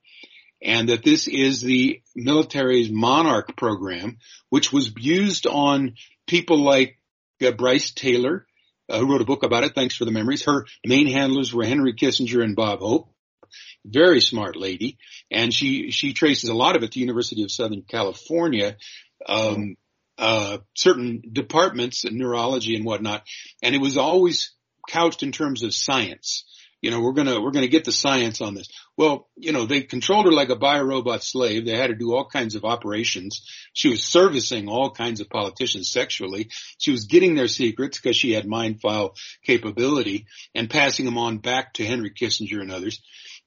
and 0.62 0.90
that 0.90 1.04
this 1.04 1.28
is 1.28 1.62
the 1.62 2.02
military's 2.16 2.90
Monarch 2.90 3.56
program, 3.56 4.18
which 4.50 4.74
was 4.74 4.92
used 4.98 5.46
on 5.46 5.96
people 6.26 6.58
like 6.58 6.98
uh, 7.46 7.52
Brice 7.52 7.92
Taylor, 7.92 8.46
uh, 8.90 9.00
who 9.00 9.12
wrote 9.12 9.22
a 9.22 9.26
book 9.26 9.44
about 9.44 9.64
it. 9.64 9.76
Thanks 9.76 9.96
for 9.96 10.06
the 10.06 10.12
memories. 10.12 10.46
Her 10.46 10.66
main 10.86 11.08
handlers 11.08 11.54
were 11.54 11.66
Henry 11.66 11.94
Kissinger 11.94 12.44
and 12.44 12.56
Bob 12.56 12.80
Hope. 12.80 13.10
Very 13.86 14.22
smart 14.22 14.56
lady, 14.56 14.98
and 15.32 15.54
she 15.54 15.92
she 15.92 16.14
traces 16.14 16.50
a 16.50 16.56
lot 16.56 16.76
of 16.76 16.84
it 16.84 16.92
to 16.94 17.00
University 17.00 17.44
of 17.44 17.52
Southern 17.52 17.84
California, 17.84 18.78
um, 19.28 19.76
uh, 20.18 20.60
certain 20.76 21.22
departments, 21.32 22.06
neurology 22.06 22.76
and 22.76 22.86
whatnot, 22.86 23.24
and 23.62 23.76
it 23.76 23.82
was 23.82 23.98
always 23.98 24.54
couched 24.90 25.24
in 25.24 25.32
terms 25.32 25.64
of 25.64 25.74
science 25.74 26.46
you 26.82 26.92
know, 26.92 27.02
we're 27.02 27.14
gonna, 27.14 27.42
we're 27.42 27.52
gonna 27.52 27.68
get 27.68 27.86
the 27.86 27.92
science 27.92 28.40
on 28.40 28.54
this. 28.54 28.68
Well, 28.96 29.28
you 29.36 29.52
know, 29.52 29.66
they 29.66 29.82
controlled 29.82 30.26
her 30.26 30.32
like 30.32 30.50
a 30.50 30.56
biorobot 30.56 31.24
slave. 31.24 31.66
They 31.66 31.76
had 31.76 31.88
to 31.88 31.96
do 31.96 32.14
all 32.14 32.30
kinds 32.30 32.56
of 32.56 32.66
operations. 32.66 33.42
She 33.74 33.90
was 33.90 34.04
servicing 34.04 34.68
all 34.68 34.92
kinds 34.92 35.20
of 35.20 35.30
politicians 35.30 35.90
sexually. 35.90 36.50
She 36.78 36.92
was 36.92 37.06
getting 37.06 37.36
their 37.36 37.48
secrets 37.48 38.00
because 38.00 38.16
she 38.16 38.34
had 38.34 38.48
mind 38.48 38.80
file 38.80 39.16
capability 39.44 40.28
and 40.54 40.70
passing 40.70 41.06
them 41.06 41.18
on 41.18 41.40
back 41.40 41.74
to 41.74 41.86
Henry 41.86 42.12
Kissinger 42.12 42.62
and 42.62 42.72
others. 42.72 43.02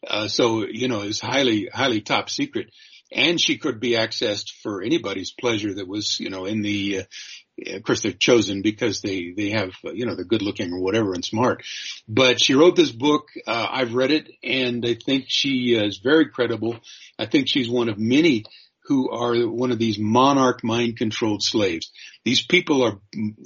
Uh, 0.07 0.29
so, 0.29 0.67
you 0.67 0.89
know, 0.89 1.03
it's 1.03 1.21
highly, 1.21 1.69
highly 1.73 2.01
top 2.01 2.31
secret 2.31 2.71
and 3.13 3.41
she 3.41 3.59
could 3.59 3.81
be 3.81 3.91
accessed 3.91 4.53
for 4.63 4.83
anybody's 4.83 5.33
pleasure 5.33 5.75
that 5.75 5.89
was, 5.89 6.19
you 6.21 6.31
know, 6.31 6.45
in 6.45 6.63
the, 6.63 6.99
uh, 6.99 7.77
of 7.77 7.83
course 7.83 8.03
they're 8.03 8.13
chosen 8.13 8.63
because 8.63 9.01
they, 9.01 9.33
they 9.37 9.51
have, 9.51 9.73
you 9.83 10.07
know, 10.07 10.15
they're 10.15 10.25
good 10.25 10.43
looking 10.43 10.73
or 10.73 10.81
whatever 10.81 11.13
and 11.13 11.25
smart. 11.25 11.65
But 12.09 12.41
she 12.41 12.55
wrote 12.55 12.77
this 12.77 12.93
book. 12.93 13.29
Uh, 13.47 13.67
I've 13.71 13.95
read 13.95 14.13
it 14.13 14.31
and 14.43 14.85
I 14.87 14.95
think 14.95 15.25
she 15.29 15.75
is 15.75 15.99
very 15.99 16.31
credible. 16.31 16.79
I 17.19 17.27
think 17.27 17.49
she's 17.49 17.69
one 17.69 17.89
of 17.89 17.99
many 17.99 18.45
who 18.91 19.09
are 19.09 19.37
one 19.47 19.71
of 19.71 19.79
these 19.79 20.01
monarch 20.01 20.65
mind 20.65 20.97
controlled 20.97 21.45
slaves. 21.45 21.93
These 22.25 22.45
people 22.45 22.83
are 22.83 22.99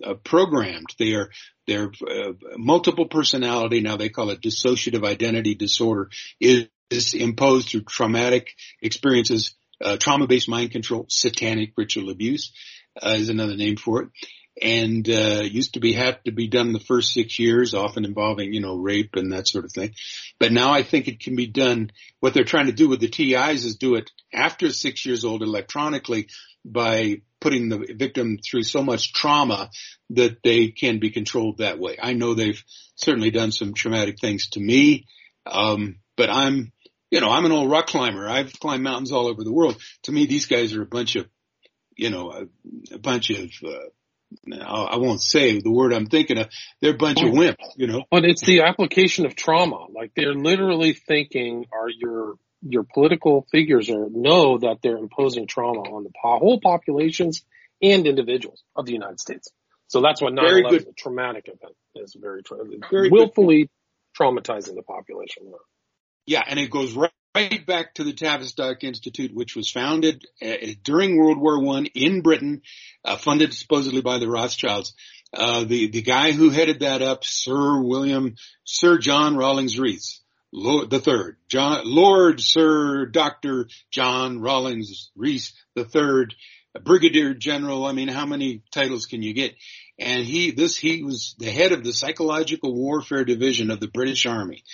uh, 0.02 0.14
programmed. 0.14 0.86
They 0.98 1.12
are, 1.12 1.28
they're 1.66 1.92
uh, 2.00 2.32
multiple 2.56 3.08
personality. 3.08 3.82
Now 3.82 3.98
they 3.98 4.08
call 4.08 4.30
it 4.30 4.40
dissociative 4.40 5.06
identity 5.06 5.54
disorder 5.54 6.08
is, 6.40 6.68
is 6.88 7.12
imposed 7.12 7.68
through 7.68 7.82
traumatic 7.82 8.54
experiences, 8.80 9.54
uh, 9.82 9.98
trauma 9.98 10.26
based 10.26 10.48
mind 10.48 10.70
control, 10.70 11.04
satanic 11.10 11.74
ritual 11.76 12.08
abuse 12.08 12.50
uh, 13.02 13.10
is 13.10 13.28
another 13.28 13.54
name 13.54 13.76
for 13.76 14.04
it. 14.04 14.08
And 14.60 15.08
uh, 15.08 15.42
used 15.42 15.74
to 15.74 15.80
be 15.80 15.92
had 15.92 16.24
to 16.24 16.32
be 16.32 16.46
done 16.46 16.72
the 16.72 16.80
first 16.80 17.12
six 17.12 17.38
years, 17.38 17.74
often 17.74 18.04
involving 18.04 18.52
you 18.52 18.60
know 18.60 18.76
rape 18.76 19.16
and 19.16 19.32
that 19.32 19.48
sort 19.48 19.64
of 19.64 19.72
thing. 19.72 19.94
But 20.38 20.52
now 20.52 20.72
I 20.72 20.82
think 20.82 21.08
it 21.08 21.20
can 21.20 21.36
be 21.36 21.46
done. 21.46 21.90
What 22.20 22.34
they're 22.34 22.44
trying 22.44 22.66
to 22.66 22.72
do 22.72 22.88
with 22.88 23.00
the 23.00 23.08
TIs 23.08 23.64
is 23.64 23.76
do 23.76 23.96
it 23.96 24.10
after 24.32 24.70
six 24.70 25.04
years 25.04 25.24
old 25.24 25.42
electronically 25.42 26.28
by 26.64 27.22
putting 27.40 27.68
the 27.68 27.94
victim 27.94 28.38
through 28.38 28.62
so 28.62 28.82
much 28.82 29.12
trauma 29.12 29.70
that 30.10 30.42
they 30.42 30.68
can 30.68 30.98
be 30.98 31.10
controlled 31.10 31.58
that 31.58 31.78
way. 31.78 31.96
I 32.00 32.14
know 32.14 32.32
they've 32.32 32.62
certainly 32.94 33.30
done 33.30 33.52
some 33.52 33.74
traumatic 33.74 34.18
things 34.18 34.48
to 34.50 34.60
me, 34.60 35.06
um, 35.46 35.96
but 36.16 36.30
I'm 36.30 36.72
you 37.10 37.20
know 37.20 37.30
I'm 37.30 37.44
an 37.44 37.52
old 37.52 37.70
rock 37.70 37.88
climber. 37.88 38.28
I've 38.28 38.58
climbed 38.60 38.84
mountains 38.84 39.12
all 39.12 39.26
over 39.26 39.42
the 39.42 39.52
world. 39.52 39.76
To 40.04 40.12
me, 40.12 40.26
these 40.26 40.46
guys 40.46 40.74
are 40.74 40.82
a 40.82 40.86
bunch 40.86 41.16
of 41.16 41.28
you 41.96 42.10
know, 42.10 42.30
a, 42.32 42.94
a 42.94 42.98
bunch 42.98 43.30
of 43.30 43.50
uh, 43.64 43.88
I 44.62 44.96
won't 44.96 45.22
say 45.22 45.60
the 45.60 45.72
word 45.72 45.92
I'm 45.92 46.06
thinking 46.06 46.38
of. 46.38 46.48
They're 46.80 46.94
a 46.94 46.96
bunch 46.96 47.22
of 47.22 47.30
wimps, 47.30 47.56
you 47.76 47.86
know. 47.86 48.04
But 48.10 48.24
it's 48.24 48.44
the 48.44 48.62
application 48.62 49.26
of 49.26 49.34
trauma. 49.34 49.86
Like 49.94 50.12
they're 50.14 50.34
literally 50.34 50.92
thinking, 50.92 51.66
are 51.72 51.88
your 51.88 52.34
your 52.66 52.84
political 52.84 53.46
figures 53.50 53.90
are 53.90 54.08
know 54.10 54.58
that 54.58 54.78
they're 54.82 54.96
imposing 54.96 55.46
trauma 55.46 55.80
on 55.80 56.04
the 56.04 56.10
whole 56.22 56.60
populations 56.60 57.44
and 57.82 58.06
individuals 58.06 58.62
of 58.74 58.86
the 58.86 58.92
United 58.92 59.20
States. 59.20 59.50
So 59.88 60.00
that's 60.00 60.22
what 60.22 60.32
9/11 60.32 60.72
is 60.74 60.86
a 60.86 60.92
traumatic 60.92 61.48
event. 61.48 61.76
Is 61.94 62.16
very, 62.18 62.42
tra- 62.42 62.58
very 62.90 63.10
willfully 63.10 63.64
good. 63.64 63.70
traumatizing 64.18 64.74
the 64.74 64.82
population. 64.82 65.52
Yeah, 66.26 66.42
and 66.46 66.58
it 66.58 66.70
goes 66.70 66.94
right 66.94 67.12
right 67.34 67.66
back 67.66 67.94
to 67.94 68.04
the 68.04 68.12
Tavistock 68.12 68.84
Institute, 68.84 69.34
which 69.34 69.56
was 69.56 69.70
founded 69.70 70.24
uh, 70.42 70.54
during 70.82 71.16
World 71.16 71.38
War 71.38 71.60
One 71.60 71.86
in 71.86 72.20
Britain, 72.20 72.62
uh, 73.04 73.16
funded 73.16 73.52
supposedly 73.52 74.00
by 74.00 74.18
the 74.18 74.28
Rothschilds. 74.28 74.94
Uh, 75.32 75.64
the 75.64 75.88
the 75.88 76.02
guy 76.02 76.32
who 76.32 76.50
headed 76.50 76.80
that 76.80 77.02
up, 77.02 77.24
Sir 77.24 77.82
William 77.82 78.36
Sir 78.64 78.98
John 78.98 79.36
Rawlings 79.36 79.78
Rees, 79.78 80.20
Lord 80.52 80.90
the 80.90 81.00
third, 81.00 81.36
John 81.48 81.82
Lord 81.84 82.40
Sir 82.40 83.06
Doctor 83.06 83.66
John 83.90 84.40
Rawlings 84.40 85.10
Rees 85.16 85.54
the 85.74 85.84
third, 85.84 86.34
Brigadier 86.80 87.34
General. 87.34 87.84
I 87.86 87.92
mean, 87.92 88.08
how 88.08 88.26
many 88.26 88.62
titles 88.72 89.06
can 89.06 89.22
you 89.22 89.32
get? 89.32 89.54
And 89.98 90.24
he 90.24 90.50
this 90.50 90.76
he 90.76 91.04
was 91.04 91.36
the 91.38 91.50
head 91.50 91.72
of 91.72 91.84
the 91.84 91.92
psychological 91.92 92.74
warfare 92.74 93.24
division 93.24 93.70
of 93.70 93.80
the 93.80 93.88
British 93.88 94.26
Army. 94.26 94.64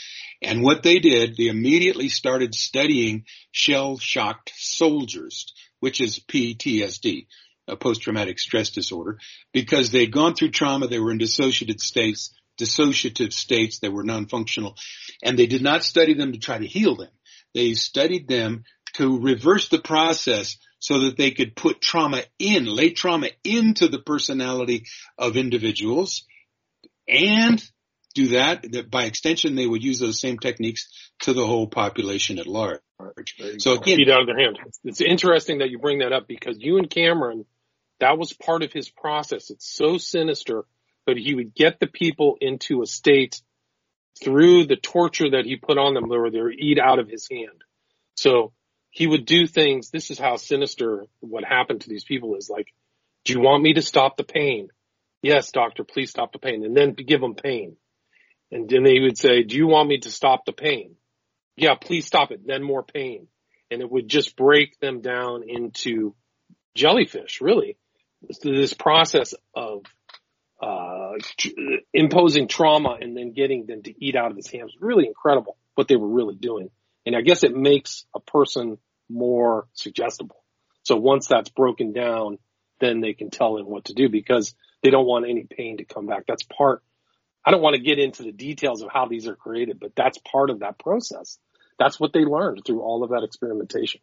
And 0.41 0.63
what 0.63 0.83
they 0.83 0.99
did, 0.99 1.37
they 1.37 1.49
immediately 1.49 2.09
started 2.09 2.55
studying 2.55 3.25
shell 3.53 3.99
shocked 3.99 4.53
soldiers, 4.57 5.53
which 5.81 6.01
is 6.01 6.19
PTSD, 6.19 7.27
a 7.69 7.77
post 7.77 8.01
traumatic 8.01 8.39
stress 8.39 8.71
disorder, 8.71 9.19
because 9.53 9.91
they'd 9.91 10.13
gone 10.13 10.35
through 10.35 10.53
trauma, 10.53 10.87
they 10.87 10.99
were 10.99 11.13
in 11.13 11.19
dissociated 11.19 11.81
states, 11.81 12.35
dissociative 12.59 13.35
states, 13.35 13.79
they 13.79 13.91
were 13.91 14.05
non-functional, 14.05 14.77
and 15.23 15.39
they 15.39 15.47
did 15.47 15.63
not 15.63 15.85
study 15.85 16.15
them 16.15 16.33
to 16.33 16.39
try 16.39 16.57
to 16.57 16.67
heal 16.67 16.97
them. 16.97 17.11
They 17.53 17.75
studied 17.75 18.27
them 18.27 18.65
to 18.95 19.21
reverse 19.21 19.69
the 19.69 19.79
process 19.79 20.57
so 20.81 21.01
that 21.01 21.17
they 21.17 21.31
could 21.31 21.55
put 21.55 21.81
trauma 21.81 22.23
in, 22.39 22.65
lay 22.65 22.91
trauma 22.91 23.29
into 23.45 23.87
the 23.87 23.99
personality 23.99 24.87
of 25.17 25.37
individuals 25.37 26.25
and 27.07 27.63
do 28.15 28.29
that, 28.29 28.73
that 28.73 28.91
by 28.91 29.05
extension 29.05 29.55
they 29.55 29.67
would 29.67 29.85
use 29.85 30.01
those 30.01 30.21
same 30.21 30.39
techniques 30.39 30.89
to 31.21 31.33
the 31.33 31.47
whole 31.47 31.69
population 31.69 32.39
at 32.39 32.47
large. 32.47 32.81
So 33.59 33.75
again, 33.75 33.99
feet 33.99 34.11
out 34.11 34.23
of 34.23 34.27
their 34.27 34.39
hand. 34.39 34.59
It's 34.83 35.01
interesting 35.01 35.59
that 35.59 35.71
you 35.71 35.79
bring 35.79 36.01
that 36.01 36.13
up 36.13 36.27
because 36.27 36.57
you 36.59 36.79
and 36.79 36.91
Cameron, 36.91 37.45
that 38.01 38.19
was 38.19 38.33
part 38.33 38.63
of 38.63 38.73
his 38.73 38.89
process. 38.91 39.51
It's 39.51 39.71
so 39.71 39.99
sinister, 39.99 40.65
but 41.07 41.19
he 41.19 41.35
would 41.35 41.55
get 41.55 41.79
the 41.79 41.87
people 41.87 42.37
into 42.41 42.83
a 42.83 42.87
state 42.87 43.41
through 44.23 44.67
the 44.67 44.77
torture 44.77 45.31
that 45.31 45.45
he 45.45 45.57
put 45.57 45.79
on 45.79 45.95
them 45.95 46.09
where 46.09 46.31
they 46.31 46.41
would 46.41 46.59
eat 46.59 46.79
out 46.79 46.99
of 46.99 47.09
his 47.09 47.29
hand. 47.31 47.65
So 48.15 48.53
he 48.91 49.07
would 49.07 49.25
do 49.25 49.47
things. 49.47 49.91
This 49.91 50.11
is 50.11 50.19
how 50.19 50.37
sinister 50.37 51.07
what 51.21 51.45
happened 51.45 51.83
to 51.83 51.89
these 51.89 52.05
people 52.05 52.35
is 52.37 52.51
like, 52.51 52.73
do 53.25 53.33
you 53.33 53.41
want 53.41 53.63
me 53.63 53.75
to 53.75 53.83
stop 53.83 54.17
the 54.17 54.25
pain? 54.25 54.69
Yes, 55.23 55.53
doctor, 55.53 55.85
please 55.85 56.11
stop 56.11 56.33
the 56.33 56.39
pain. 56.39 56.65
And 56.65 56.77
then 56.77 56.95
give 56.95 57.21
them 57.21 57.35
pain. 57.35 57.77
And 58.51 58.69
then 58.69 58.85
he 58.85 59.01
would 59.01 59.19
say, 59.19 59.45
do 59.45 59.57
you 59.57 59.67
want 59.69 59.89
me 59.89 59.99
to 59.99 60.11
stop 60.11 60.45
the 60.45 60.53
pain? 60.53 60.97
Yeah, 61.57 61.75
please 61.75 62.07
stop 62.07 62.33
it. 62.33 62.47
Then 62.47 62.63
more 62.63 62.83
pain. 62.83 63.29
And 63.71 63.81
it 63.81 63.91
would 63.91 64.09
just 64.09 64.35
break 64.37 64.81
them 64.81 65.03
down 65.03 65.45
into 65.47 66.17
jellyfish, 66.75 67.41
really. 67.41 67.77
This 68.43 68.75
process 68.75 69.35
of, 69.55 69.83
uh, 70.61 71.13
imposing 71.95 72.49
trauma 72.49 72.97
and 73.01 73.17
then 73.17 73.33
getting 73.33 73.67
them 73.67 73.83
to 73.83 74.05
eat 74.05 74.17
out 74.17 74.31
of 74.31 74.37
his 74.37 74.51
hands. 74.51 74.75
Really 74.81 75.07
incredible 75.07 75.57
what 75.75 75.87
they 75.87 75.97
were 75.97 76.09
really 76.09 76.35
doing. 76.35 76.71
And 77.07 77.17
I 77.17 77.23
guess 77.23 77.45
it 77.45 77.57
makes 77.57 78.05
a 78.15 78.21
person 78.21 78.79
more 79.09 79.67
suggestible. 79.75 80.43
So 80.83 80.97
once 80.97 81.27
that's 81.27 81.51
broken 81.51 81.93
down, 81.93 82.39
then 82.81 83.01
they 83.01 83.13
can 83.13 83.31
tell 83.31 83.57
him 83.57 83.67
what 83.67 83.87
to 83.87 83.95
do 83.95 84.09
because 84.09 84.55
they 84.83 84.91
don't 84.91 85.07
want 85.07 85.29
any 85.29 85.47
pain 85.49 85.79
to 85.79 85.85
come 85.85 86.07
back. 86.07 86.25
That's 86.27 86.45
part 86.45 86.83
I 87.45 87.51
don't 87.51 87.63
want 87.63 87.77
to 87.77 87.83
get 87.83 87.99
into 87.99 88.23
the 88.23 88.33
details 88.33 88.83
of 88.83 88.91
how 88.93 89.07
these 89.07 89.27
are 89.27 89.35
created, 89.35 89.81
but 89.81 89.93
that's 89.97 90.19
part 90.19 90.51
of 90.51 90.61
that 90.61 90.79
process. 90.79 91.39
That's 91.79 91.99
what 91.99 92.13
they 92.13 92.21
learned 92.21 92.63
through 92.67 92.83
all 92.83 93.03
of 93.03 93.11
that 93.11 93.23
experimentation. 93.25 94.01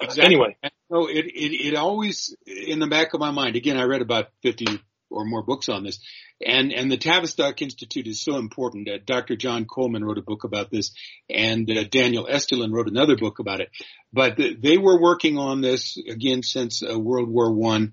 Exactly. 0.00 0.24
Anyway, 0.24 0.56
so 0.90 1.08
it, 1.08 1.26
it 1.26 1.68
it 1.68 1.74
always 1.74 2.36
in 2.46 2.78
the 2.78 2.86
back 2.86 3.14
of 3.14 3.20
my 3.20 3.32
mind. 3.32 3.56
Again, 3.56 3.76
I 3.76 3.84
read 3.84 4.02
about 4.02 4.28
fifty 4.42 4.66
or 5.12 5.24
more 5.24 5.42
books 5.42 5.68
on 5.68 5.84
this, 5.84 6.00
and 6.44 6.72
and 6.72 6.90
the 6.90 6.96
Tavistock 6.96 7.60
Institute 7.62 8.06
is 8.06 8.22
so 8.22 8.36
important. 8.36 8.88
Uh, 8.88 8.98
Dr. 9.04 9.36
John 9.36 9.64
Coleman 9.64 10.04
wrote 10.04 10.18
a 10.18 10.22
book 10.22 10.44
about 10.44 10.70
this, 10.70 10.92
and 11.28 11.70
uh, 11.70 11.84
Daniel 11.84 12.26
Estulin 12.26 12.72
wrote 12.72 12.88
another 12.88 13.16
book 13.16 13.38
about 13.38 13.60
it. 13.60 13.70
But 14.12 14.36
the, 14.36 14.54
they 14.54 14.78
were 14.78 15.00
working 15.00 15.38
on 15.38 15.60
this 15.60 15.96
again 15.96 16.42
since 16.42 16.82
uh, 16.82 16.98
World 16.98 17.28
War 17.28 17.52
One, 17.52 17.92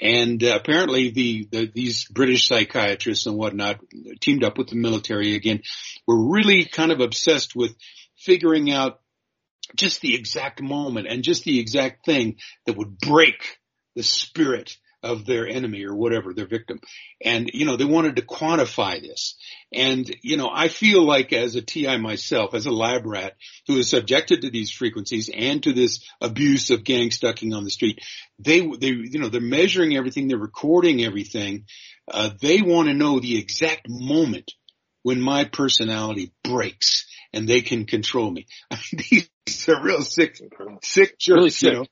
and 0.00 0.42
uh, 0.42 0.58
apparently 0.60 1.10
the, 1.10 1.48
the, 1.50 1.70
these 1.74 2.04
British 2.06 2.46
psychiatrists 2.46 3.26
and 3.26 3.36
whatnot 3.36 3.80
teamed 4.20 4.44
up 4.44 4.58
with 4.58 4.68
the 4.68 4.76
military 4.76 5.34
again, 5.34 5.62
were 6.06 6.30
really 6.30 6.64
kind 6.64 6.92
of 6.92 7.00
obsessed 7.00 7.54
with 7.54 7.74
figuring 8.16 8.70
out 8.70 9.00
just 9.74 10.00
the 10.00 10.14
exact 10.14 10.62
moment 10.62 11.06
and 11.08 11.22
just 11.22 11.44
the 11.44 11.58
exact 11.58 12.04
thing 12.04 12.36
that 12.66 12.76
would 12.76 12.98
break 12.98 13.58
the 13.94 14.02
spirit 14.02 14.76
of 15.02 15.24
their 15.26 15.46
enemy 15.46 15.84
or 15.84 15.94
whatever, 15.94 16.32
their 16.32 16.46
victim. 16.46 16.80
And, 17.24 17.50
you 17.52 17.64
know, 17.64 17.76
they 17.76 17.84
wanted 17.84 18.16
to 18.16 18.22
quantify 18.22 19.00
this. 19.00 19.36
And, 19.72 20.08
you 20.22 20.36
know, 20.36 20.50
I 20.52 20.68
feel 20.68 21.04
like 21.04 21.32
as 21.32 21.54
a 21.54 21.62
TI 21.62 21.98
myself, 21.98 22.54
as 22.54 22.66
a 22.66 22.70
lab 22.70 23.06
rat 23.06 23.34
who 23.66 23.76
is 23.76 23.88
subjected 23.88 24.42
to 24.42 24.50
these 24.50 24.70
frequencies 24.70 25.30
and 25.32 25.62
to 25.62 25.72
this 25.72 26.04
abuse 26.20 26.70
of 26.70 26.84
gang 26.84 27.10
stalking 27.10 27.54
on 27.54 27.64
the 27.64 27.70
street, 27.70 28.00
they, 28.38 28.60
they, 28.60 28.88
you 28.88 29.18
know, 29.18 29.28
they're 29.28 29.40
measuring 29.40 29.96
everything, 29.96 30.28
they're 30.28 30.38
recording 30.38 31.04
everything. 31.04 31.66
Uh, 32.10 32.30
they 32.40 32.62
want 32.62 32.88
to 32.88 32.94
know 32.94 33.20
the 33.20 33.38
exact 33.38 33.88
moment 33.88 34.52
when 35.02 35.20
my 35.20 35.44
personality 35.44 36.32
breaks 36.42 37.06
and 37.32 37.48
they 37.48 37.60
can 37.60 37.84
control 37.84 38.30
me. 38.30 38.46
I 38.70 38.78
mean, 38.92 39.26
these 39.46 39.68
are 39.68 39.82
real 39.82 40.02
sick, 40.02 40.36
sick 40.82 41.18
jerks, 41.18 41.28
really 41.28 41.50
sick. 41.50 41.72
You 41.72 41.78
know? 41.78 41.86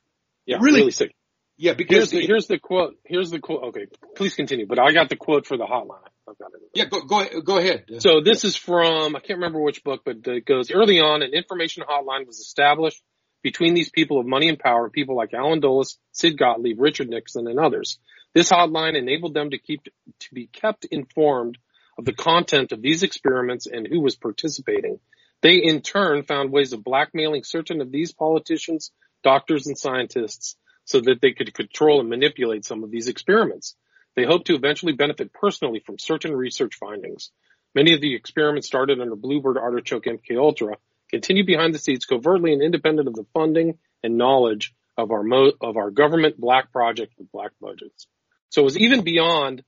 Yeah, 0.46 0.57
really, 0.61 0.80
really 0.80 0.90
sick. 0.90 1.14
Yeah, 1.57 1.74
because 1.74 2.11
here's 2.11 2.11
the, 2.11 2.26
here's 2.26 2.46
the 2.48 2.59
quote. 2.59 2.96
Here's 3.05 3.30
the 3.30 3.38
quote. 3.38 3.62
Okay, 3.68 3.86
please 4.16 4.34
continue. 4.34 4.66
But 4.66 4.80
I 4.80 4.92
got 4.92 5.09
the 5.09 5.16
quote 5.16 5.46
for 5.46 5.57
the 5.57 5.64
hotline. 5.64 6.02
I've 6.28 6.38
got 6.38 6.50
it. 6.55 6.61
Yeah, 6.74 6.86
go 6.86 7.02
go 7.02 7.40
go 7.42 7.59
ahead. 7.59 7.84
So 7.98 8.20
this 8.22 8.44
is 8.44 8.57
from 8.57 9.14
I 9.14 9.20
can't 9.20 9.38
remember 9.38 9.61
which 9.61 9.84
book, 9.84 10.02
but 10.05 10.16
it 10.26 10.46
goes 10.46 10.70
early 10.72 11.00
on. 11.00 11.22
An 11.22 11.32
information 11.32 11.84
hotline 11.88 12.26
was 12.26 12.38
established 12.38 13.00
between 13.42 13.74
these 13.74 13.90
people 13.90 14.18
of 14.18 14.26
money 14.26 14.48
and 14.48 14.59
power, 14.59 14.88
people 14.90 15.16
like 15.16 15.34
Allen 15.34 15.61
Dulles, 15.61 15.98
Sid 16.12 16.38
Gottlieb, 16.38 16.80
Richard 16.80 17.09
Nixon, 17.09 17.46
and 17.46 17.61
others. 17.61 17.98
This 18.32 18.50
hotline 18.50 18.96
enabled 18.96 19.34
them 19.34 19.50
to 19.50 19.59
keep 19.59 19.84
to 19.84 20.34
be 20.34 20.46
kept 20.46 20.86
informed 20.86 21.59
of 21.96 22.05
the 22.05 22.14
content 22.14 22.72
of 22.72 22.82
these 22.82 23.05
experiments 23.05 23.66
and 23.66 23.86
who 23.86 24.00
was 24.00 24.16
participating. 24.16 24.98
They 25.40 25.57
in 25.57 25.82
turn 25.82 26.24
found 26.24 26.50
ways 26.50 26.72
of 26.72 26.82
blackmailing 26.82 27.44
certain 27.44 27.80
of 27.80 27.92
these 27.92 28.12
politicians, 28.12 28.90
doctors, 29.22 29.66
and 29.68 29.78
scientists 29.78 30.57
so 30.85 31.01
that 31.01 31.20
they 31.20 31.32
could 31.32 31.55
control 31.55 32.01
and 32.01 32.09
manipulate 32.09 32.64
some 32.64 32.85
of 32.85 32.91
these 32.91 33.09
experiments. 33.09 33.74
They 34.16 34.24
hope 34.24 34.45
to 34.45 34.55
eventually 34.55 34.93
benefit 34.93 35.32
personally 35.32 35.82
from 35.85 35.99
certain 35.99 36.35
research 36.37 36.76
findings. 36.76 37.30
Many 37.74 37.95
of 37.95 38.01
the 38.01 38.14
experiments 38.14 38.66
started 38.66 39.01
under 39.01 39.16
Bluebird 39.16 39.59
Artichoke 39.59 40.05
MK 40.05 40.39
Ultra 40.39 40.76
continue 41.11 41.45
behind 41.45 41.74
the 41.74 41.78
scenes 41.78 42.05
covertly 42.05 42.53
and 42.53 42.62
independent 42.62 43.09
of 43.09 43.14
the 43.14 43.26
funding 43.35 43.78
and 44.03 44.16
knowledge 44.16 44.74
of 44.97 45.11
our 45.11 45.22
mo- 45.22 45.53
of 45.61 45.76
our 45.76 45.91
government 45.91 46.39
black 46.39 46.70
project 46.72 47.14
with 47.18 47.30
black 47.32 47.51
budgets. 47.61 48.07
So 48.51 48.62
it 48.62 48.64
was 48.64 48.78
even 48.78 49.03
beyond 49.03 49.64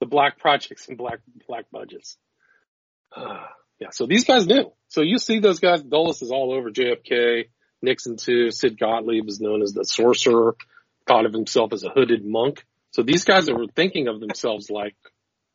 the 0.00 0.06
black 0.06 0.38
projects 0.38 0.88
and 0.88 0.98
black 0.98 1.20
black 1.46 1.66
budgets. 1.70 2.16
Uh, 3.14 3.46
yeah, 3.80 3.90
so 3.90 4.06
these 4.06 4.24
guys 4.24 4.46
knew. 4.46 4.72
So 4.88 5.02
you 5.02 5.18
see 5.18 5.38
those 5.38 5.60
guys, 5.60 5.82
Dulles 5.82 6.22
is 6.22 6.30
all 6.30 6.52
over 6.52 6.70
JFK, 6.70 7.44
Nixon 7.84 8.16
too. 8.16 8.50
Sid 8.50 8.78
Gottlieb 8.78 9.28
is 9.28 9.40
known 9.40 9.62
as 9.62 9.72
the 9.72 9.84
sorcerer, 9.84 10.56
thought 11.06 11.26
of 11.26 11.32
himself 11.32 11.72
as 11.72 11.84
a 11.84 11.90
hooded 11.90 12.24
monk. 12.24 12.64
So 12.92 13.02
these 13.02 13.24
guys 13.24 13.50
were 13.50 13.66
thinking 13.74 14.08
of 14.08 14.20
themselves 14.20 14.70
like 14.70 14.96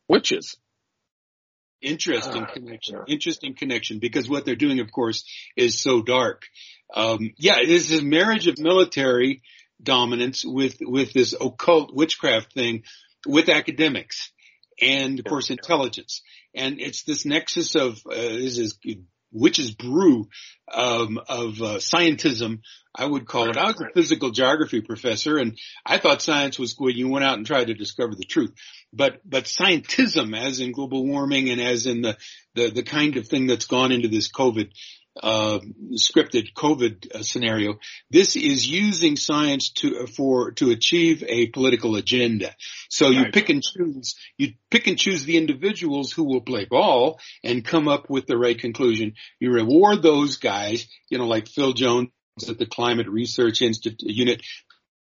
witches. 0.08 0.56
Interesting 1.80 2.42
uh, 2.42 2.52
connection. 2.52 2.96
Yeah. 2.96 3.14
Interesting 3.14 3.54
connection 3.54 3.98
because 3.98 4.28
what 4.28 4.44
they're 4.44 4.54
doing, 4.54 4.80
of 4.80 4.92
course, 4.92 5.24
is 5.56 5.80
so 5.80 6.02
dark. 6.02 6.44
Um, 6.94 7.32
yeah, 7.38 7.64
this 7.64 7.90
is 7.90 8.02
marriage 8.02 8.46
of 8.46 8.58
military 8.58 9.42
dominance 9.82 10.44
with, 10.44 10.76
with 10.80 11.12
this 11.12 11.34
occult 11.40 11.94
witchcraft 11.94 12.52
thing 12.52 12.82
with 13.26 13.48
academics 13.48 14.32
and 14.80 15.18
of 15.18 15.24
course 15.24 15.50
intelligence. 15.50 16.22
And 16.54 16.80
it's 16.80 17.04
this 17.04 17.24
nexus 17.24 17.74
of, 17.74 18.00
uh, 18.06 18.14
this 18.14 18.58
is 18.58 18.78
witch's 19.32 19.72
brew 19.72 20.28
um, 20.72 21.18
of 21.28 21.60
uh, 21.60 21.78
scientism, 21.78 22.60
I 22.94 23.06
would 23.06 23.26
call 23.26 23.50
it. 23.50 23.56
I 23.56 23.66
was 23.66 23.80
a 23.80 23.92
physical 23.94 24.30
geography 24.30 24.80
professor, 24.80 25.38
and 25.38 25.58
I 25.86 25.98
thought 25.98 26.22
science 26.22 26.58
was 26.58 26.74
when 26.76 26.96
you 26.96 27.08
went 27.08 27.24
out 27.24 27.38
and 27.38 27.46
tried 27.46 27.68
to 27.68 27.74
discover 27.74 28.14
the 28.14 28.24
truth. 28.24 28.52
But 28.92 29.20
but 29.24 29.44
scientism, 29.44 30.36
as 30.36 30.58
in 30.60 30.72
global 30.72 31.06
warming, 31.06 31.50
and 31.50 31.60
as 31.60 31.86
in 31.86 32.02
the 32.02 32.16
the, 32.54 32.70
the 32.70 32.82
kind 32.82 33.16
of 33.16 33.28
thing 33.28 33.46
that's 33.46 33.66
gone 33.66 33.92
into 33.92 34.08
this 34.08 34.30
COVID 34.30 34.70
uh, 35.20 35.58
scripted 35.94 36.52
COVID 36.54 37.14
uh, 37.14 37.22
scenario. 37.22 37.78
This 38.10 38.36
is 38.36 38.68
using 38.68 39.16
science 39.16 39.70
to 39.70 40.06
for 40.06 40.52
to 40.52 40.70
achieve 40.70 41.24
a 41.26 41.48
political 41.48 41.96
agenda. 41.96 42.54
So 42.88 43.10
you 43.10 43.22
right. 43.22 43.32
pick 43.32 43.48
and 43.48 43.62
choose. 43.62 44.14
You 44.38 44.54
pick 44.70 44.86
and 44.86 44.98
choose 44.98 45.24
the 45.24 45.36
individuals 45.36 46.12
who 46.12 46.24
will 46.24 46.42
play 46.42 46.64
ball 46.64 47.20
and 47.42 47.64
come 47.64 47.88
up 47.88 48.08
with 48.08 48.26
the 48.26 48.38
right 48.38 48.58
conclusion. 48.58 49.14
You 49.40 49.52
reward 49.52 50.02
those 50.02 50.36
guys, 50.36 50.86
you 51.08 51.18
know, 51.18 51.26
like 51.26 51.48
Phil 51.48 51.72
Jones 51.72 52.10
at 52.48 52.58
the 52.58 52.66
Climate 52.66 53.08
Research 53.08 53.62
Institute 53.62 54.00
unit 54.02 54.42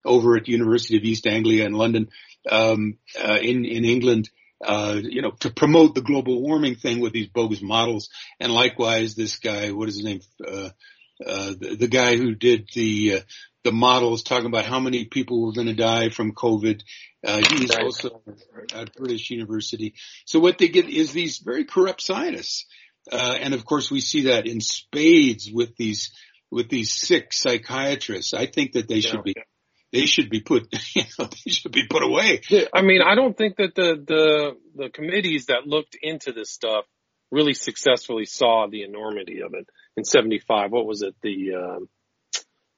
over 0.05 0.37
at 0.37 0.45
the 0.45 0.53
University 0.53 0.97
of 0.97 1.05
East 1.05 1.27
Anglia 1.27 1.65
in 1.65 1.73
London, 1.73 2.09
um, 2.51 2.99
uh, 3.19 3.39
in 3.41 3.65
in 3.65 3.85
England 3.85 4.29
uh, 4.63 4.99
you 5.03 5.23
know, 5.23 5.33
to 5.41 5.51
promote 5.51 5.95
the 5.95 6.03
global 6.03 6.41
warming 6.41 6.75
thing 6.77 7.01
with 7.01 7.13
these 7.13 7.29
bogus 7.29 7.63
models. 7.63 8.09
And 8.41 8.53
likewise, 8.53 9.15
this 9.15 9.39
guy, 9.39 9.73
what 9.73 9.89
is 9.89 9.97
his 9.97 10.05
name? 10.05 10.21
Uh, 10.47 10.71
uh, 11.25 11.55
the, 11.59 11.77
the 11.79 11.89
guy 11.89 12.17
who 12.17 12.35
did 12.35 12.69
the, 12.75 13.17
uh, 13.17 13.21
the 13.63 13.73
models 13.73 14.23
talking 14.23 14.47
about 14.47 14.67
how 14.67 14.81
many 14.81 15.05
people 15.05 15.45
were 15.45 15.53
going 15.53 15.69
to 15.69 15.75
die 15.75 16.09
from 16.09 16.33
COVID. 16.33 16.83
Uh, 17.27 17.43
he's 17.51 17.75
also 17.75 18.23
at 18.75 18.95
British 18.95 19.31
University. 19.31 19.95
So 20.27 20.41
what 20.41 20.59
they 20.59 20.69
get 20.69 20.89
is 20.89 21.13
these 21.13 21.39
very 21.39 21.65
corrupt 21.65 22.03
scientists. 22.03 22.67
Uh, 23.11 23.37
and 23.41 23.55
of 23.55 23.65
course 23.65 23.91
we 23.91 24.01
see 24.01 24.23
that 24.23 24.47
in 24.47 24.61
spades 24.61 25.51
with 25.51 25.77
these, 25.77 26.11
with 26.51 26.69
these 26.69 26.93
sick 26.93 27.33
psychiatrists. 27.33 28.35
I 28.35 28.47
think 28.47 28.73
that 28.73 28.89
they 28.89 28.97
yeah. 28.97 29.11
should 29.11 29.25
be 29.25 29.35
they 29.95 30.07
should 30.07 30.29
be 30.29 30.41
put, 30.41 30.67
you 30.95 31.05
know, 31.19 31.27
they 31.27 31.51
should 31.51 31.73
be 31.73 31.87
put 31.89 32.03
away. 32.03 32.41
I 32.73 32.83
mean, 32.83 33.01
I 33.01 33.15
don't 33.15 33.37
think 33.37 33.57
that 33.57 33.75
the, 33.75 34.03
the, 34.07 34.57
the 34.75 34.91
committees 34.91 35.47
that 35.47 35.67
looked 35.67 35.97
into 36.03 36.33
this 36.33 36.51
stuff 36.51 36.85
really 37.31 37.55
successfully 37.55 38.27
saw 38.27 38.67
the 38.69 38.83
enormity 38.83 39.41
of 39.41 39.55
it 39.55 39.69
in 39.97 40.05
75. 40.05 40.73
What 40.73 40.87
was 40.87 41.03
it? 41.03 41.15
The, 41.23 41.55
um, 41.55 41.89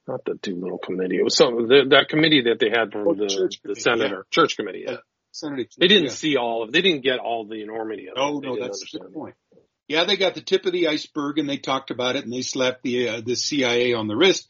not 0.07 0.23
the 0.25 0.35
Doolittle 0.35 0.77
committee. 0.77 1.17
It 1.17 1.23
was 1.23 1.35
some, 1.35 1.67
the, 1.67 1.87
that 1.89 2.07
committee 2.07 2.43
that 2.43 2.59
they 2.59 2.69
had 2.69 2.91
from 2.91 3.07
oh, 3.07 3.15
the, 3.15 3.51
the 3.63 3.75
senator, 3.75 4.25
yeah. 4.31 4.41
church 4.41 4.55
committee. 4.55 4.85
Yeah. 4.87 4.97
Senator, 5.31 5.67
they 5.77 5.87
didn't 5.87 6.05
yeah. 6.05 6.11
see 6.11 6.37
all 6.37 6.63
of, 6.63 6.71
they 6.71 6.81
didn't 6.81 7.03
get 7.03 7.19
all 7.19 7.45
the 7.45 7.61
enormity 7.61 8.07
of 8.07 8.13
oh, 8.15 8.37
it. 8.37 8.43
No, 8.43 8.53
no, 8.53 8.61
that's 8.61 8.91
the 8.91 8.99
point. 8.99 9.35
Yeah, 9.87 10.03
they 10.03 10.17
got 10.17 10.35
the 10.35 10.41
tip 10.41 10.65
of 10.65 10.73
the 10.73 10.87
iceberg 10.87 11.39
and 11.39 11.49
they 11.49 11.57
talked 11.57 11.91
about 11.91 12.15
it 12.15 12.25
and 12.25 12.33
they 12.33 12.41
slapped 12.41 12.83
the, 12.83 13.09
uh, 13.09 13.21
the 13.25 13.35
CIA 13.35 13.93
on 13.93 14.07
the 14.07 14.15
wrist 14.15 14.47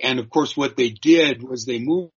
and 0.00 0.18
of 0.18 0.30
course, 0.30 0.56
what 0.56 0.76
they 0.76 0.90
did 0.90 1.42
was 1.42 1.64
they 1.64 1.78
moved 1.78 2.12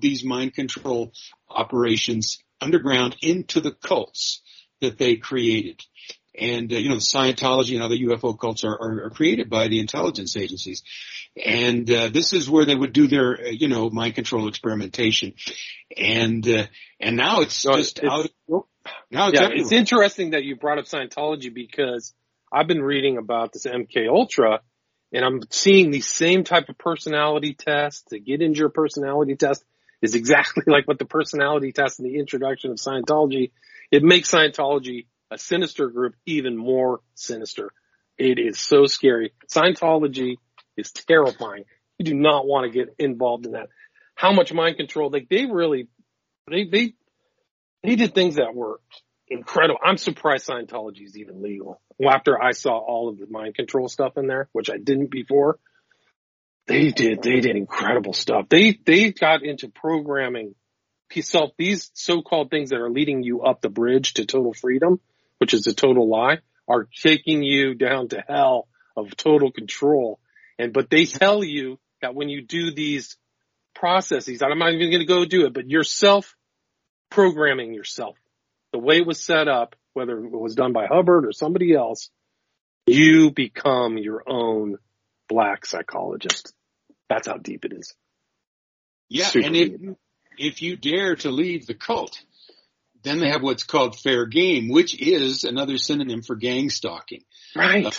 these 0.00 0.24
mind 0.24 0.54
control 0.54 1.12
operations 1.48 2.38
underground 2.60 3.16
into 3.22 3.60
the 3.60 3.72
cults 3.72 4.42
that 4.80 4.98
they 4.98 5.16
created. 5.16 5.80
And, 6.38 6.72
uh, 6.72 6.76
you 6.76 6.88
know, 6.88 6.94
the 6.94 7.00
Scientology 7.00 7.74
and 7.74 7.82
other 7.82 7.94
UFO 7.94 8.38
cults 8.38 8.64
are, 8.64 8.72
are, 8.72 9.04
are 9.06 9.10
created 9.10 9.50
by 9.50 9.68
the 9.68 9.80
intelligence 9.80 10.36
agencies. 10.36 10.82
And, 11.42 11.90
uh, 11.90 12.08
this 12.08 12.32
is 12.32 12.48
where 12.48 12.64
they 12.64 12.74
would 12.74 12.92
do 12.92 13.06
their, 13.06 13.38
uh, 13.38 13.50
you 13.50 13.68
know, 13.68 13.90
mind 13.90 14.14
control 14.14 14.48
experimentation. 14.48 15.34
And, 15.96 16.46
uh, 16.48 16.66
and 16.98 17.16
now 17.16 17.40
it's 17.40 17.54
so 17.54 17.74
just 17.74 17.98
it's, 17.98 18.08
out 18.08 18.24
of, 18.24 18.62
now 19.10 19.28
it's, 19.28 19.40
yeah, 19.40 19.48
it's 19.52 19.72
interesting 19.72 20.30
that 20.30 20.44
you 20.44 20.56
brought 20.56 20.78
up 20.78 20.86
Scientology 20.86 21.52
because 21.52 22.14
I've 22.50 22.66
been 22.66 22.82
reading 22.82 23.18
about 23.18 23.52
this 23.52 23.66
MK 23.66 24.08
Ultra 24.08 24.60
and 25.12 25.24
I'm 25.24 25.40
seeing 25.50 25.90
the 25.90 26.00
same 26.00 26.44
type 26.44 26.68
of 26.68 26.78
personality 26.78 27.54
test. 27.54 28.08
The 28.10 28.20
your 28.24 28.70
personality 28.70 29.36
test 29.36 29.64
is 30.00 30.14
exactly 30.14 30.64
like 30.66 30.88
what 30.88 30.98
the 30.98 31.04
personality 31.04 31.72
test 31.72 32.00
in 32.00 32.04
the 32.04 32.18
introduction 32.18 32.70
of 32.70 32.78
Scientology. 32.78 33.52
It 33.90 34.02
makes 34.02 34.30
Scientology 34.30 35.06
a 35.30 35.38
sinister 35.38 35.88
group 35.88 36.14
even 36.26 36.56
more 36.56 37.00
sinister. 37.14 37.72
It 38.18 38.38
is 38.38 38.60
so 38.60 38.86
scary. 38.86 39.32
Scientology 39.48 40.36
is 40.76 40.92
terrifying. 40.92 41.64
You 41.98 42.04
do 42.04 42.14
not 42.14 42.46
want 42.46 42.70
to 42.70 42.78
get 42.78 42.94
involved 42.98 43.46
in 43.46 43.52
that. 43.52 43.68
How 44.14 44.32
much 44.32 44.52
mind 44.52 44.76
control? 44.76 45.10
Like 45.10 45.28
they 45.28 45.46
really, 45.46 45.88
they, 46.50 46.64
they, 46.64 46.94
they 47.82 47.96
did 47.96 48.14
things 48.14 48.36
that 48.36 48.54
were 48.54 48.80
incredible. 49.32 49.80
I'm 49.82 49.96
surprised 49.96 50.46
Scientology 50.46 51.04
is 51.04 51.16
even 51.16 51.42
legal. 51.42 51.80
Well, 51.98 52.14
After 52.14 52.40
I 52.40 52.52
saw 52.52 52.78
all 52.78 53.08
of 53.08 53.18
the 53.18 53.26
mind 53.26 53.54
control 53.54 53.88
stuff 53.88 54.16
in 54.16 54.26
there, 54.26 54.48
which 54.52 54.70
I 54.70 54.76
didn't 54.76 55.10
before, 55.10 55.58
they 56.66 56.90
did, 56.90 57.22
they 57.22 57.40
did 57.40 57.56
incredible 57.56 58.12
stuff. 58.12 58.46
They, 58.48 58.78
they 58.84 59.10
got 59.10 59.42
into 59.42 59.68
programming 59.68 60.54
self, 61.20 61.50
these 61.58 61.90
so-called 61.92 62.50
things 62.50 62.70
that 62.70 62.80
are 62.80 62.90
leading 62.90 63.22
you 63.22 63.42
up 63.42 63.60
the 63.60 63.68
bridge 63.68 64.14
to 64.14 64.24
total 64.24 64.54
freedom, 64.54 64.98
which 65.38 65.52
is 65.52 65.66
a 65.66 65.74
total 65.74 66.08
lie, 66.08 66.38
are 66.66 66.88
taking 67.02 67.42
you 67.42 67.74
down 67.74 68.08
to 68.08 68.24
hell 68.26 68.68
of 68.96 69.14
total 69.16 69.50
control. 69.52 70.18
And, 70.58 70.72
but 70.72 70.88
they 70.88 71.04
tell 71.04 71.44
you 71.44 71.78
that 72.00 72.14
when 72.14 72.30
you 72.30 72.42
do 72.42 72.72
these 72.72 73.18
processes, 73.74 74.40
I'm 74.42 74.58
not 74.58 74.72
even 74.72 74.90
going 74.90 75.00
to 75.00 75.06
go 75.06 75.24
do 75.26 75.44
it, 75.46 75.52
but 75.52 75.68
you're 75.68 75.84
self 75.84 76.34
programming 77.10 77.74
yourself 77.74 78.16
the 78.72 78.78
way 78.78 78.96
it 78.96 79.06
was 79.06 79.24
set 79.24 79.48
up, 79.48 79.76
whether 79.92 80.18
it 80.18 80.30
was 80.30 80.54
done 80.54 80.72
by 80.72 80.86
Hubbard 80.86 81.26
or 81.26 81.32
somebody 81.32 81.74
else, 81.74 82.10
you 82.86 83.30
become 83.30 83.98
your 83.98 84.22
own 84.26 84.78
black 85.28 85.66
psychologist. 85.66 86.52
That's 87.08 87.28
how 87.28 87.36
deep 87.36 87.64
it 87.64 87.72
is. 87.72 87.94
Yeah, 89.08 89.26
Super 89.26 89.46
and 89.46 89.56
if 89.56 89.72
if 90.38 90.62
you 90.62 90.76
dare 90.76 91.16
to 91.16 91.30
leave 91.30 91.66
the 91.66 91.74
cult, 91.74 92.22
then 93.02 93.18
they 93.18 93.28
have 93.28 93.42
what's 93.42 93.64
called 93.64 93.98
fair 93.98 94.26
game, 94.26 94.68
which 94.68 94.98
is 95.00 95.44
another 95.44 95.76
synonym 95.76 96.22
for 96.22 96.36
gang 96.36 96.70
stalking. 96.70 97.22
Right. 97.54 97.86
Uh, 97.86 97.90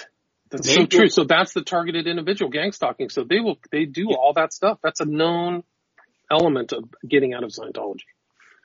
that's 0.50 0.74
so 0.74 0.86
true. 0.86 1.10
So 1.10 1.24
that's 1.24 1.54
the 1.54 1.62
targeted 1.62 2.08
individual 2.08 2.50
gang 2.50 2.72
stalking. 2.72 3.10
So 3.10 3.24
they 3.24 3.40
will, 3.40 3.58
they 3.72 3.86
do 3.86 4.08
yeah. 4.10 4.16
all 4.16 4.34
that 4.34 4.54
stuff. 4.54 4.80
That's 4.84 5.00
a 5.00 5.06
known 5.06 5.64
element 6.32 6.74
of 6.74 6.86
getting 7.08 7.34
out 7.34 7.44
of 7.44 7.52
Scientology. 7.52 8.06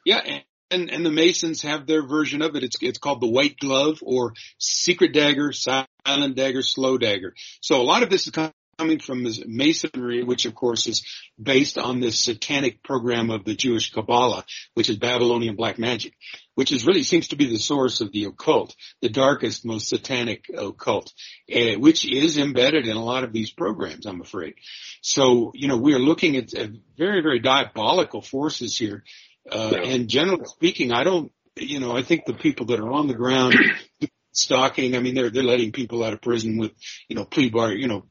Yeah. 0.04 0.20
And, 0.24 0.42
and, 0.71 0.91
and 0.91 1.05
the 1.05 1.11
Masons 1.11 1.62
have 1.62 1.87
their 1.87 2.07
version 2.07 2.43
of 2.43 2.57
it. 2.57 2.62
It's, 2.62 2.77
it's 2.81 2.99
called 2.99 3.21
the 3.21 3.31
white 3.31 3.59
glove 3.59 4.01
or 4.03 4.35
secret 4.59 5.12
dagger, 5.12 5.53
silent 5.53 6.37
dagger, 6.37 6.62
slow 6.62 6.99
dagger. 6.99 7.35
So 7.61 7.81
a 7.81 7.85
lot 7.85 8.03
of 8.03 8.11
this 8.11 8.27
is 8.27 8.33
coming 8.79 9.01
from 9.01 9.27
Masonry, 9.47 10.23
which 10.23 10.47
of 10.47 10.55
course 10.55 10.87
is 10.87 11.05
based 11.41 11.79
on 11.79 11.99
this 11.99 12.23
satanic 12.23 12.83
program 12.83 13.31
of 13.31 13.45
the 13.45 13.55
Jewish 13.55 13.93
Kabbalah, 13.93 14.45
which 14.75 14.89
is 14.89 14.97
Babylonian 14.97 15.57
black 15.57 15.81
magic, 15.81 16.14
which 16.55 16.71
is 16.71 16.87
really 16.87 17.03
seems 17.03 17.29
to 17.29 17.37
be 17.37 17.47
the 17.47 17.59
source 17.59 18.01
of 18.01 18.12
the 18.12 18.25
occult, 18.25 18.77
the 19.03 19.09
darkest, 19.09 19.64
most 19.64 19.89
satanic 19.89 20.45
occult, 20.57 21.12
uh, 21.53 21.75
which 21.79 22.05
is 22.05 22.39
embedded 22.39 22.87
in 22.87 22.97
a 22.97 23.05
lot 23.05 23.25
of 23.25 23.33
these 23.33 23.51
programs, 23.51 24.07
I'm 24.07 24.21
afraid. 24.21 24.55
So, 25.03 25.51
you 25.55 25.66
know, 25.66 25.77
we 25.77 25.95
are 25.95 26.01
looking 26.01 26.37
at, 26.37 26.55
at 26.55 26.71
very, 26.97 27.21
very 27.21 27.41
diabolical 27.41 28.23
forces 28.23 28.77
here 28.77 29.03
uh, 29.51 29.74
and 29.84 30.09
generally 30.09 30.44
speaking, 30.46 30.92
I 30.92 31.05
don't, 31.05 31.32
you 31.57 31.80
know, 31.80 31.96
I 31.96 32.03
think 32.03 32.24
the 32.24 32.34
people 32.34 32.66
that 32.66 32.80
are 32.80 32.92
on 32.92 33.09
the 33.09 33.14
ground 33.14 33.55
stalking, 34.32 34.96
I 34.96 35.01
mean, 35.01 35.14
they're, 35.14 35.30
they're 35.30 35.42
letting 35.42 35.72
people 35.72 36.05
out 36.05 36.12
of 36.12 36.20
prison 36.20 36.59
with, 36.59 36.72
you 37.09 37.16
know, 37.16 37.24
plea 37.24 37.51
bar, 37.51 37.72
you 37.72 37.88
know, 37.88 38.05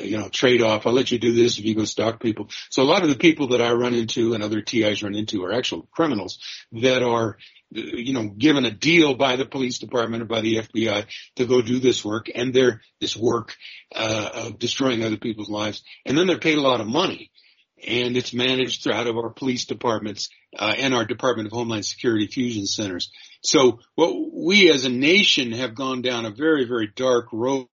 you 0.00 0.18
know, 0.18 0.28
trade 0.28 0.62
off. 0.62 0.86
I'll 0.86 0.92
let 0.92 1.10
you 1.10 1.18
do 1.18 1.32
this 1.32 1.58
if 1.58 1.64
you 1.64 1.74
go 1.74 1.84
stalk 1.84 2.20
people. 2.20 2.48
So 2.70 2.82
a 2.82 2.84
lot 2.84 3.02
of 3.02 3.08
the 3.08 3.16
people 3.16 3.48
that 3.48 3.62
I 3.62 3.72
run 3.72 3.94
into 3.94 4.34
and 4.34 4.42
other 4.42 4.60
TIs 4.60 5.02
run 5.02 5.14
into 5.14 5.44
are 5.44 5.52
actual 5.52 5.88
criminals 5.90 6.38
that 6.72 7.02
are, 7.02 7.38
you 7.70 8.12
know, 8.12 8.28
given 8.28 8.64
a 8.64 8.70
deal 8.70 9.14
by 9.14 9.36
the 9.36 9.44
police 9.44 9.78
department 9.78 10.22
or 10.22 10.26
by 10.26 10.40
the 10.40 10.56
FBI 10.56 11.06
to 11.36 11.46
go 11.46 11.62
do 11.62 11.78
this 11.80 12.04
work 12.04 12.30
and 12.34 12.54
they're, 12.54 12.82
this 13.00 13.16
work, 13.16 13.56
uh, 13.94 14.30
of 14.34 14.58
destroying 14.58 15.04
other 15.04 15.16
people's 15.16 15.50
lives. 15.50 15.82
And 16.06 16.16
then 16.16 16.26
they're 16.26 16.38
paid 16.38 16.58
a 16.58 16.62
lot 16.62 16.80
of 16.80 16.86
money 16.86 17.30
and 17.86 18.16
it's 18.16 18.34
managed 18.34 18.88
out 18.88 19.06
of 19.06 19.16
our 19.16 19.30
police 19.30 19.66
departments 19.66 20.28
uh, 20.58 20.74
and 20.76 20.94
our 20.94 21.04
Department 21.04 21.46
of 21.46 21.52
Homeland 21.52 21.84
Security 21.84 22.26
fusion 22.26 22.66
centers. 22.66 23.10
So 23.42 23.80
what 23.94 24.14
we 24.32 24.70
as 24.70 24.84
a 24.84 24.90
nation 24.90 25.52
have 25.52 25.74
gone 25.74 26.02
down 26.02 26.24
a 26.24 26.30
very, 26.30 26.64
very 26.64 26.88
dark 26.94 27.26
road 27.32 27.68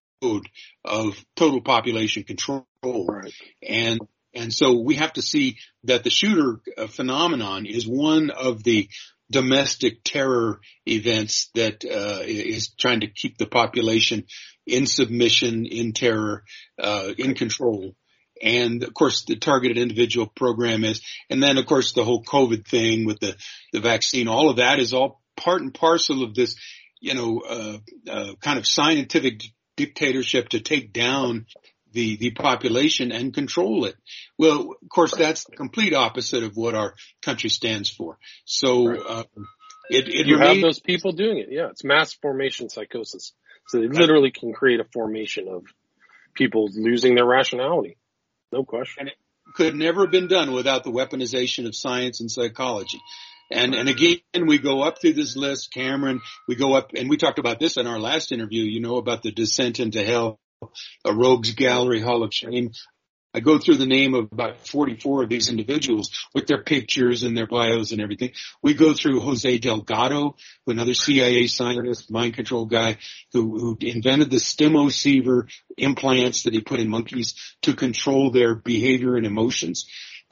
of 0.84 1.26
total 1.36 1.62
population 1.62 2.24
control. 2.24 2.66
Right. 2.84 3.34
And 3.62 4.00
And 4.34 4.54
so 4.54 4.82
we 4.82 4.96
have 4.96 5.14
to 5.14 5.22
see 5.22 5.58
that 5.86 6.04
the 6.04 6.10
shooter 6.10 6.60
uh, 6.78 6.88
phenomenon 6.88 7.66
is 7.66 7.88
one 7.88 8.32
of 8.32 8.64
the 8.64 8.90
domestic 9.32 10.04
terror 10.04 10.60
events 10.86 11.50
that 11.56 11.84
uh, 11.86 12.22
is 12.26 12.74
trying 12.78 13.00
to 13.00 13.08
keep 13.08 13.38
the 13.38 13.48
population 13.48 14.26
in 14.68 14.86
submission, 14.86 15.66
in 15.66 15.94
terror, 15.94 16.44
uh, 16.78 17.14
in 17.18 17.34
control. 17.34 17.96
And 18.42 18.84
of 18.84 18.94
course, 18.94 19.26
the 19.26 19.38
targeted 19.38 19.78
individual 19.78 20.28
program 20.28 20.84
is, 20.84 21.02
and 21.30 21.42
then 21.42 21.58
of 21.58 21.66
course 21.66 21.94
the 21.94 22.04
whole 22.04 22.24
COVID 22.24 22.68
thing 22.68 23.06
with 23.06 23.20
the 23.20 23.36
the 23.72 23.80
vaccine. 23.80 24.28
All 24.28 24.50
of 24.50 24.58
that 24.58 24.80
is 24.80 24.94
all 24.94 25.22
part 25.38 25.62
and 25.62 25.74
parcel 25.74 26.24
of 26.24 26.36
this, 26.36 26.56
you 27.00 27.14
know, 27.14 27.42
uh, 27.48 27.78
uh, 28.10 28.36
kind 28.42 28.60
of 28.60 28.68
scientific 28.68 29.42
dictatorship 29.76 30.50
to 30.50 30.60
take 30.60 30.94
down 30.94 31.46
the, 31.92 32.18
the 32.18 32.32
population 32.32 33.12
and 33.12 33.34
control 33.34 33.86
it. 33.86 33.96
Well, 34.38 34.76
of 34.82 34.90
course, 34.90 35.14
that's 35.16 35.46
the 35.46 35.56
complete 35.56 35.94
opposite 35.94 36.44
of 36.44 36.56
what 36.56 36.76
our 36.76 36.96
country 37.22 37.50
stands 37.50 37.90
for. 37.90 38.18
So, 38.44 38.88
right. 38.88 39.00
uh, 39.08 39.24
it, 39.90 40.10
it 40.10 40.28
you 40.28 40.36
remains, 40.36 40.56
have 40.56 40.62
those 40.62 40.80
people 40.80 41.14
doing 41.14 41.38
it. 41.40 41.48
Yeah. 41.50 41.70
It's 41.70 41.84
mass 41.84 42.14
formation 42.14 42.70
psychosis. 42.70 43.34
So 43.68 43.80
they 43.80 43.88
literally 43.88 44.32
can 44.32 44.54
create 44.54 44.80
a 44.80 44.86
formation 44.94 45.48
of 45.48 45.64
people 46.36 46.70
losing 46.74 47.16
their 47.16 47.26
rationality. 47.26 47.98
No 48.52 48.64
question. 48.64 49.02
And 49.02 49.10
it 49.10 49.16
could 49.56 49.76
never 49.76 50.02
have 50.02 50.12
been 50.12 50.28
done 50.28 50.54
without 50.54 50.84
the 50.84 50.92
weaponization 50.92 51.68
of 51.68 51.76
science 51.76 52.22
and 52.22 52.32
psychology. 52.32 53.00
And, 53.52 53.76
and 53.76 53.90
again, 53.90 54.20
we 54.48 54.58
go 54.58 54.82
up 54.82 55.00
through 55.00 55.14
this 55.14 55.36
list, 55.36 55.72
Cameron, 55.72 56.22
we 56.48 56.56
go 56.56 56.74
up, 56.74 56.92
and 56.96 57.10
we 57.10 57.18
talked 57.18 57.38
about 57.38 57.60
this 57.60 57.78
in 57.78 57.86
our 57.86 58.00
last 58.00 58.32
interview, 58.32 58.64
you 58.64 58.82
know, 58.82 58.98
about 58.98 59.22
the 59.22 59.32
descent 59.32 59.80
into 59.80 60.04
hell 60.04 60.40
a 61.06 61.14
rogues 61.14 61.54
gallery 61.54 62.02
hall 62.02 62.24
of 62.24 62.34
shame. 62.34 62.72
I 63.36 63.42
go 63.42 63.58
through 63.58 63.76
the 63.76 63.86
name 63.86 64.14
of 64.14 64.32
about 64.32 64.66
44 64.66 65.24
of 65.24 65.30
these 65.30 65.50
individuals 65.50 66.10
with 66.34 66.48
their 66.48 66.64
pictures 66.64 67.24
and 67.24 67.36
their 67.36 67.48
bios 67.48 67.92
and 67.92 68.00
everything. 68.00 68.32
We 68.62 68.76
go 68.76 68.94
through 68.94 69.20
Jose 69.20 69.58
Delgado, 69.58 70.38
another 70.66 70.94
CIA 70.94 71.48
scientist, 71.48 72.10
mind 72.10 72.36
control 72.36 72.66
guy 72.66 72.98
who, 73.34 73.60
who 73.60 73.78
invented 73.82 74.32
the 74.32 74.38
stimoceiver 74.38 75.52
implants 75.78 76.44
that 76.44 76.54
he 76.54 76.62
put 76.62 76.80
in 76.80 76.88
monkeys 76.88 77.36
to 77.64 77.74
control 77.74 78.32
their 78.32 78.56
behavior 78.56 79.18
and 79.18 79.26
emotions. 79.26 79.86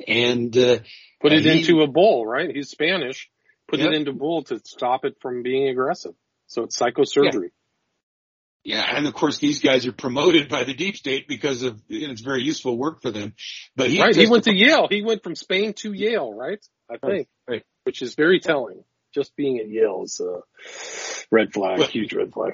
And, 0.08 0.58
uh, 0.58 0.80
put 1.22 1.34
it 1.34 1.46
into 1.46 1.82
a 1.82 1.88
bull, 1.88 2.26
right? 2.26 2.56
He's 2.56 2.70
Spanish. 2.70 3.30
Put 3.68 3.80
yep. 3.80 3.90
it 3.90 3.96
into 3.96 4.12
a 4.12 4.14
bull 4.14 4.44
to 4.44 4.62
stop 4.64 5.04
it 5.04 5.18
from 5.22 5.44
being 5.44 5.68
aggressive. 5.68 6.14
So 6.48 6.64
it's 6.64 6.80
psychosurgery. 6.80 7.50
Yeah. 7.52 7.63
Yeah, 8.64 8.86
and 8.96 9.08
of 9.08 9.14
course 9.14 9.40
these 9.40 9.60
guys 9.60 9.86
are 9.86 9.92
promoted 9.92 10.48
by 10.48 10.64
the 10.64 10.74
deep 10.74 10.96
state 10.96 11.28
because 11.28 11.64
of 11.64 11.82
you 11.88 12.08
know, 12.08 12.14
it's 12.14 12.22
very 12.22 12.44
useful 12.44 12.78
work 12.78 13.02
for 13.02 13.12
them. 13.12 13.34
But 13.76 13.90
he 13.90 14.02
right, 14.02 14.16
he 14.16 14.28
went 14.28 14.46
to 14.46 14.54
Yale. 14.54 14.88
He 14.90 15.04
went 15.04 15.22
from 15.22 15.36
Spain 15.36 15.74
to 15.80 15.92
Yale, 15.92 16.34
right? 16.34 16.64
I 16.90 16.98
think, 16.98 17.28
right. 17.48 17.64
which 17.84 18.02
is 18.02 18.16
very 18.16 18.40
telling. 18.40 18.84
Just 19.14 19.36
being 19.36 19.60
at 19.60 19.68
Yale 19.68 20.04
is 20.04 20.20
a 20.20 20.42
red 21.32 21.54
flag, 21.54 21.80
well, 21.80 21.88
huge 21.88 22.14
red 22.14 22.32
flag. 22.34 22.54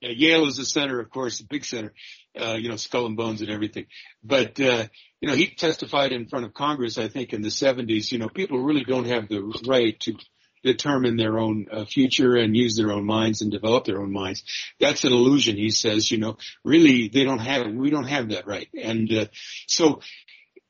Yeah, 0.00 0.10
Yale 0.10 0.46
is 0.46 0.56
the 0.56 0.64
center, 0.64 1.00
of 1.00 1.10
course, 1.10 1.40
big 1.40 1.64
center, 1.64 1.94
uh, 2.38 2.56
you 2.58 2.68
know, 2.68 2.76
skull 2.76 3.06
and 3.06 3.16
bones 3.16 3.40
and 3.40 3.50
everything. 3.50 3.86
But, 4.22 4.60
uh, 4.60 4.84
you 5.20 5.28
know, 5.28 5.34
he 5.34 5.46
testified 5.48 6.12
in 6.12 6.28
front 6.28 6.44
of 6.44 6.52
Congress, 6.52 6.98
I 6.98 7.08
think 7.08 7.32
in 7.32 7.40
the 7.40 7.48
70s, 7.48 8.12
you 8.12 8.18
know, 8.18 8.28
people 8.28 8.58
really 8.58 8.84
don't 8.84 9.06
have 9.06 9.28
the 9.28 9.40
right 9.66 9.98
to 10.00 10.14
determine 10.62 11.16
their 11.16 11.38
own 11.38 11.66
uh, 11.70 11.84
future 11.84 12.36
and 12.36 12.56
use 12.56 12.76
their 12.76 12.92
own 12.92 13.04
minds 13.04 13.42
and 13.42 13.50
develop 13.50 13.84
their 13.84 14.00
own 14.00 14.12
minds. 14.12 14.44
That's 14.80 15.04
an 15.04 15.12
illusion, 15.12 15.56
he 15.56 15.70
says. 15.70 16.10
You 16.10 16.18
know, 16.18 16.38
really, 16.64 17.08
they 17.08 17.24
don't 17.24 17.38
have. 17.38 17.72
We 17.72 17.90
don't 17.90 18.08
have 18.08 18.30
that 18.30 18.46
right. 18.46 18.68
And 18.74 19.12
uh, 19.12 19.26
so 19.66 20.00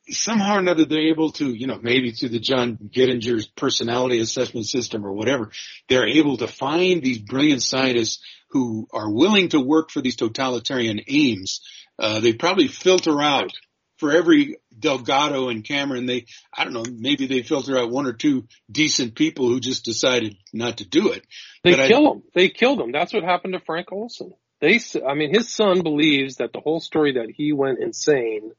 somehow 0.08 0.56
or 0.56 0.58
another 0.58 0.84
they're 0.84 1.08
able 1.08 1.32
to, 1.32 1.52
you 1.52 1.66
know, 1.66 1.78
maybe 1.82 2.12
through 2.12 2.28
the 2.30 2.38
John 2.38 2.76
Gittinger's 2.76 3.46
personality 3.46 4.20
assessment 4.20 4.66
system 4.66 5.04
or 5.04 5.12
whatever, 5.12 5.50
they're 5.88 6.06
able 6.06 6.36
to 6.38 6.46
find 6.46 7.02
these 7.02 7.18
brilliant 7.18 7.62
scientists 7.62 8.22
who 8.50 8.86
are 8.92 9.10
willing 9.10 9.48
to 9.50 9.60
work 9.60 9.90
for 9.90 10.00
these 10.00 10.16
totalitarian 10.16 11.00
aims. 11.08 11.60
Uh, 11.98 12.20
they 12.20 12.32
probably 12.32 12.68
filter 12.68 13.20
out 13.20 13.52
for 13.98 14.12
every 14.12 14.56
Delgado 14.78 15.48
and 15.48 15.64
Cameron, 15.64 16.06
they, 16.06 16.26
I 16.52 16.64
don't 16.64 16.72
know, 16.72 16.84
maybe 16.90 17.26
they 17.26 17.42
filter 17.42 17.78
out 17.78 17.90
one 17.90 18.06
or 18.06 18.12
two 18.12 18.46
decent 18.70 19.14
people 19.14 19.48
who 19.48 19.60
just 19.60 19.84
decided 19.84 20.36
not 20.52 20.78
to 20.78 20.88
do 20.88 21.12
it. 21.12 21.26
They 21.64 21.74
but 21.74 21.88
kill 21.88 22.06
I, 22.06 22.12
him. 22.12 22.22
They 22.34 22.48
killed 22.48 22.80
him. 22.80 22.92
That's 22.92 23.12
what 23.12 23.24
happened 23.24 23.54
to 23.54 23.60
Frank 23.60 23.92
Olson. 23.92 24.32
They, 24.60 24.80
I 25.06 25.14
mean, 25.14 25.34
his 25.34 25.52
son 25.52 25.82
believes 25.82 26.36
that 26.36 26.52
the 26.52 26.60
whole 26.60 26.80
story 26.80 27.14
that 27.14 27.30
he 27.34 27.52
went 27.52 27.78
insane 27.78 28.52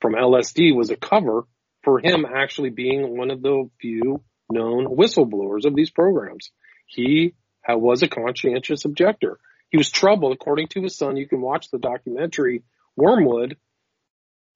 from 0.00 0.14
LSD 0.14 0.74
was 0.74 0.90
a 0.90 0.96
cover 0.96 1.46
for 1.82 1.98
him 1.98 2.24
actually 2.24 2.70
being 2.70 3.16
one 3.16 3.30
of 3.30 3.42
the 3.42 3.68
few 3.80 4.22
known 4.50 4.86
whistleblowers 4.86 5.64
of 5.64 5.74
these 5.74 5.90
programs. 5.90 6.50
He 6.86 7.34
was 7.68 8.02
a 8.02 8.08
conscientious 8.08 8.84
objector. 8.84 9.38
He 9.70 9.76
was 9.76 9.90
troubled, 9.90 10.32
according 10.32 10.68
to 10.68 10.82
his 10.82 10.96
son. 10.96 11.16
You 11.16 11.28
can 11.28 11.40
watch 11.40 11.70
the 11.70 11.78
documentary 11.78 12.62
Wormwood 12.96 13.56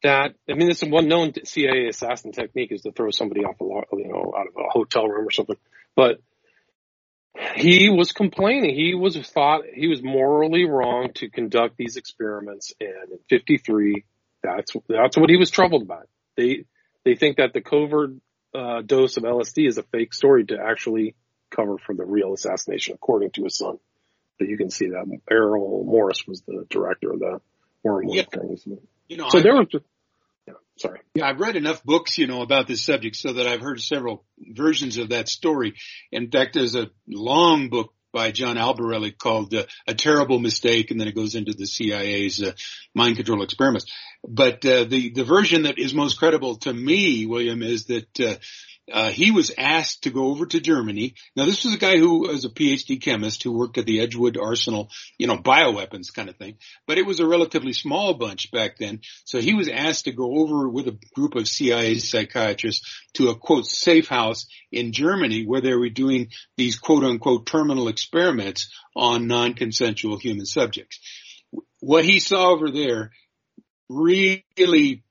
that 0.02 0.34
I 0.48 0.54
mean, 0.54 0.70
it's 0.70 0.84
one 0.84 1.08
known 1.08 1.32
CIA 1.44 1.88
assassin 1.88 2.32
technique 2.32 2.72
is 2.72 2.82
to 2.82 2.92
throw 2.92 3.10
somebody 3.10 3.44
off 3.44 3.60
a 3.60 3.96
you 3.96 4.08
know 4.08 4.34
out 4.36 4.46
of 4.46 4.54
a 4.56 4.68
hotel 4.68 5.08
room 5.08 5.26
or 5.26 5.30
something. 5.30 5.56
But 5.96 6.20
he 7.56 7.88
was 7.88 8.12
complaining. 8.12 8.74
He 8.74 8.94
was 8.94 9.16
thought 9.16 9.62
he 9.72 9.88
was 9.88 10.02
morally 10.02 10.64
wrong 10.64 11.10
to 11.14 11.28
conduct 11.28 11.76
these 11.76 11.96
experiments, 11.96 12.72
and 12.80 13.12
in 13.12 13.18
'53, 13.28 14.04
that's 14.42 14.72
that's 14.88 15.16
what 15.16 15.30
he 15.30 15.36
was 15.36 15.50
troubled 15.50 15.88
by. 15.88 16.02
They 16.36 16.64
they 17.04 17.14
think 17.14 17.38
that 17.38 17.52
the 17.52 17.60
covert 17.60 18.12
uh, 18.54 18.82
dose 18.82 19.16
of 19.16 19.24
LSD 19.24 19.66
is 19.66 19.78
a 19.78 19.82
fake 19.82 20.14
story 20.14 20.44
to 20.46 20.58
actually 20.58 21.14
cover 21.50 21.76
for 21.78 21.94
the 21.94 22.04
real 22.04 22.32
assassination, 22.32 22.94
according 22.94 23.30
to 23.32 23.44
his 23.44 23.56
son. 23.56 23.78
But 24.38 24.48
you 24.48 24.56
can 24.56 24.70
see 24.70 24.88
that 24.88 25.06
Errol 25.30 25.84
Morris 25.84 26.26
was 26.26 26.42
the 26.42 26.66
director 26.68 27.12
of 27.12 27.20
that 27.20 27.40
wormwood 27.82 28.16
yeah. 28.16 28.24
thing. 28.24 28.58
You 29.08 29.18
know, 29.18 29.28
so 29.28 29.38
I, 29.38 29.42
there 29.42 29.54
was 29.54 29.66
Sorry. 30.76 31.00
Yeah, 31.14 31.28
I've 31.28 31.38
read 31.38 31.54
enough 31.54 31.84
books, 31.84 32.18
you 32.18 32.26
know, 32.26 32.42
about 32.42 32.66
this 32.66 32.82
subject 32.82 33.14
so 33.14 33.34
that 33.34 33.46
I've 33.46 33.60
heard 33.60 33.80
several 33.80 34.24
versions 34.38 34.98
of 34.98 35.10
that 35.10 35.28
story. 35.28 35.74
In 36.10 36.30
fact, 36.30 36.54
there's 36.54 36.74
a 36.74 36.90
long 37.06 37.68
book 37.68 37.92
by 38.12 38.32
John 38.32 38.56
Albarelli 38.56 39.16
called 39.16 39.54
uh, 39.54 39.66
A 39.86 39.94
Terrible 39.94 40.40
Mistake, 40.40 40.90
and 40.90 41.00
then 41.00 41.06
it 41.06 41.14
goes 41.14 41.36
into 41.36 41.52
the 41.52 41.66
CIA's 41.66 42.42
uh, 42.42 42.52
mind 42.92 43.16
control 43.16 43.42
experiments. 43.42 43.86
But 44.26 44.64
uh, 44.64 44.84
the 44.84 45.12
the 45.14 45.24
version 45.24 45.62
that 45.62 45.78
is 45.78 45.94
most 45.94 46.18
credible 46.18 46.56
to 46.58 46.72
me, 46.72 47.26
William, 47.26 47.62
is 47.62 47.86
that 47.86 48.40
uh, 48.92 49.10
he 49.10 49.30
was 49.30 49.50
asked 49.56 50.02
to 50.02 50.10
go 50.10 50.26
over 50.26 50.44
to 50.44 50.60
Germany. 50.60 51.14
Now, 51.34 51.46
this 51.46 51.64
was 51.64 51.74
a 51.74 51.78
guy 51.78 51.96
who 51.96 52.28
was 52.28 52.44
a 52.44 52.50
PhD 52.50 53.00
chemist 53.00 53.42
who 53.42 53.56
worked 53.56 53.78
at 53.78 53.86
the 53.86 54.00
Edgewood 54.00 54.36
Arsenal, 54.36 54.90
you 55.16 55.26
know, 55.26 55.38
bioweapons 55.38 56.12
kind 56.12 56.28
of 56.28 56.36
thing. 56.36 56.58
But 56.86 56.98
it 56.98 57.06
was 57.06 57.18
a 57.18 57.26
relatively 57.26 57.72
small 57.72 58.14
bunch 58.14 58.50
back 58.50 58.76
then. 58.78 59.00
So 59.24 59.40
he 59.40 59.54
was 59.54 59.68
asked 59.68 60.04
to 60.04 60.12
go 60.12 60.38
over 60.38 60.68
with 60.68 60.88
a 60.88 60.98
group 61.14 61.34
of 61.34 61.48
CIA 61.48 61.96
psychiatrists 61.96 63.02
to 63.14 63.30
a 63.30 63.36
quote 63.36 63.66
safe 63.66 64.08
house 64.08 64.46
in 64.70 64.92
Germany 64.92 65.44
where 65.46 65.62
they 65.62 65.74
were 65.74 65.88
doing 65.88 66.28
these 66.58 66.78
quote 66.78 67.04
unquote 67.04 67.46
terminal 67.46 67.88
experiments 67.88 68.70
on 68.94 69.26
non-consensual 69.26 70.18
human 70.18 70.44
subjects. 70.44 71.00
What 71.80 72.04
he 72.04 72.20
saw 72.20 72.50
over 72.50 72.70
there 72.70 73.12
really 73.88 75.04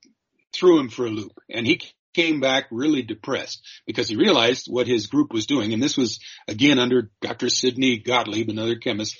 threw 0.52 0.78
him 0.78 0.88
for 0.88 1.06
a 1.06 1.10
loop 1.10 1.32
and 1.50 1.66
he 1.66 1.80
came 2.14 2.40
back 2.40 2.66
really 2.70 3.02
depressed 3.02 3.62
because 3.86 4.08
he 4.08 4.16
realized 4.16 4.66
what 4.68 4.86
his 4.86 5.06
group 5.08 5.32
was 5.32 5.46
doing. 5.46 5.72
And 5.72 5.82
this 5.82 5.96
was 5.96 6.20
again 6.48 6.78
under 6.78 7.10
Dr. 7.20 7.48
Sidney 7.48 7.98
Gottlieb, 7.98 8.48
another 8.48 8.76
chemist, 8.76 9.16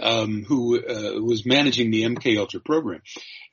um, 0.00 0.44
who 0.46 0.78
uh, 0.78 1.20
was 1.20 1.46
managing 1.46 1.90
the 1.90 2.02
MK 2.04 2.38
Ultra 2.38 2.60
program. 2.60 3.02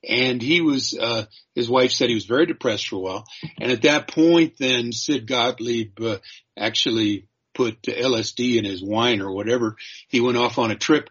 And 0.08 0.42
he 0.42 0.62
was, 0.62 0.98
uh, 1.00 1.26
his 1.56 1.70
wife 1.70 1.92
said 1.92 2.10
he 2.10 2.16
was 2.16 2.26
very 2.26 2.46
depressed 2.46 2.88
for 2.88 2.96
a 2.96 3.00
while. 3.00 3.26
And 3.60 3.72
at 3.72 3.84
that 3.84 4.08
point, 4.08 4.56
then 4.60 4.92
Sid 4.92 5.28
Gottlieb 5.28 6.00
uh, 6.02 6.18
actually 6.58 7.28
put 7.56 7.82
LSD 7.84 8.58
in 8.58 8.66
his 8.66 8.84
wine 8.84 9.22
or 9.22 9.32
whatever. 9.32 9.78
He 10.10 10.22
went 10.22 10.38
off 10.38 10.60
on 10.60 10.72
a 10.72 10.76
trip 10.76 11.10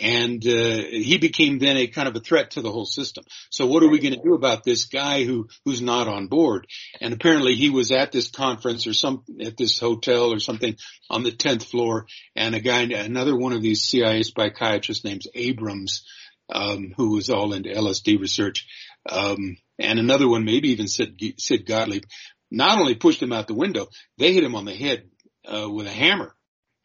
and 0.00 0.46
uh, 0.46 0.82
he 0.90 1.18
became 1.18 1.58
then 1.58 1.76
a 1.76 1.86
kind 1.86 2.08
of 2.08 2.16
a 2.16 2.20
threat 2.20 2.52
to 2.52 2.62
the 2.62 2.70
whole 2.70 2.86
system. 2.86 3.24
So 3.50 3.66
what 3.66 3.82
are 3.82 3.88
we 3.88 3.98
going 3.98 4.14
to 4.14 4.22
do 4.22 4.34
about 4.34 4.64
this 4.64 4.86
guy 4.86 5.24
who 5.24 5.48
who's 5.64 5.80
not 5.80 6.08
on 6.08 6.28
board? 6.28 6.66
And 7.00 7.12
apparently 7.12 7.54
he 7.54 7.70
was 7.70 7.90
at 7.90 8.12
this 8.12 8.30
conference 8.30 8.86
or 8.86 8.92
some 8.92 9.24
at 9.44 9.56
this 9.56 9.78
hotel 9.78 10.32
or 10.32 10.38
something 10.38 10.76
on 11.10 11.22
the 11.22 11.32
tenth 11.32 11.64
floor, 11.64 12.06
and 12.34 12.54
a 12.54 12.60
guy, 12.60 12.82
another 12.82 13.36
one 13.36 13.52
of 13.52 13.62
these 13.62 13.82
CIA 13.82 14.22
psychiatrists 14.22 15.04
named 15.04 15.22
Abrams, 15.34 16.04
um, 16.50 16.92
who 16.96 17.14
was 17.14 17.30
all 17.30 17.52
into 17.52 17.70
LSD 17.70 18.20
research, 18.20 18.66
um, 19.08 19.56
and 19.78 19.98
another 19.98 20.28
one, 20.28 20.44
maybe 20.44 20.70
even 20.70 20.88
Sid, 20.88 21.34
Sid 21.38 21.66
Gottlieb, 21.66 22.04
not 22.50 22.78
only 22.78 22.94
pushed 22.94 23.22
him 23.22 23.32
out 23.32 23.46
the 23.46 23.54
window, 23.54 23.88
they 24.18 24.32
hit 24.32 24.44
him 24.44 24.54
on 24.54 24.64
the 24.64 24.74
head 24.74 25.08
uh, 25.44 25.68
with 25.68 25.86
a 25.86 25.90
hammer 25.90 26.34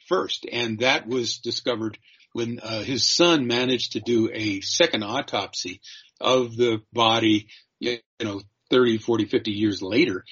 first, 0.08 0.46
and 0.52 0.80
that 0.80 1.08
was 1.08 1.38
discovered 1.38 1.98
when 2.34 2.60
uh, 2.62 2.82
his 2.82 3.08
son 3.08 3.48
managed 3.48 3.94
to 3.94 4.00
do 4.00 4.30
a 4.34 4.62
second 4.62 5.04
autopsy 5.04 5.82
of 6.20 6.56
the 6.56 6.82
body, 6.94 7.48
you 7.80 8.00
know, 8.22 8.42
30, 8.70 9.00
40, 9.00 9.26
50 9.26 9.52
years 9.52 9.82
later, 9.82 10.24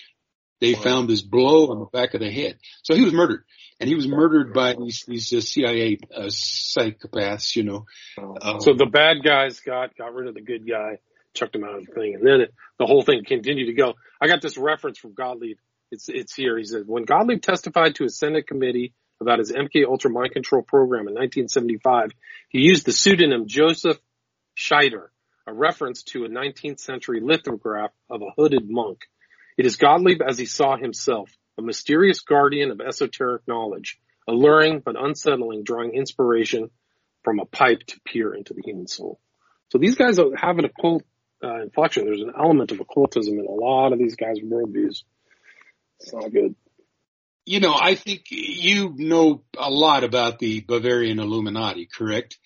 they 0.62 0.74
wow. 0.74 0.82
found 0.82 1.10
this 1.10 1.22
blow 1.22 1.72
on 1.72 1.80
the 1.80 1.86
back 1.86 2.14
of 2.14 2.22
the 2.22 2.32
head. 2.32 2.58
So 2.84 2.95
he 2.95 3.04
was 3.04 3.14
murdered 3.14 3.43
and 3.80 3.88
he 3.88 3.95
was 3.95 4.08
murdered 4.08 4.54
by 4.54 4.76
these, 4.76 5.04
these 5.08 5.34
uh, 5.34 5.41
CIA 5.41 5.97
uh, 6.16 6.24
psychopaths, 6.24 7.56
you 7.56 7.64
know. 7.64 7.86
Um, 8.18 8.60
so 8.60 8.74
the 8.74 8.86
bad 8.86 9.24
guys 9.24 9.60
got, 9.62 9.95
got 9.97 10.14
rid 10.14 10.28
of 10.28 10.36
the 10.36 10.41
good 10.41 10.68
guy, 10.68 11.00
chucked 11.34 11.56
him 11.56 11.64
out 11.64 11.76
of 11.76 11.86
the 11.86 11.93
thing. 11.93 12.16
And 12.16 12.26
then 12.26 12.41
it, 12.41 12.54
the 12.78 12.86
whole 12.86 13.02
thing 13.02 13.24
continued 13.26 13.68
to 13.68 13.74
go. 13.74 13.93
I 14.22 14.28
got 14.28 14.41
this 14.41 14.58
reference 14.58 14.97
from 14.97 15.14
Gottlieb. 15.14 15.58
It's, 15.91 16.08
it's 16.08 16.36
here. 16.36 16.58
He 16.58 16.66
said, 16.66 16.84
when 16.86 17.04
Gottlieb 17.04 17.41
testified 17.41 17.95
to 17.95 18.06
a 18.06 18.10
Senate 18.10 18.47
committee 18.47 18.93
about 19.22 19.39
his 19.39 19.51
MK 19.51 19.86
Ultra 19.86 20.11
mind 20.11 20.32
control 20.32 20.61
program 20.61 21.07
in 21.07 21.13
1975, 21.13 22.11
he 22.49 22.59
used 22.59 22.86
the 22.86 22.91
pseudonym 22.91 23.47
Joseph 23.47 23.97
Scheider, 24.57 25.07
a 25.47 25.53
reference 25.53 26.03
to 26.03 26.26
a 26.26 26.30
19th 26.30 26.80
century 26.80 27.22
lithograph 27.22 27.91
of 28.09 28.22
a 28.22 28.32
hooded 28.38 28.70
monk. 28.70 28.99
It 29.57 29.65
is 29.65 29.76
Gottlieb 29.76 30.22
as 30.22 30.38
he 30.38 30.45
saw 30.45 30.78
himself, 30.78 31.30
a 31.57 31.61
mysterious 31.61 32.22
guardian 32.22 32.72
of 32.72 32.82
esoteric 32.82 33.47
knowledge, 33.47 33.99
alluring 34.28 34.82
but 34.84 34.95
unsettling, 34.97 35.63
drawing 35.63 35.93
inspiration 35.93 36.70
from 37.24 37.39
a 37.39 37.45
pipe 37.45 37.80
to 37.88 37.99
peer 38.05 38.34
into 38.34 38.53
the 38.53 38.61
human 38.63 38.88
soul. 38.88 39.20
So 39.72 39.78
these 39.78 39.95
guys 39.95 40.17
have 40.17 40.57
an 40.57 40.65
occult 40.65 41.03
uh, 41.43 41.61
inflection. 41.61 42.05
There's 42.05 42.22
an 42.22 42.34
element 42.38 42.72
of 42.72 42.80
occultism 42.80 43.38
in 43.38 43.45
a 43.45 43.51
lot 43.51 43.93
of 43.93 43.99
these 43.99 44.15
guys' 44.15 44.39
worldviews. 44.39 45.03
It's 45.99 46.13
not 46.13 46.32
good. 46.32 46.55
You 47.50 47.60
know, 47.60 47.74
I 47.74 47.95
think 47.95 48.26
you 48.30 48.93
know 48.95 49.41
a 49.58 49.72
lot 49.72 50.04
about 50.04 50.38
the 50.38 50.62
Bavarian 50.62 51.18
Illuminati, 51.18 51.88
correct? 51.91 52.38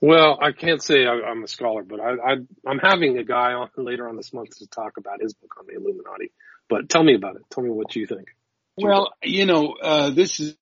Well, 0.00 0.38
I 0.40 0.52
can't 0.52 0.80
say 0.80 1.04
I, 1.04 1.32
am 1.32 1.42
a 1.42 1.48
scholar, 1.48 1.82
but 1.82 1.98
I, 1.98 2.10
I, 2.10 2.32
I'm 2.64 2.78
having 2.78 3.18
a 3.18 3.24
guy 3.24 3.54
on 3.54 3.70
later 3.76 4.08
on 4.08 4.14
this 4.14 4.32
month 4.32 4.56
to 4.58 4.68
talk 4.68 4.98
about 4.98 5.20
his 5.20 5.34
book 5.34 5.50
on 5.58 5.66
the 5.66 5.74
Illuminati. 5.74 6.30
But 6.68 6.88
tell 6.88 7.02
me 7.02 7.16
about 7.16 7.34
it. 7.34 7.42
Tell 7.50 7.64
me 7.64 7.70
what 7.70 7.96
you 7.96 8.06
think. 8.06 8.28
Well, 8.76 9.12
you 9.20 9.46
know, 9.46 9.74
uh, 9.82 10.10
this 10.10 10.38
is 10.38 10.54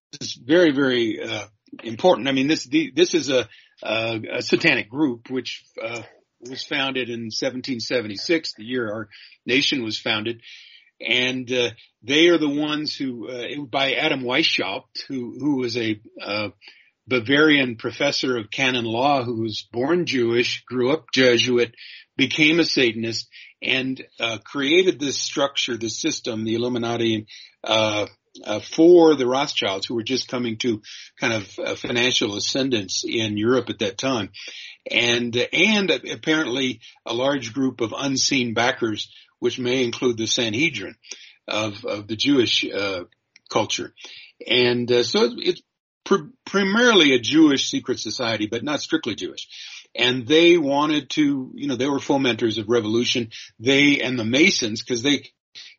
very, 0.42 0.72
very 0.72 1.22
uh, 1.22 1.44
important. 1.82 2.26
I 2.26 2.32
mean, 2.32 2.46
this 2.46 2.64
the, 2.64 2.92
this 2.96 3.12
is 3.12 3.28
a, 3.28 3.50
a, 3.82 4.22
a 4.38 4.42
satanic 4.42 4.88
group 4.88 5.28
which 5.28 5.62
uh, 5.78 6.00
was 6.40 6.64
founded 6.64 7.10
in 7.10 7.24
1776, 7.24 8.54
the 8.54 8.64
year 8.64 8.90
our 8.90 9.08
nation 9.44 9.84
was 9.84 9.98
founded, 9.98 10.40
and 11.00 11.50
uh, 11.50 11.70
they 12.02 12.28
are 12.28 12.38
the 12.38 12.48
ones 12.48 12.94
who, 12.94 13.28
uh, 13.28 13.62
by 13.70 13.94
Adam 13.94 14.22
Weishaupt, 14.22 15.02
who 15.08 15.36
who 15.38 15.56
was 15.56 15.76
a 15.76 16.00
uh, 16.20 16.48
Bavarian 17.06 17.76
professor 17.76 18.36
of 18.36 18.50
canon 18.50 18.84
law 18.84 19.24
who 19.24 19.42
was 19.42 19.66
born 19.72 20.06
Jewish, 20.06 20.64
grew 20.64 20.92
up 20.92 21.06
Jesuit, 21.12 21.74
became 22.16 22.60
a 22.60 22.64
Satanist, 22.64 23.28
and 23.62 24.02
uh, 24.18 24.38
created 24.44 25.00
this 25.00 25.18
structure, 25.18 25.76
this 25.76 25.98
system, 25.98 26.44
the 26.44 26.54
Illuminati, 26.54 27.26
uh, 27.64 28.06
uh, 28.44 28.60
for 28.60 29.16
the 29.16 29.26
Rothschilds, 29.26 29.86
who 29.86 29.96
were 29.96 30.04
just 30.04 30.28
coming 30.28 30.56
to 30.58 30.82
kind 31.18 31.32
of 31.32 31.78
financial 31.78 32.36
ascendance 32.36 33.04
in 33.04 33.36
Europe 33.36 33.70
at 33.70 33.80
that 33.80 33.98
time, 33.98 34.30
and 34.88 35.36
and 35.52 35.90
apparently 35.90 36.80
a 37.04 37.12
large 37.12 37.52
group 37.52 37.80
of 37.80 37.92
unseen 37.96 38.54
backers, 38.54 39.10
which 39.40 39.58
may 39.58 39.84
include 39.84 40.16
the 40.16 40.26
Sanhedrin 40.26 40.94
of 41.48 41.84
of 41.84 42.06
the 42.06 42.16
Jewish 42.16 42.64
uh, 42.64 43.04
culture, 43.50 43.92
and 44.46 44.90
uh, 44.90 45.02
so 45.02 45.30
it's 45.36 45.62
pr- 46.04 46.30
primarily 46.46 47.14
a 47.14 47.18
Jewish 47.18 47.68
secret 47.68 47.98
society, 47.98 48.46
but 48.46 48.62
not 48.62 48.80
strictly 48.80 49.14
Jewish 49.16 49.48
and 49.94 50.26
they 50.26 50.56
wanted 50.56 51.10
to, 51.10 51.50
you 51.54 51.66
know, 51.66 51.76
they 51.76 51.88
were 51.88 51.98
fomenters 51.98 52.58
of 52.58 52.68
revolution. 52.68 53.30
They 53.58 54.00
and 54.00 54.18
the 54.18 54.24
Masons, 54.24 54.82
because 54.82 55.02
they, 55.02 55.30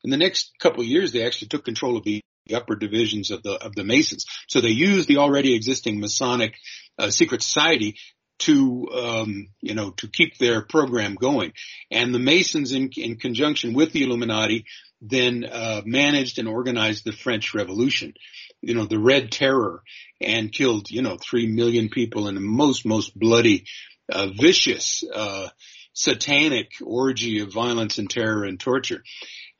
in 0.04 0.10
the 0.10 0.18
next 0.18 0.52
couple 0.60 0.82
of 0.82 0.88
years, 0.88 1.12
they 1.12 1.26
actually 1.26 1.48
took 1.48 1.66
control 1.66 1.98
of 1.98 2.04
the 2.04 2.22
upper 2.54 2.76
divisions 2.76 3.32
of 3.32 3.44
the 3.44 3.54
of 3.54 3.76
the 3.76 3.84
Masons. 3.84 4.26
So 4.48 4.60
they 4.60 4.70
used 4.70 5.08
the 5.08 5.18
already 5.18 5.56
existing 5.56 6.00
Masonic 6.00 6.56
uh, 6.98 7.10
secret 7.10 7.42
society 7.42 7.98
to 8.42 8.88
um, 8.94 9.48
you 9.62 9.74
know 9.74 9.92
to 9.92 10.08
keep 10.08 10.38
their 10.38 10.62
program 10.62 11.16
going. 11.16 11.54
And 11.90 12.14
the 12.14 12.20
Masons, 12.20 12.72
in, 12.72 12.90
in 12.96 13.18
conjunction 13.18 13.74
with 13.74 13.92
the 13.92 14.04
Illuminati, 14.04 14.66
then 15.02 15.46
uh, 15.46 15.82
managed 15.86 16.40
and 16.40 16.48
organized 16.48 17.06
the 17.06 17.14
French 17.14 17.54
Revolution. 17.54 18.14
You 18.62 18.76
know, 18.76 18.86
the 18.86 19.00
Red 19.00 19.32
Terror, 19.32 19.82
and 20.20 20.52
killed 20.52 20.92
you 20.92 21.02
know 21.02 21.18
three 21.18 21.48
million 21.48 21.90
people 21.90 22.28
in 22.28 22.36
the 22.36 22.42
most 22.42 22.86
most 22.86 23.18
bloody 23.18 23.66
uh, 24.12 24.28
vicious, 24.28 25.04
uh, 25.14 25.50
satanic 25.94 26.72
orgy 26.84 27.40
of 27.40 27.54
violence 27.54 27.98
and 27.98 28.10
terror 28.10 28.44
and 28.44 28.60
torture. 28.60 29.04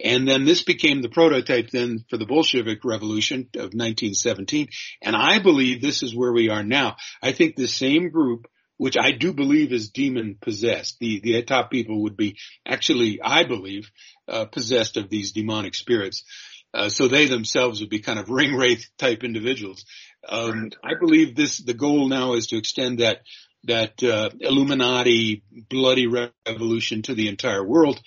And 0.04 0.28
then 0.28 0.46
this 0.46 0.64
became 0.64 1.02
the 1.02 1.10
prototype 1.10 1.70
then 1.70 2.06
for 2.10 2.18
the 2.18 2.26
Bolshevik 2.26 2.84
Revolution 2.84 3.50
of 3.56 3.74
1917. 3.74 4.70
And 5.02 5.16
I 5.16 5.40
believe 5.40 5.82
this 5.82 6.02
is 6.02 6.16
where 6.16 6.34
we 6.34 6.50
are 6.50 6.64
now. 6.64 6.96
I 7.22 7.32
think 7.34 7.56
the 7.56 7.68
same 7.68 8.10
group, 8.10 8.48
which 8.82 8.98
I 8.98 9.12
do 9.12 9.32
believe 9.32 9.74
is 9.74 9.92
demon 9.92 10.40
possessed, 10.42 10.98
the, 11.00 11.20
the 11.20 11.44
top 11.44 11.70
people 11.70 12.02
would 12.02 12.18
be 12.18 12.38
actually, 12.68 13.20
I 13.24 13.44
believe, 13.44 13.92
uh, 14.28 14.46
possessed 14.46 14.98
of 14.98 15.08
these 15.08 15.34
demonic 15.34 15.76
spirits. 15.76 16.24
Uh, 16.74 16.90
so 16.90 17.08
they 17.08 17.28
themselves 17.28 17.80
would 17.80 17.92
be 17.92 18.00
kind 18.00 18.18
of 18.18 18.30
ring 18.32 18.56
wraith 18.56 18.88
type 18.98 19.24
individuals. 19.24 19.86
Um, 20.28 20.72
I 20.84 20.94
believe 21.00 21.36
this, 21.36 21.60
the 21.60 21.76
goal 21.76 22.08
now 22.08 22.34
is 22.34 22.48
to 22.48 22.58
extend 22.58 23.02
that 23.02 23.20
that 23.66 24.02
uh, 24.02 24.32
Illuminati 24.40 25.44
bloody 25.70 26.08
revolution 26.08 27.04
to 27.04 27.14
the 27.14 27.28
entire 27.28 27.64
world, 27.64 28.02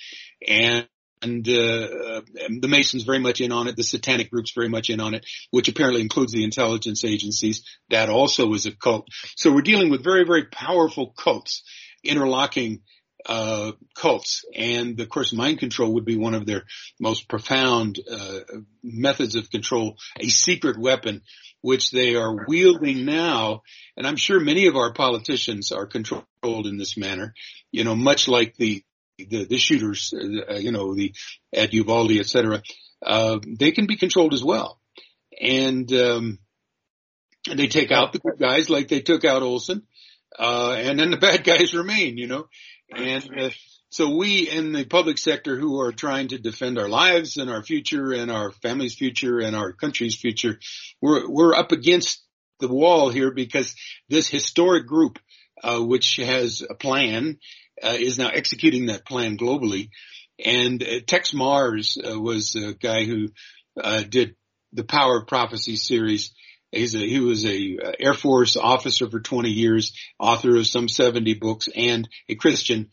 and 0.44 0.88
and 1.24 1.48
uh, 1.48 2.20
the 2.60 2.68
Masons 2.68 3.04
very 3.04 3.18
much 3.18 3.40
in 3.40 3.52
on 3.52 3.66
it. 3.68 3.76
The 3.76 3.82
Satanic 3.82 4.30
groups 4.30 4.52
very 4.54 4.68
much 4.68 4.90
in 4.90 5.00
on 5.00 5.14
it, 5.14 5.26
which 5.50 5.68
apparently 5.68 6.02
includes 6.02 6.32
the 6.32 6.44
intelligence 6.44 7.04
agencies. 7.04 7.64
That 7.90 8.08
also 8.08 8.52
is 8.54 8.66
a 8.66 8.72
cult. 8.72 9.08
So 9.36 9.52
we're 9.52 9.62
dealing 9.62 9.90
with 9.90 10.04
very 10.04 10.24
very 10.24 10.44
powerful 10.46 11.14
cults 11.16 11.62
interlocking 12.02 12.80
uh, 13.26 13.72
cults, 13.94 14.44
and 14.54 15.00
of 15.00 15.08
course, 15.08 15.32
mind 15.32 15.58
control 15.58 15.94
would 15.94 16.04
be 16.04 16.18
one 16.18 16.34
of 16.34 16.44
their 16.44 16.64
most 17.00 17.26
profound 17.28 17.98
uh, 18.10 18.40
methods 18.82 19.34
of 19.34 19.50
control, 19.50 19.96
a 20.20 20.28
secret 20.28 20.78
weapon 20.78 21.22
which 21.62 21.90
they 21.90 22.14
are 22.14 22.44
wielding 22.46 23.06
now. 23.06 23.62
And 23.96 24.06
I'm 24.06 24.16
sure 24.16 24.38
many 24.38 24.66
of 24.66 24.76
our 24.76 24.92
politicians 24.92 25.72
are 25.72 25.86
controlled 25.86 26.66
in 26.66 26.76
this 26.76 26.98
manner, 26.98 27.32
you 27.72 27.84
know, 27.84 27.94
much 27.94 28.28
like 28.28 28.54
the, 28.56 28.84
the, 29.18 29.44
the 29.44 29.58
shooters, 29.58 30.12
uh, 30.14 30.54
you 30.54 30.72
know, 30.72 30.94
the, 30.94 31.14
at 31.52 31.72
Uvalde, 31.72 32.12
et 32.12 32.26
cetera. 32.26 32.62
Uh, 33.04 33.38
they 33.46 33.72
can 33.72 33.86
be 33.86 33.96
controlled 33.96 34.34
as 34.34 34.44
well. 34.44 34.80
And, 35.40 35.92
um, 35.92 36.38
they 37.52 37.66
take 37.66 37.92
out 37.92 38.12
the 38.12 38.20
good 38.20 38.38
guys 38.38 38.70
like 38.70 38.88
they 38.88 39.00
took 39.00 39.24
out 39.24 39.42
Olson, 39.42 39.82
uh, 40.38 40.76
and 40.78 40.98
then 40.98 41.10
the 41.10 41.16
bad 41.18 41.44
guys 41.44 41.74
remain, 41.74 42.16
you 42.16 42.26
know, 42.26 42.46
and, 42.90 43.28
uh, 43.38 43.50
so 43.94 44.16
we 44.16 44.50
in 44.50 44.72
the 44.72 44.84
public 44.84 45.18
sector 45.18 45.56
who 45.56 45.80
are 45.80 45.92
trying 45.92 46.26
to 46.28 46.38
defend 46.38 46.80
our 46.80 46.88
lives 46.88 47.36
and 47.36 47.48
our 47.48 47.62
future 47.62 48.10
and 48.10 48.28
our 48.28 48.50
family's 48.50 48.96
future 48.96 49.38
and 49.38 49.54
our 49.54 49.72
country's 49.72 50.16
future, 50.16 50.58
we're, 51.00 51.30
we're 51.30 51.54
up 51.54 51.70
against 51.70 52.24
the 52.58 52.66
wall 52.66 53.10
here 53.10 53.30
because 53.30 53.72
this 54.08 54.28
historic 54.28 54.88
group, 54.88 55.20
uh, 55.62 55.78
which 55.78 56.16
has 56.16 56.64
a 56.68 56.74
plan, 56.74 57.38
uh, 57.82 57.96
is 57.98 58.18
now 58.18 58.28
executing 58.28 58.86
that 58.86 59.06
plan 59.06 59.36
globally. 59.36 59.90
And 60.44 60.82
uh, 60.82 61.00
Texe 61.06 61.32
Marrs 61.32 61.96
uh, 61.96 62.20
was 62.20 62.54
a 62.56 62.74
guy 62.74 63.04
who 63.04 63.28
uh, 63.80 64.02
did 64.02 64.36
the 64.72 64.84
Power 64.84 65.20
of 65.20 65.28
Prophecy 65.28 65.76
series. 65.76 66.32
He's 66.72 66.94
a, 66.94 66.98
he 66.98 67.20
was 67.20 67.44
a 67.44 67.78
uh, 67.78 67.92
Air 67.98 68.14
Force 68.14 68.56
officer 68.56 69.08
for 69.08 69.20
20 69.20 69.50
years, 69.50 69.92
author 70.18 70.56
of 70.56 70.66
some 70.66 70.88
70 70.88 71.34
books, 71.34 71.68
and 71.74 72.08
a 72.28 72.34
Christian 72.34 72.90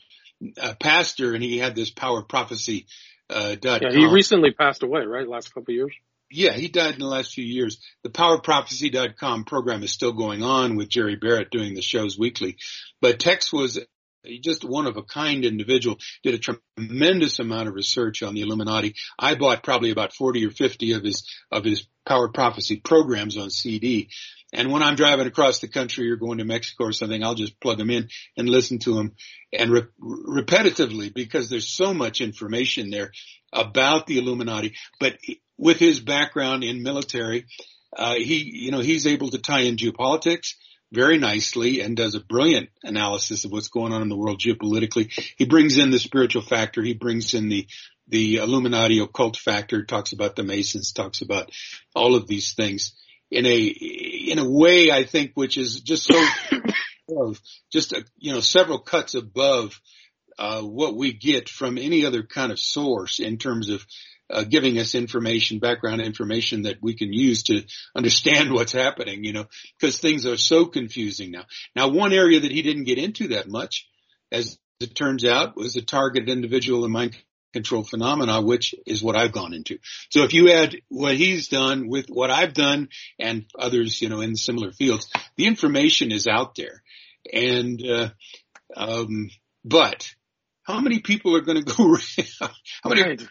uh, 0.61 0.73
pastor, 0.79 1.33
and 1.33 1.43
he 1.43 1.57
had 1.57 1.75
this 1.75 1.89
power 1.89 2.21
prophecy. 2.21 2.85
Uh, 3.29 3.55
dot 3.55 3.81
yeah, 3.81 3.91
he 3.91 4.05
recently 4.07 4.51
passed 4.51 4.83
away, 4.83 5.01
right? 5.05 5.27
Last 5.27 5.53
couple 5.53 5.71
of 5.71 5.75
years. 5.75 5.93
Yeah, 6.29 6.53
he 6.53 6.67
died 6.69 6.93
in 6.93 6.99
the 6.99 7.07
last 7.07 7.33
few 7.33 7.43
years. 7.43 7.79
The 8.03 8.09
powerprophecy.com 8.09 9.43
program 9.45 9.83
is 9.83 9.91
still 9.91 10.13
going 10.13 10.43
on 10.43 10.75
with 10.75 10.89
Jerry 10.89 11.15
Barrett 11.15 11.49
doing 11.49 11.73
the 11.73 11.81
shows 11.81 12.17
weekly. 12.17 12.57
But 13.01 13.19
Tex 13.19 13.51
was 13.51 13.79
just 14.41 14.63
one 14.63 14.87
of 14.87 14.97
a 14.97 15.03
kind 15.03 15.45
individual, 15.45 15.97
did 16.23 16.35
a 16.35 16.55
tremendous 16.77 17.39
amount 17.39 17.67
of 17.67 17.73
research 17.73 18.23
on 18.23 18.33
the 18.33 18.41
Illuminati. 18.41 18.95
I 19.17 19.35
bought 19.35 19.63
probably 19.63 19.91
about 19.91 20.13
40 20.13 20.45
or 20.45 20.51
50 20.51 20.93
of 20.93 21.03
his, 21.03 21.27
of 21.51 21.63
his 21.63 21.87
power 22.05 22.29
prophecy 22.29 22.77
programs 22.77 23.37
on 23.37 23.49
CD. 23.49 24.09
And 24.53 24.71
when 24.71 24.83
I'm 24.83 24.95
driving 24.95 25.27
across 25.27 25.59
the 25.59 25.67
country 25.67 26.11
or 26.11 26.17
going 26.17 26.39
to 26.39 26.45
Mexico 26.45 26.85
or 26.85 26.91
something, 26.91 27.23
I'll 27.23 27.35
just 27.35 27.59
plug 27.59 27.77
them 27.77 27.89
in 27.89 28.09
and 28.35 28.49
listen 28.49 28.79
to 28.79 28.95
them 28.95 29.15
and 29.53 29.71
re- 29.71 29.87
repetitively 30.01 31.13
because 31.13 31.49
there's 31.49 31.67
so 31.67 31.93
much 31.93 32.19
information 32.21 32.89
there 32.89 33.11
about 33.53 34.07
the 34.07 34.17
Illuminati. 34.17 34.75
But 34.99 35.17
with 35.57 35.77
his 35.77 35.99
background 35.99 36.63
in 36.63 36.83
military, 36.83 37.45
uh, 37.95 38.15
he, 38.15 38.43
you 38.65 38.71
know, 38.71 38.79
he's 38.79 39.07
able 39.07 39.29
to 39.29 39.37
tie 39.37 39.61
in 39.61 39.77
geopolitics 39.77 40.55
very 40.91 41.17
nicely 41.17 41.81
and 41.81 41.95
does 41.95 42.15
a 42.15 42.19
brilliant 42.19 42.69
analysis 42.83 43.45
of 43.45 43.51
what's 43.51 43.69
going 43.69 43.93
on 43.93 44.01
in 44.01 44.09
the 44.09 44.17
world 44.17 44.39
geopolitically. 44.39 45.11
He 45.37 45.45
brings 45.45 45.77
in 45.77 45.89
the 45.89 45.99
spiritual 45.99 46.41
factor. 46.41 46.81
He 46.81 46.93
brings 46.93 47.33
in 47.33 47.49
the, 47.49 47.67
the 48.07 48.37
Illuminati 48.37 48.99
occult 48.99 49.37
factor, 49.37 49.85
talks 49.85 50.11
about 50.11 50.35
the 50.35 50.43
Masons, 50.43 50.91
talks 50.91 51.21
about 51.21 51.51
all 51.95 52.15
of 52.15 52.27
these 52.27 52.53
things 52.53 52.93
in 53.31 53.45
a 53.45 53.59
in 53.61 54.37
a 54.37 54.49
way 54.49 54.91
I 54.91 55.05
think 55.05 55.31
which 55.35 55.57
is 55.57 55.79
just 55.81 56.03
so 56.03 56.21
just 57.71 57.93
a, 57.93 58.03
you 58.17 58.33
know 58.33 58.41
several 58.41 58.79
cuts 58.79 59.15
above 59.15 59.79
uh, 60.37 60.61
what 60.61 60.95
we 60.95 61.13
get 61.13 61.49
from 61.49 61.77
any 61.77 62.05
other 62.05 62.23
kind 62.23 62.51
of 62.51 62.59
source 62.59 63.19
in 63.19 63.37
terms 63.37 63.69
of 63.69 63.85
uh, 64.31 64.43
giving 64.43 64.79
us 64.79 64.95
information, 64.95 65.59
background 65.59 66.01
information 66.01 66.63
that 66.63 66.77
we 66.81 66.95
can 66.95 67.13
use 67.13 67.43
to 67.43 67.63
understand 67.95 68.51
what's 68.53 68.71
happening, 68.71 69.23
you 69.23 69.33
know, 69.33 69.45
because 69.79 69.99
things 69.99 70.25
are 70.25 70.37
so 70.37 70.65
confusing 70.65 71.31
now. 71.31 71.45
Now, 71.75 71.89
one 71.89 72.13
area 72.13 72.39
that 72.39 72.51
he 72.51 72.61
didn't 72.61 72.85
get 72.85 72.97
into 72.97 73.29
that 73.29 73.47
much, 73.47 73.87
as 74.31 74.57
it 74.79 74.95
turns 74.95 75.25
out, 75.25 75.55
was 75.55 75.73
the 75.73 75.81
targeted 75.81 76.29
individual 76.29 76.83
and 76.83 76.93
mind 76.93 77.15
control 77.53 77.83
phenomena, 77.83 78.41
which 78.41 78.73
is 78.85 79.03
what 79.03 79.15
I've 79.15 79.33
gone 79.33 79.53
into. 79.53 79.77
So 80.09 80.23
if 80.23 80.33
you 80.33 80.51
add 80.51 80.77
what 80.87 81.15
he's 81.15 81.49
done 81.49 81.89
with 81.89 82.07
what 82.07 82.31
I've 82.31 82.53
done 82.53 82.89
and 83.19 83.45
others, 83.57 84.01
you 84.01 84.09
know, 84.09 84.21
in 84.21 84.35
similar 84.35 84.71
fields, 84.71 85.09
the 85.35 85.47
information 85.47 86.11
is 86.11 86.27
out 86.27 86.55
there. 86.55 86.81
And, 87.31 87.85
uh, 87.85 88.09
um, 88.75 89.29
but 89.63 90.13
how 90.63 90.79
many 90.79 90.99
people 90.99 91.35
are 91.35 91.41
going 91.41 91.63
to 91.63 91.73
go? 91.73 91.91
around? 91.91 92.53
how 92.83 92.89
many? 92.89 93.01
Right. 93.01 93.21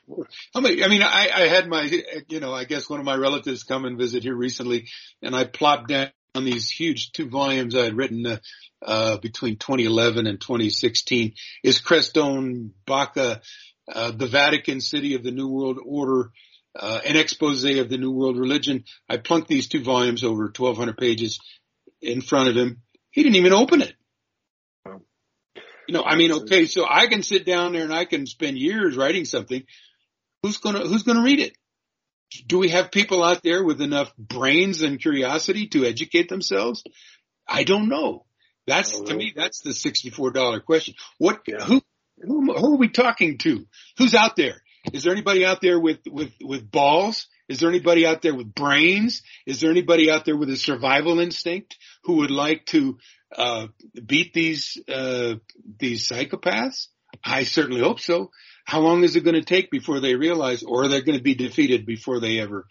How 0.55 0.61
many? 0.61 0.85
I 0.85 0.89
mean, 0.89 1.03
I, 1.03 1.28
I 1.35 1.41
had 1.49 1.68
my, 1.68 1.91
you 2.28 2.41
know, 2.41 2.53
I 2.53 2.64
guess 2.64 2.89
one 2.89 3.01
of 3.01 3.07
my 3.07 3.16
relatives 3.16 3.62
come 3.62 3.85
and 3.85 3.99
visit 3.99 4.22
here 4.22 4.35
recently, 4.35 4.89
and 5.22 5.35
I 5.35 5.45
plopped 5.45 5.89
down 5.89 6.11
these 6.35 6.70
huge 6.70 7.12
two 7.12 7.28
volumes 7.28 7.74
I 7.74 7.85
had 7.85 7.97
written 7.97 8.26
uh, 8.26 8.39
uh, 8.85 9.16
between 9.18 9.57
2011 9.57 10.26
and 10.26 10.41
2016. 10.41 11.35
Is 11.62 11.81
Crestone 11.81 12.70
Baca, 12.87 13.41
uh, 13.93 14.11
the 14.12 14.26
Vatican 14.26 14.81
City 14.81 15.14
of 15.14 15.22
the 15.22 15.33
New 15.33 15.49
World 15.49 15.78
Order, 15.85 16.31
uh, 16.78 17.01
an 17.05 17.16
expose 17.16 17.64
of 17.64 17.89
the 17.89 17.99
New 17.99 18.12
World 18.12 18.39
Religion? 18.39 18.85
I 19.09 19.16
plunked 19.16 19.49
these 19.49 19.68
two 19.68 19.83
volumes 19.83 20.24
over 20.24 20.45
1,200 20.45 20.97
pages 20.97 21.41
in 22.01 22.20
front 22.20 22.49
of 22.49 22.57
him. 22.57 22.83
He 23.11 23.22
didn't 23.22 23.37
even 23.37 23.53
open 23.53 23.83
it. 23.83 23.95
You 25.91 25.97
know, 25.97 26.05
I 26.05 26.14
mean, 26.14 26.30
okay, 26.30 26.66
so 26.66 26.86
I 26.88 27.09
can 27.09 27.24
sit 27.24 27.45
down 27.45 27.72
there 27.72 27.82
and 27.82 27.93
I 27.93 28.05
can 28.05 28.24
spend 28.24 28.57
years 28.57 28.97
writing 28.97 29.24
something. 29.24 29.64
Who's 30.41 30.59
gonna, 30.59 30.86
who's 30.86 31.03
gonna 31.03 31.24
read 31.24 31.41
it? 31.41 31.57
Do 32.47 32.61
we 32.61 32.68
have 32.68 32.93
people 32.93 33.24
out 33.24 33.43
there 33.43 33.64
with 33.64 33.80
enough 33.80 34.16
brains 34.16 34.82
and 34.82 35.01
curiosity 35.01 35.66
to 35.70 35.84
educate 35.84 36.28
themselves? 36.28 36.84
I 37.45 37.64
don't 37.64 37.88
know. 37.88 38.24
That's 38.68 39.01
to 39.01 39.14
me, 39.16 39.32
that's 39.34 39.62
the 39.62 39.70
$64 39.70 40.64
question. 40.64 40.95
What, 41.18 41.41
yeah. 41.49 41.64
who, 41.64 41.82
who, 42.18 42.55
who 42.55 42.74
are 42.74 42.78
we 42.78 42.88
talking 42.88 43.38
to? 43.38 43.66
Who's 43.99 44.14
out 44.14 44.36
there? 44.36 44.62
Is 44.93 45.03
there 45.03 45.12
anybody 45.12 45.45
out 45.45 45.61
there 45.61 45.80
with, 45.80 45.99
with, 46.09 46.32
with 46.41 46.70
balls? 46.70 47.26
Is 47.49 47.59
there 47.59 47.68
anybody 47.68 48.07
out 48.07 48.22
there 48.22 48.36
with 48.36 48.55
brains? 48.55 49.22
Is 49.45 49.61
there 49.61 49.72
anybody 49.72 50.09
out 50.09 50.24
there 50.24 50.36
with 50.36 50.51
a 50.51 50.57
survival 50.57 51.18
instinct 51.18 51.78
who 52.05 52.18
would 52.18 52.30
like 52.30 52.66
to 52.66 52.99
uh, 53.37 53.68
beat 54.07 54.33
these 54.33 54.78
uh, 54.89 55.35
these 55.78 56.09
psychopaths? 56.09 56.89
I 57.24 57.45
certainly 57.45 57.81
hope 57.81 58.01
so. 58.01 58.31
How 58.64 58.81
long 58.81 59.03
is 59.03 59.16
it 59.16 59.24
going 59.24 59.35
to 59.35 59.43
take 59.43 59.70
before 59.70 60.01
they 60.01 60.14
realize, 60.14 60.62
or 60.62 60.85
are 60.85 60.89
they 60.89 61.03
going 61.03 61.18
to 61.18 61.22
be 61.24 61.35
defeated 61.35 61.87
before 61.87 62.20
they 62.20 62.41
ever 62.41 62.66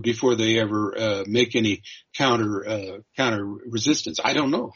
before 0.00 0.34
they 0.36 0.58
ever 0.58 0.96
uh, 0.96 1.24
make 1.26 1.56
any 1.56 1.82
counter 2.16 2.66
uh, 2.66 2.98
counter 3.16 3.44
resistance? 3.44 4.20
I 4.22 4.32
don't 4.32 4.50
know. 4.50 4.72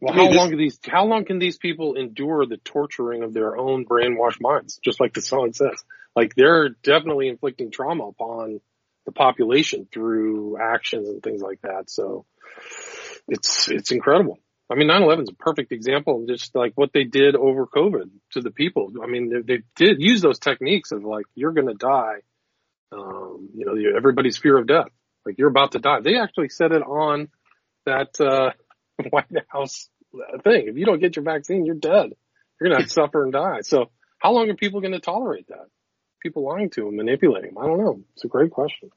Well, 0.00 0.14
how 0.14 0.30
long 0.30 0.50
can 0.50 0.58
these 0.58 0.78
how 0.84 1.06
long 1.06 1.24
can 1.24 1.38
these 1.38 1.58
people 1.58 1.94
endure 1.94 2.46
the 2.46 2.58
torturing 2.58 3.22
of 3.22 3.34
their 3.34 3.56
own 3.56 3.84
brainwashed 3.84 4.40
minds? 4.40 4.78
Just 4.84 5.00
like 5.00 5.14
the 5.14 5.22
song 5.22 5.52
says, 5.52 5.82
like 6.14 6.34
they're 6.34 6.70
definitely 6.82 7.28
inflicting 7.28 7.70
trauma 7.70 8.06
upon 8.06 8.60
the 9.06 9.12
population 9.12 9.88
through 9.90 10.58
actions 10.60 11.08
and 11.08 11.22
things 11.22 11.40
like 11.40 11.60
that. 11.62 11.90
So 11.90 12.26
it's 13.28 13.68
it's 13.68 13.90
incredible. 13.90 14.38
I 14.70 14.74
mean, 14.74 14.88
9/11 14.88 15.22
is 15.22 15.28
a 15.30 15.34
perfect 15.34 15.72
example 15.72 16.22
of 16.22 16.28
just 16.28 16.54
like 16.54 16.72
what 16.74 16.90
they 16.92 17.04
did 17.04 17.36
over 17.36 17.66
COVID 17.66 18.10
to 18.32 18.40
the 18.40 18.50
people. 18.50 18.92
I 19.02 19.06
mean, 19.06 19.30
they, 19.30 19.56
they 19.56 19.62
did 19.76 20.00
use 20.00 20.22
those 20.22 20.38
techniques 20.38 20.92
of 20.92 21.04
like 21.04 21.26
you're 21.34 21.52
going 21.52 21.68
to 21.68 21.74
die. 21.74 22.16
Um, 22.92 23.50
you 23.54 23.64
know, 23.66 23.74
everybody's 23.96 24.38
fear 24.38 24.58
of 24.58 24.66
death. 24.66 24.88
Like 25.24 25.38
you're 25.38 25.50
about 25.50 25.72
to 25.72 25.78
die. 25.78 26.00
They 26.02 26.18
actually 26.18 26.48
said 26.48 26.72
it 26.72 26.82
on 26.82 27.28
that 27.84 28.20
uh, 28.20 28.50
White 29.10 29.26
House 29.48 29.88
thing. 30.44 30.68
If 30.68 30.76
you 30.76 30.86
don't 30.86 31.00
get 31.00 31.16
your 31.16 31.24
vaccine, 31.24 31.66
you're 31.66 31.74
dead. 31.74 32.12
You're 32.60 32.70
going 32.70 32.82
to 32.82 32.88
suffer 32.92 33.22
and 33.22 33.32
die. 33.32 33.60
So, 33.62 33.90
how 34.18 34.32
long 34.32 34.50
are 34.50 34.54
people 34.54 34.80
going 34.80 34.92
to 34.92 35.00
tolerate 35.00 35.48
that? 35.48 35.66
People 36.22 36.44
lying 36.44 36.70
to 36.70 36.84
them, 36.84 36.96
manipulating 36.96 37.54
them. 37.54 37.62
I 37.62 37.66
don't 37.66 37.78
know. 37.78 38.00
It's 38.14 38.24
a 38.24 38.28
great 38.28 38.50
question. 38.50 38.90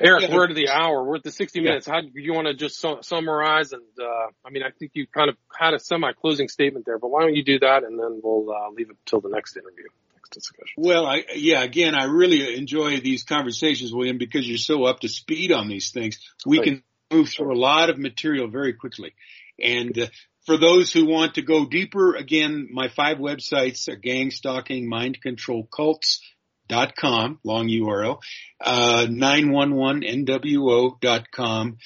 Eric, 0.00 0.22
yeah. 0.22 0.34
we're 0.34 0.48
at 0.48 0.54
the 0.54 0.68
hour. 0.68 1.04
We're 1.04 1.16
at 1.16 1.22
the 1.22 1.30
60 1.30 1.60
minutes. 1.60 1.86
Yeah. 1.86 1.94
How 1.94 2.00
do 2.00 2.10
you 2.14 2.34
want 2.34 2.48
to 2.48 2.54
just 2.54 2.80
su- 2.80 2.98
summarize? 3.02 3.72
And, 3.72 3.82
uh, 4.00 4.30
I 4.44 4.50
mean, 4.50 4.62
I 4.64 4.70
think 4.70 4.92
you 4.94 5.06
kind 5.06 5.30
of 5.30 5.36
had 5.56 5.72
a 5.72 5.78
semi 5.78 6.12
closing 6.12 6.48
statement 6.48 6.84
there, 6.84 6.98
but 6.98 7.08
why 7.08 7.22
don't 7.22 7.34
you 7.34 7.44
do 7.44 7.60
that 7.60 7.84
and 7.84 7.98
then 7.98 8.20
we'll, 8.22 8.50
uh, 8.50 8.70
leave 8.70 8.90
it 8.90 8.96
till 9.06 9.20
the 9.20 9.28
next 9.28 9.56
interview, 9.56 9.84
next 10.14 10.30
discussion. 10.30 10.74
Well, 10.76 11.06
I, 11.06 11.24
yeah, 11.36 11.62
again, 11.62 11.94
I 11.94 12.04
really 12.04 12.56
enjoy 12.56 13.00
these 13.00 13.22
conversations, 13.22 13.92
William, 13.92 14.18
because 14.18 14.48
you're 14.48 14.58
so 14.58 14.84
up 14.84 15.00
to 15.00 15.08
speed 15.08 15.52
on 15.52 15.68
these 15.68 15.92
things. 15.92 16.18
We 16.44 16.60
can 16.60 16.82
move 17.12 17.28
through 17.28 17.54
a 17.54 17.58
lot 17.58 17.88
of 17.88 17.98
material 17.98 18.48
very 18.48 18.72
quickly. 18.72 19.14
And, 19.62 19.96
uh, 19.96 20.06
for 20.44 20.58
those 20.58 20.92
who 20.92 21.06
want 21.06 21.34
to 21.34 21.42
go 21.42 21.64
deeper, 21.64 22.16
again, 22.16 22.68
my 22.70 22.88
five 22.88 23.16
websites 23.16 23.88
are 23.88 23.96
gang 23.96 24.30
stalking, 24.30 24.86
mind 24.88 25.22
control 25.22 25.64
cults, 25.64 26.20
dot 26.68 26.96
com, 26.96 27.38
long 27.44 27.68
URL, 27.68 28.18
uh, 28.60 29.06
911nwo.com, 29.08 31.78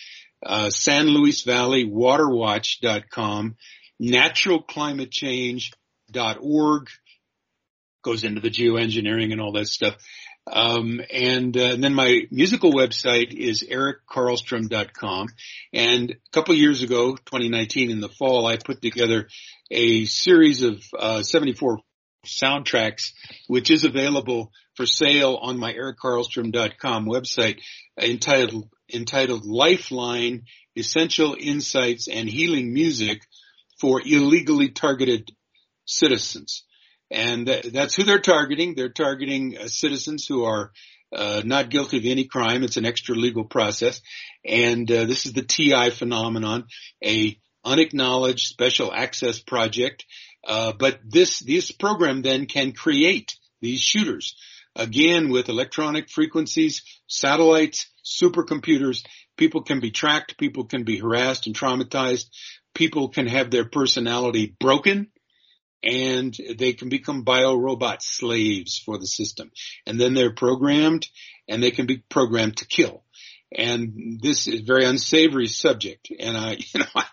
uh, 0.45 0.71
San 0.71 1.07
Luis 1.09 1.43
Valley 1.43 1.85
waterwatch.com, 1.85 3.57
naturalclimatechange.org, 4.01 6.89
goes 8.03 8.25
into 8.25 8.41
the 8.41 8.51
geoengineering 8.51 9.33
and 9.33 9.41
all 9.41 9.53
that 9.53 9.67
stuff. 9.67 9.97
Um, 10.51 11.03
and, 11.13 11.55
uh, 11.57 11.61
and, 11.61 11.85
then 11.85 11.95
my 11.95 12.23
musical 12.31 12.73
website 12.73 13.35
is 13.35 13.63
erickarlstrom.com. 13.63 15.29
And 15.75 16.13
a 16.13 16.15
couple 16.33 16.55
years 16.55 16.83
ago, 16.83 17.17
2019 17.17 17.91
in 17.91 18.01
the 18.01 18.09
fall, 18.09 18.47
I 18.47 18.57
put 18.57 18.81
together 18.81 19.29
a 19.71 20.07
series 20.07 20.63
of 20.63 20.83
uh, 20.99 21.23
74 21.23 21.81
soundtracks, 22.27 23.13
which 23.47 23.71
is 23.71 23.85
available 23.85 24.53
for 24.79 24.87
sale 24.87 25.37
on 25.43 25.59
my 25.59 25.75
erickarlstrom.com 25.75 27.07
website 27.07 27.61
entitled, 28.01 28.71
entitled 28.95 29.45
Lifeline, 29.45 30.45
Essential 30.77 31.37
Insights 31.39 32.07
and 32.07 32.29
Healing 32.29 32.73
Music 32.73 33.21
for 33.81 34.01
Illegally 34.01 34.69
Targeted 34.69 35.33
Citizens. 35.85 36.63
And 37.11 37.49
that's 37.49 37.97
who 37.97 38.05
they're 38.05 38.21
targeting. 38.21 38.77
They're 38.77 38.89
targeting 38.89 39.59
uh, 39.59 39.67
citizens 39.67 40.27
who 40.27 40.45
are 40.45 40.71
uh, 41.13 41.43
not 41.45 41.71
guilty 41.71 41.99
of 41.99 42.05
any 42.05 42.27
crime. 42.27 42.63
It's 42.63 42.77
an 42.77 42.87
extra 42.87 43.17
legal 43.17 43.47
process. 43.47 44.01
And 44.45 44.89
uh, 44.89 45.07
this 45.07 45.27
is 45.27 45.33
the 45.33 45.43
TI 45.43 45.91
phenomenon, 45.91 46.67
a 47.05 47.37
unacknowledged 47.65 48.47
special 48.47 48.93
access 48.95 49.41
project. 49.41 50.05
Uh, 50.47 50.73
but 50.79 51.01
this, 51.05 51.41
this 51.41 51.73
program 51.73 52.23
then 52.23 52.47
can 52.47 52.71
create 52.71 53.35
these 53.61 53.81
shooters 53.81 54.37
again 54.79 55.29
with 55.29 55.49
electronic 55.49 56.09
frequencies, 56.09 56.83
satellites, 57.09 57.89
supercomputers, 58.05 59.05
people 59.37 59.63
can 59.63 59.81
be 59.81 59.91
tracked, 59.91 60.39
people 60.39 60.65
can 60.65 60.85
be 60.85 60.99
harassed 60.99 61.47
and 61.47 61.57
traumatized, 61.57 62.31
people 62.75 63.09
can 63.09 63.27
have 63.27 63.51
their 63.51 63.65
personality 63.65 64.57
broken, 64.59 65.09
and 65.83 66.35
they 66.57 66.73
can 66.73 66.89
become 66.89 67.25
biorobot 67.25 67.99
slaves 68.01 68.79
for 68.79 68.99
the 68.99 69.07
system. 69.07 69.51
And 69.87 70.01
then 70.01 70.15
they're 70.15 70.35
programmed 70.35 71.07
and 71.49 71.63
they 71.63 71.71
can 71.71 71.87
be 71.87 71.99
programmed 72.09 72.59
to 72.59 72.67
kill. 72.67 73.05
And 73.51 74.19
this 74.21 74.47
is 74.47 74.61
a 74.61 74.65
very 74.65 74.85
unsavory 74.85 75.47
subject. 75.47 76.13
And 76.19 76.37
I, 76.37 76.53
you 76.75 76.81
know, 76.81 76.87
I, 76.95 77.07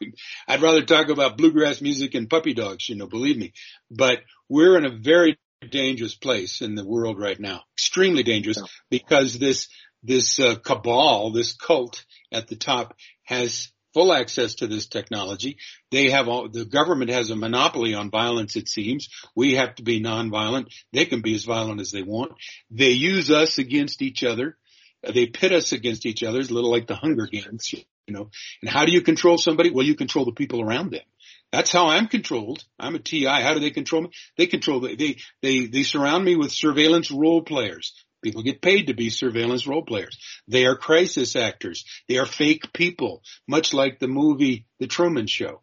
I'd 0.48 0.62
rather 0.62 0.84
talk 0.84 1.10
about 1.10 1.38
bluegrass 1.38 1.82
music 1.82 2.16
and 2.16 2.30
puppy 2.30 2.54
dogs, 2.54 2.90
you 2.90 2.96
know, 2.96 3.08
believe 3.08 3.38
me. 3.38 3.54
But 3.92 4.20
we're 4.50 4.78
in 4.78 4.86
a 4.86 4.98
very 4.98 5.38
dangerous 5.66 6.16
place 6.16 6.62
in 6.62 6.76
the 6.76 6.86
world 6.86 7.20
right 7.20 7.40
now. 7.40 7.62
Extremely 7.76 8.24
dangerous 8.24 8.58
yeah. 8.58 8.68
because 8.90 9.38
this 9.38 9.68
this 10.04 10.40
uh, 10.40 10.56
cabal, 10.56 11.32
this 11.32 11.56
cult 11.56 12.06
at 12.32 12.48
the 12.48 12.56
top 12.56 12.96
has 13.24 13.72
full 13.96 14.14
access 14.14 14.56
to 14.56 14.68
this 14.68 14.88
technology. 14.88 15.58
They 15.90 16.12
have 16.12 16.28
all, 16.28 16.50
the 16.50 16.66
government 16.66 17.12
has 17.12 17.32
a 17.32 17.36
monopoly 17.36 17.94
on 17.94 18.12
violence, 18.12 18.56
it 18.58 18.68
seems. 18.68 19.08
We 19.36 19.56
have 19.56 19.74
to 19.76 19.84
be 19.84 20.04
nonviolent. 20.04 20.68
They 20.92 21.06
can 21.06 21.22
be 21.22 21.34
as 21.34 21.46
violent 21.46 21.82
as 21.82 21.92
they 21.92 22.04
want. 22.04 22.34
They 22.70 22.90
use 22.90 23.32
us 23.32 23.58
against 23.58 24.02
each 24.02 24.24
other. 24.24 24.58
They 25.02 25.28
pit 25.28 25.54
us 25.54 25.72
against 25.72 26.06
each 26.06 26.24
other. 26.24 26.40
It's 26.40 26.50
a 26.50 26.54
little 26.54 26.72
like 26.72 26.88
the 26.88 26.96
Hunger 26.96 27.26
Games, 27.26 27.74
you 27.74 28.14
know. 28.14 28.30
And 28.62 28.70
how 28.70 28.86
do 28.86 28.92
you 28.92 29.02
control 29.02 29.38
somebody? 29.38 29.72
Well, 29.72 29.86
you 29.86 29.96
control 29.96 30.26
the 30.26 30.34
people 30.34 30.62
around 30.62 30.92
them. 30.92 31.02
That's 31.56 31.72
how 31.72 31.88
I'm 31.88 32.08
controlled. 32.08 32.66
I'm 32.78 32.96
a 32.96 33.00
TI. 33.00 33.24
How 33.28 33.54
do 33.54 33.62
they 33.62 33.70
control 33.70 34.02
me? 34.02 34.10
They 34.38 34.46
control. 34.46 34.82
They, 34.82 35.16
they, 35.42 35.68
they 35.68 35.84
surround 35.84 36.26
me 36.26 36.36
with 36.36 36.52
surveillance 36.52 37.10
role 37.10 37.44
players. 37.44 37.94
People 38.22 38.44
get 38.44 38.62
paid 38.62 38.88
to 38.88 38.94
be 38.94 39.10
surveillance 39.10 39.66
role 39.66 39.84
players. 39.84 40.20
They 40.50 40.66
are 40.66 40.76
crisis 40.76 41.34
actors. 41.38 41.86
They 42.10 42.18
are 42.18 42.26
fake 42.26 42.74
people, 42.74 43.24
much 43.48 43.74
like 43.74 44.00
the 44.00 44.10
movie 44.10 44.66
The 44.80 44.88
Truman 44.88 45.28
Show. 45.28 45.62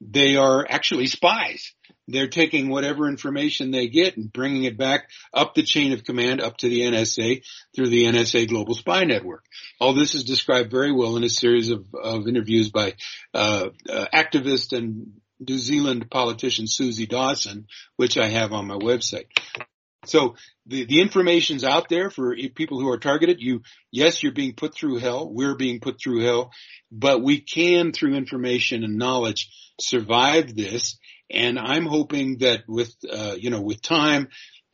They 0.00 0.36
are 0.36 0.64
actually 0.68 1.08
spies. 1.08 1.72
They're 2.06 2.28
taking 2.28 2.68
whatever 2.68 3.08
information 3.08 3.72
they 3.72 3.88
get 3.88 4.16
and 4.16 4.32
bringing 4.32 4.62
it 4.64 4.78
back 4.78 5.08
up 5.34 5.54
the 5.54 5.62
chain 5.64 5.92
of 5.92 6.04
command 6.04 6.40
up 6.40 6.56
to 6.58 6.68
the 6.68 6.82
NSA 6.82 7.42
through 7.74 7.88
the 7.88 8.04
NSA 8.04 8.48
Global 8.48 8.74
Spy 8.74 9.04
Network. 9.04 9.44
All 9.80 9.92
this 9.92 10.14
is 10.14 10.22
described 10.22 10.70
very 10.70 10.92
well 10.92 11.16
in 11.16 11.24
a 11.24 11.28
series 11.28 11.70
of, 11.70 11.84
of 12.00 12.28
interviews 12.28 12.70
by 12.70 12.94
uh, 13.34 13.70
uh, 13.88 14.06
activist 14.14 14.76
and 14.76 15.12
New 15.48 15.58
Zealand 15.58 16.10
politician 16.10 16.66
Suzie 16.66 17.08
Dawson, 17.08 17.66
which 17.96 18.16
I 18.18 18.28
have 18.28 18.52
on 18.52 18.66
my 18.66 18.76
website. 18.76 19.26
So 20.04 20.34
the, 20.66 20.84
the 20.84 21.00
information's 21.00 21.62
out 21.64 21.88
there 21.88 22.10
for 22.10 22.34
people 22.54 22.80
who 22.80 22.88
are 22.88 22.98
targeted. 22.98 23.40
You, 23.40 23.62
yes, 23.92 24.22
you're 24.22 24.32
being 24.32 24.54
put 24.54 24.74
through 24.74 24.98
hell. 24.98 25.32
We're 25.32 25.54
being 25.54 25.80
put 25.80 26.00
through 26.00 26.24
hell, 26.24 26.50
but 26.90 27.22
we 27.22 27.40
can 27.40 27.92
through 27.92 28.14
information 28.14 28.82
and 28.82 28.98
knowledge 28.98 29.48
survive 29.80 30.56
this. 30.56 30.98
And 31.30 31.58
I'm 31.58 31.86
hoping 31.86 32.38
that 32.38 32.64
with, 32.66 32.94
uh, 33.10 33.36
you 33.38 33.50
know, 33.50 33.62
with 33.62 33.80
time, 33.80 34.28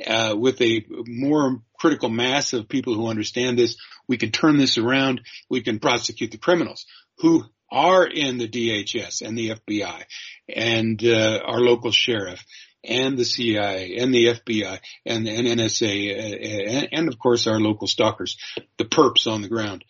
uh, 0.05 0.35
with 0.37 0.61
a 0.63 0.85
more 0.89 1.63
critical 1.79 2.09
mass 2.09 2.53
of 2.53 2.69
people 2.69 2.95
who 2.95 3.09
understand 3.09 3.59
this, 3.59 3.77
we 4.09 4.17
can 4.17 4.31
turn 4.31 4.57
this 4.57 4.79
around. 4.79 5.21
We 5.51 5.63
can 5.63 5.79
prosecute 5.79 6.31
the 6.31 6.39
criminals 6.39 6.87
who 7.19 7.45
are 7.71 8.07
in 8.07 8.39
the 8.39 8.49
DHS 8.49 9.23
and 9.23 9.37
the 9.37 9.51
FBI 9.51 10.03
and 10.49 11.03
uh, 11.05 11.41
our 11.45 11.61
local 11.61 11.91
sheriff 11.91 12.45
and 12.85 13.19
the 13.19 13.25
CIA 13.25 13.97
and 13.97 14.15
the 14.15 14.27
FBI 14.27 14.79
and, 15.05 15.27
and 15.27 15.47
NSA 15.47 16.69
and, 16.69 16.89
and, 16.93 17.09
of 17.09 17.19
course 17.19 17.47
our 17.47 17.61
local 17.61 17.87
stalkers, 17.87 18.37
the 18.79 18.85
perps 18.85 19.27
on 19.31 19.43
the 19.43 19.49
ground. 19.49 19.85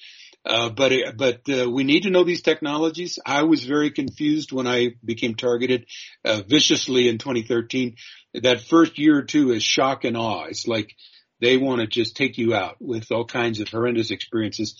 Uh, 0.45 0.70
but 0.70 0.93
but 1.16 1.43
uh, 1.51 1.68
we 1.70 1.85
need 1.85 2.05
to 2.05 2.11
know 2.11 2.24
these 2.24 2.43
technologies. 2.43 3.18
I 3.26 3.43
was 3.43 3.64
very 3.64 3.91
confused 3.91 4.51
when 4.51 4.66
I 4.66 4.95
became 5.05 5.35
targeted 5.35 5.87
uh, 6.24 6.43
viciously 6.47 7.09
in 7.09 7.18
2013. 7.18 7.97
That 8.35 8.62
first 8.62 8.99
year 8.99 9.18
or 9.18 9.22
two 9.22 9.51
is 9.51 9.62
shock 9.62 10.05
and 10.05 10.16
awe. 10.16 10.45
It's 10.45 10.66
like 10.66 10.95
they 11.41 11.57
want 11.57 11.80
to 11.80 11.86
just 11.86 12.16
take 12.16 12.39
you 12.39 12.55
out 12.55 12.76
with 12.80 13.11
all 13.11 13.24
kinds 13.24 13.61
of 13.61 13.68
horrendous 13.68 14.11
experiences. 14.11 14.74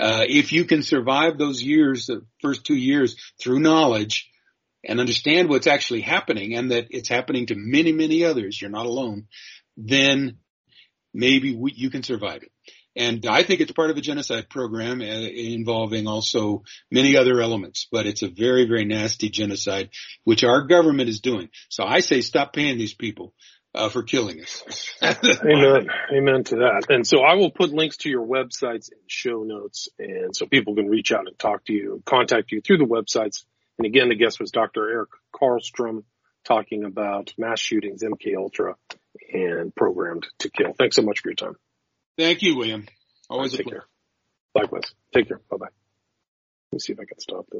Uh, 0.00 0.24
if 0.28 0.52
you 0.52 0.64
can 0.64 0.82
survive 0.82 1.38
those 1.38 1.62
years, 1.62 2.06
the 2.06 2.24
first 2.40 2.64
two 2.64 2.76
years 2.76 3.16
through 3.40 3.60
knowledge, 3.60 4.30
and 4.86 5.00
understand 5.00 5.48
what's 5.48 5.66
actually 5.66 6.02
happening 6.02 6.54
and 6.54 6.70
that 6.70 6.88
it's 6.90 7.08
happening 7.08 7.46
to 7.46 7.54
many, 7.56 7.92
many 7.92 8.24
others, 8.24 8.60
you're 8.60 8.70
not 8.70 8.86
alone, 8.86 9.26
then 9.76 10.38
maybe 11.12 11.54
we, 11.54 11.72
you 11.72 11.90
can 11.90 12.02
survive 12.02 12.42
it. 12.42 12.50
And 12.96 13.26
I 13.26 13.42
think 13.42 13.60
it's 13.60 13.72
part 13.72 13.90
of 13.90 13.96
a 13.96 14.00
genocide 14.00 14.48
program 14.48 15.00
uh, 15.00 15.04
involving 15.04 16.06
also 16.06 16.62
many 16.92 17.16
other 17.16 17.40
elements, 17.40 17.88
but 17.90 18.06
it's 18.06 18.22
a 18.22 18.28
very, 18.28 18.66
very 18.66 18.84
nasty 18.84 19.30
genocide, 19.30 19.90
which 20.22 20.44
our 20.44 20.62
government 20.62 21.08
is 21.08 21.20
doing. 21.20 21.48
So 21.70 21.84
I 21.84 22.00
say 22.00 22.20
stop 22.20 22.52
paying 22.52 22.78
these 22.78 22.94
people. 22.94 23.34
Uh, 23.74 23.88
for 23.88 24.04
killing 24.04 24.40
us. 24.40 24.94
Amen. 25.02 25.88
Amen 26.12 26.44
to 26.44 26.56
that. 26.58 26.86
And 26.90 27.04
so 27.04 27.22
I 27.22 27.34
will 27.34 27.50
put 27.50 27.70
links 27.70 27.96
to 27.98 28.08
your 28.08 28.24
websites 28.24 28.92
in 28.92 28.98
show 29.08 29.42
notes 29.42 29.88
and 29.98 30.34
so 30.34 30.46
people 30.46 30.76
can 30.76 30.86
reach 30.86 31.10
out 31.10 31.26
and 31.26 31.36
talk 31.36 31.64
to 31.64 31.72
you, 31.72 32.00
contact 32.06 32.52
you 32.52 32.60
through 32.60 32.78
the 32.78 32.84
websites 32.84 33.44
and 33.78 33.86
again, 33.86 34.08
the 34.08 34.14
guest 34.14 34.40
was 34.40 34.50
Dr. 34.50 34.88
Eric 34.88 35.10
Karlstrom 35.34 36.04
talking 36.44 36.84
about 36.84 37.32
mass 37.38 37.60
shootings, 37.60 38.02
MK 38.02 38.36
Ultra, 38.36 38.76
and 39.32 39.74
programmed 39.74 40.26
to 40.40 40.50
kill. 40.50 40.72
Thanks 40.78 40.96
so 40.96 41.02
much 41.02 41.20
for 41.20 41.30
your 41.30 41.36
time. 41.36 41.56
Thank 42.16 42.42
you, 42.42 42.56
William. 42.56 42.86
Always 43.28 43.52
right, 43.52 43.60
a 43.60 43.62
pleasure. 43.64 43.78
Care. 43.80 44.62
Likewise. 44.62 44.94
Take 45.12 45.28
care. 45.28 45.40
Bye 45.50 45.56
bye. 45.56 45.66
Let 45.66 46.76
me 46.76 46.78
see 46.78 46.92
if 46.92 47.00
I 47.00 47.04
can 47.04 47.18
stop 47.18 47.46
this. 47.46 47.52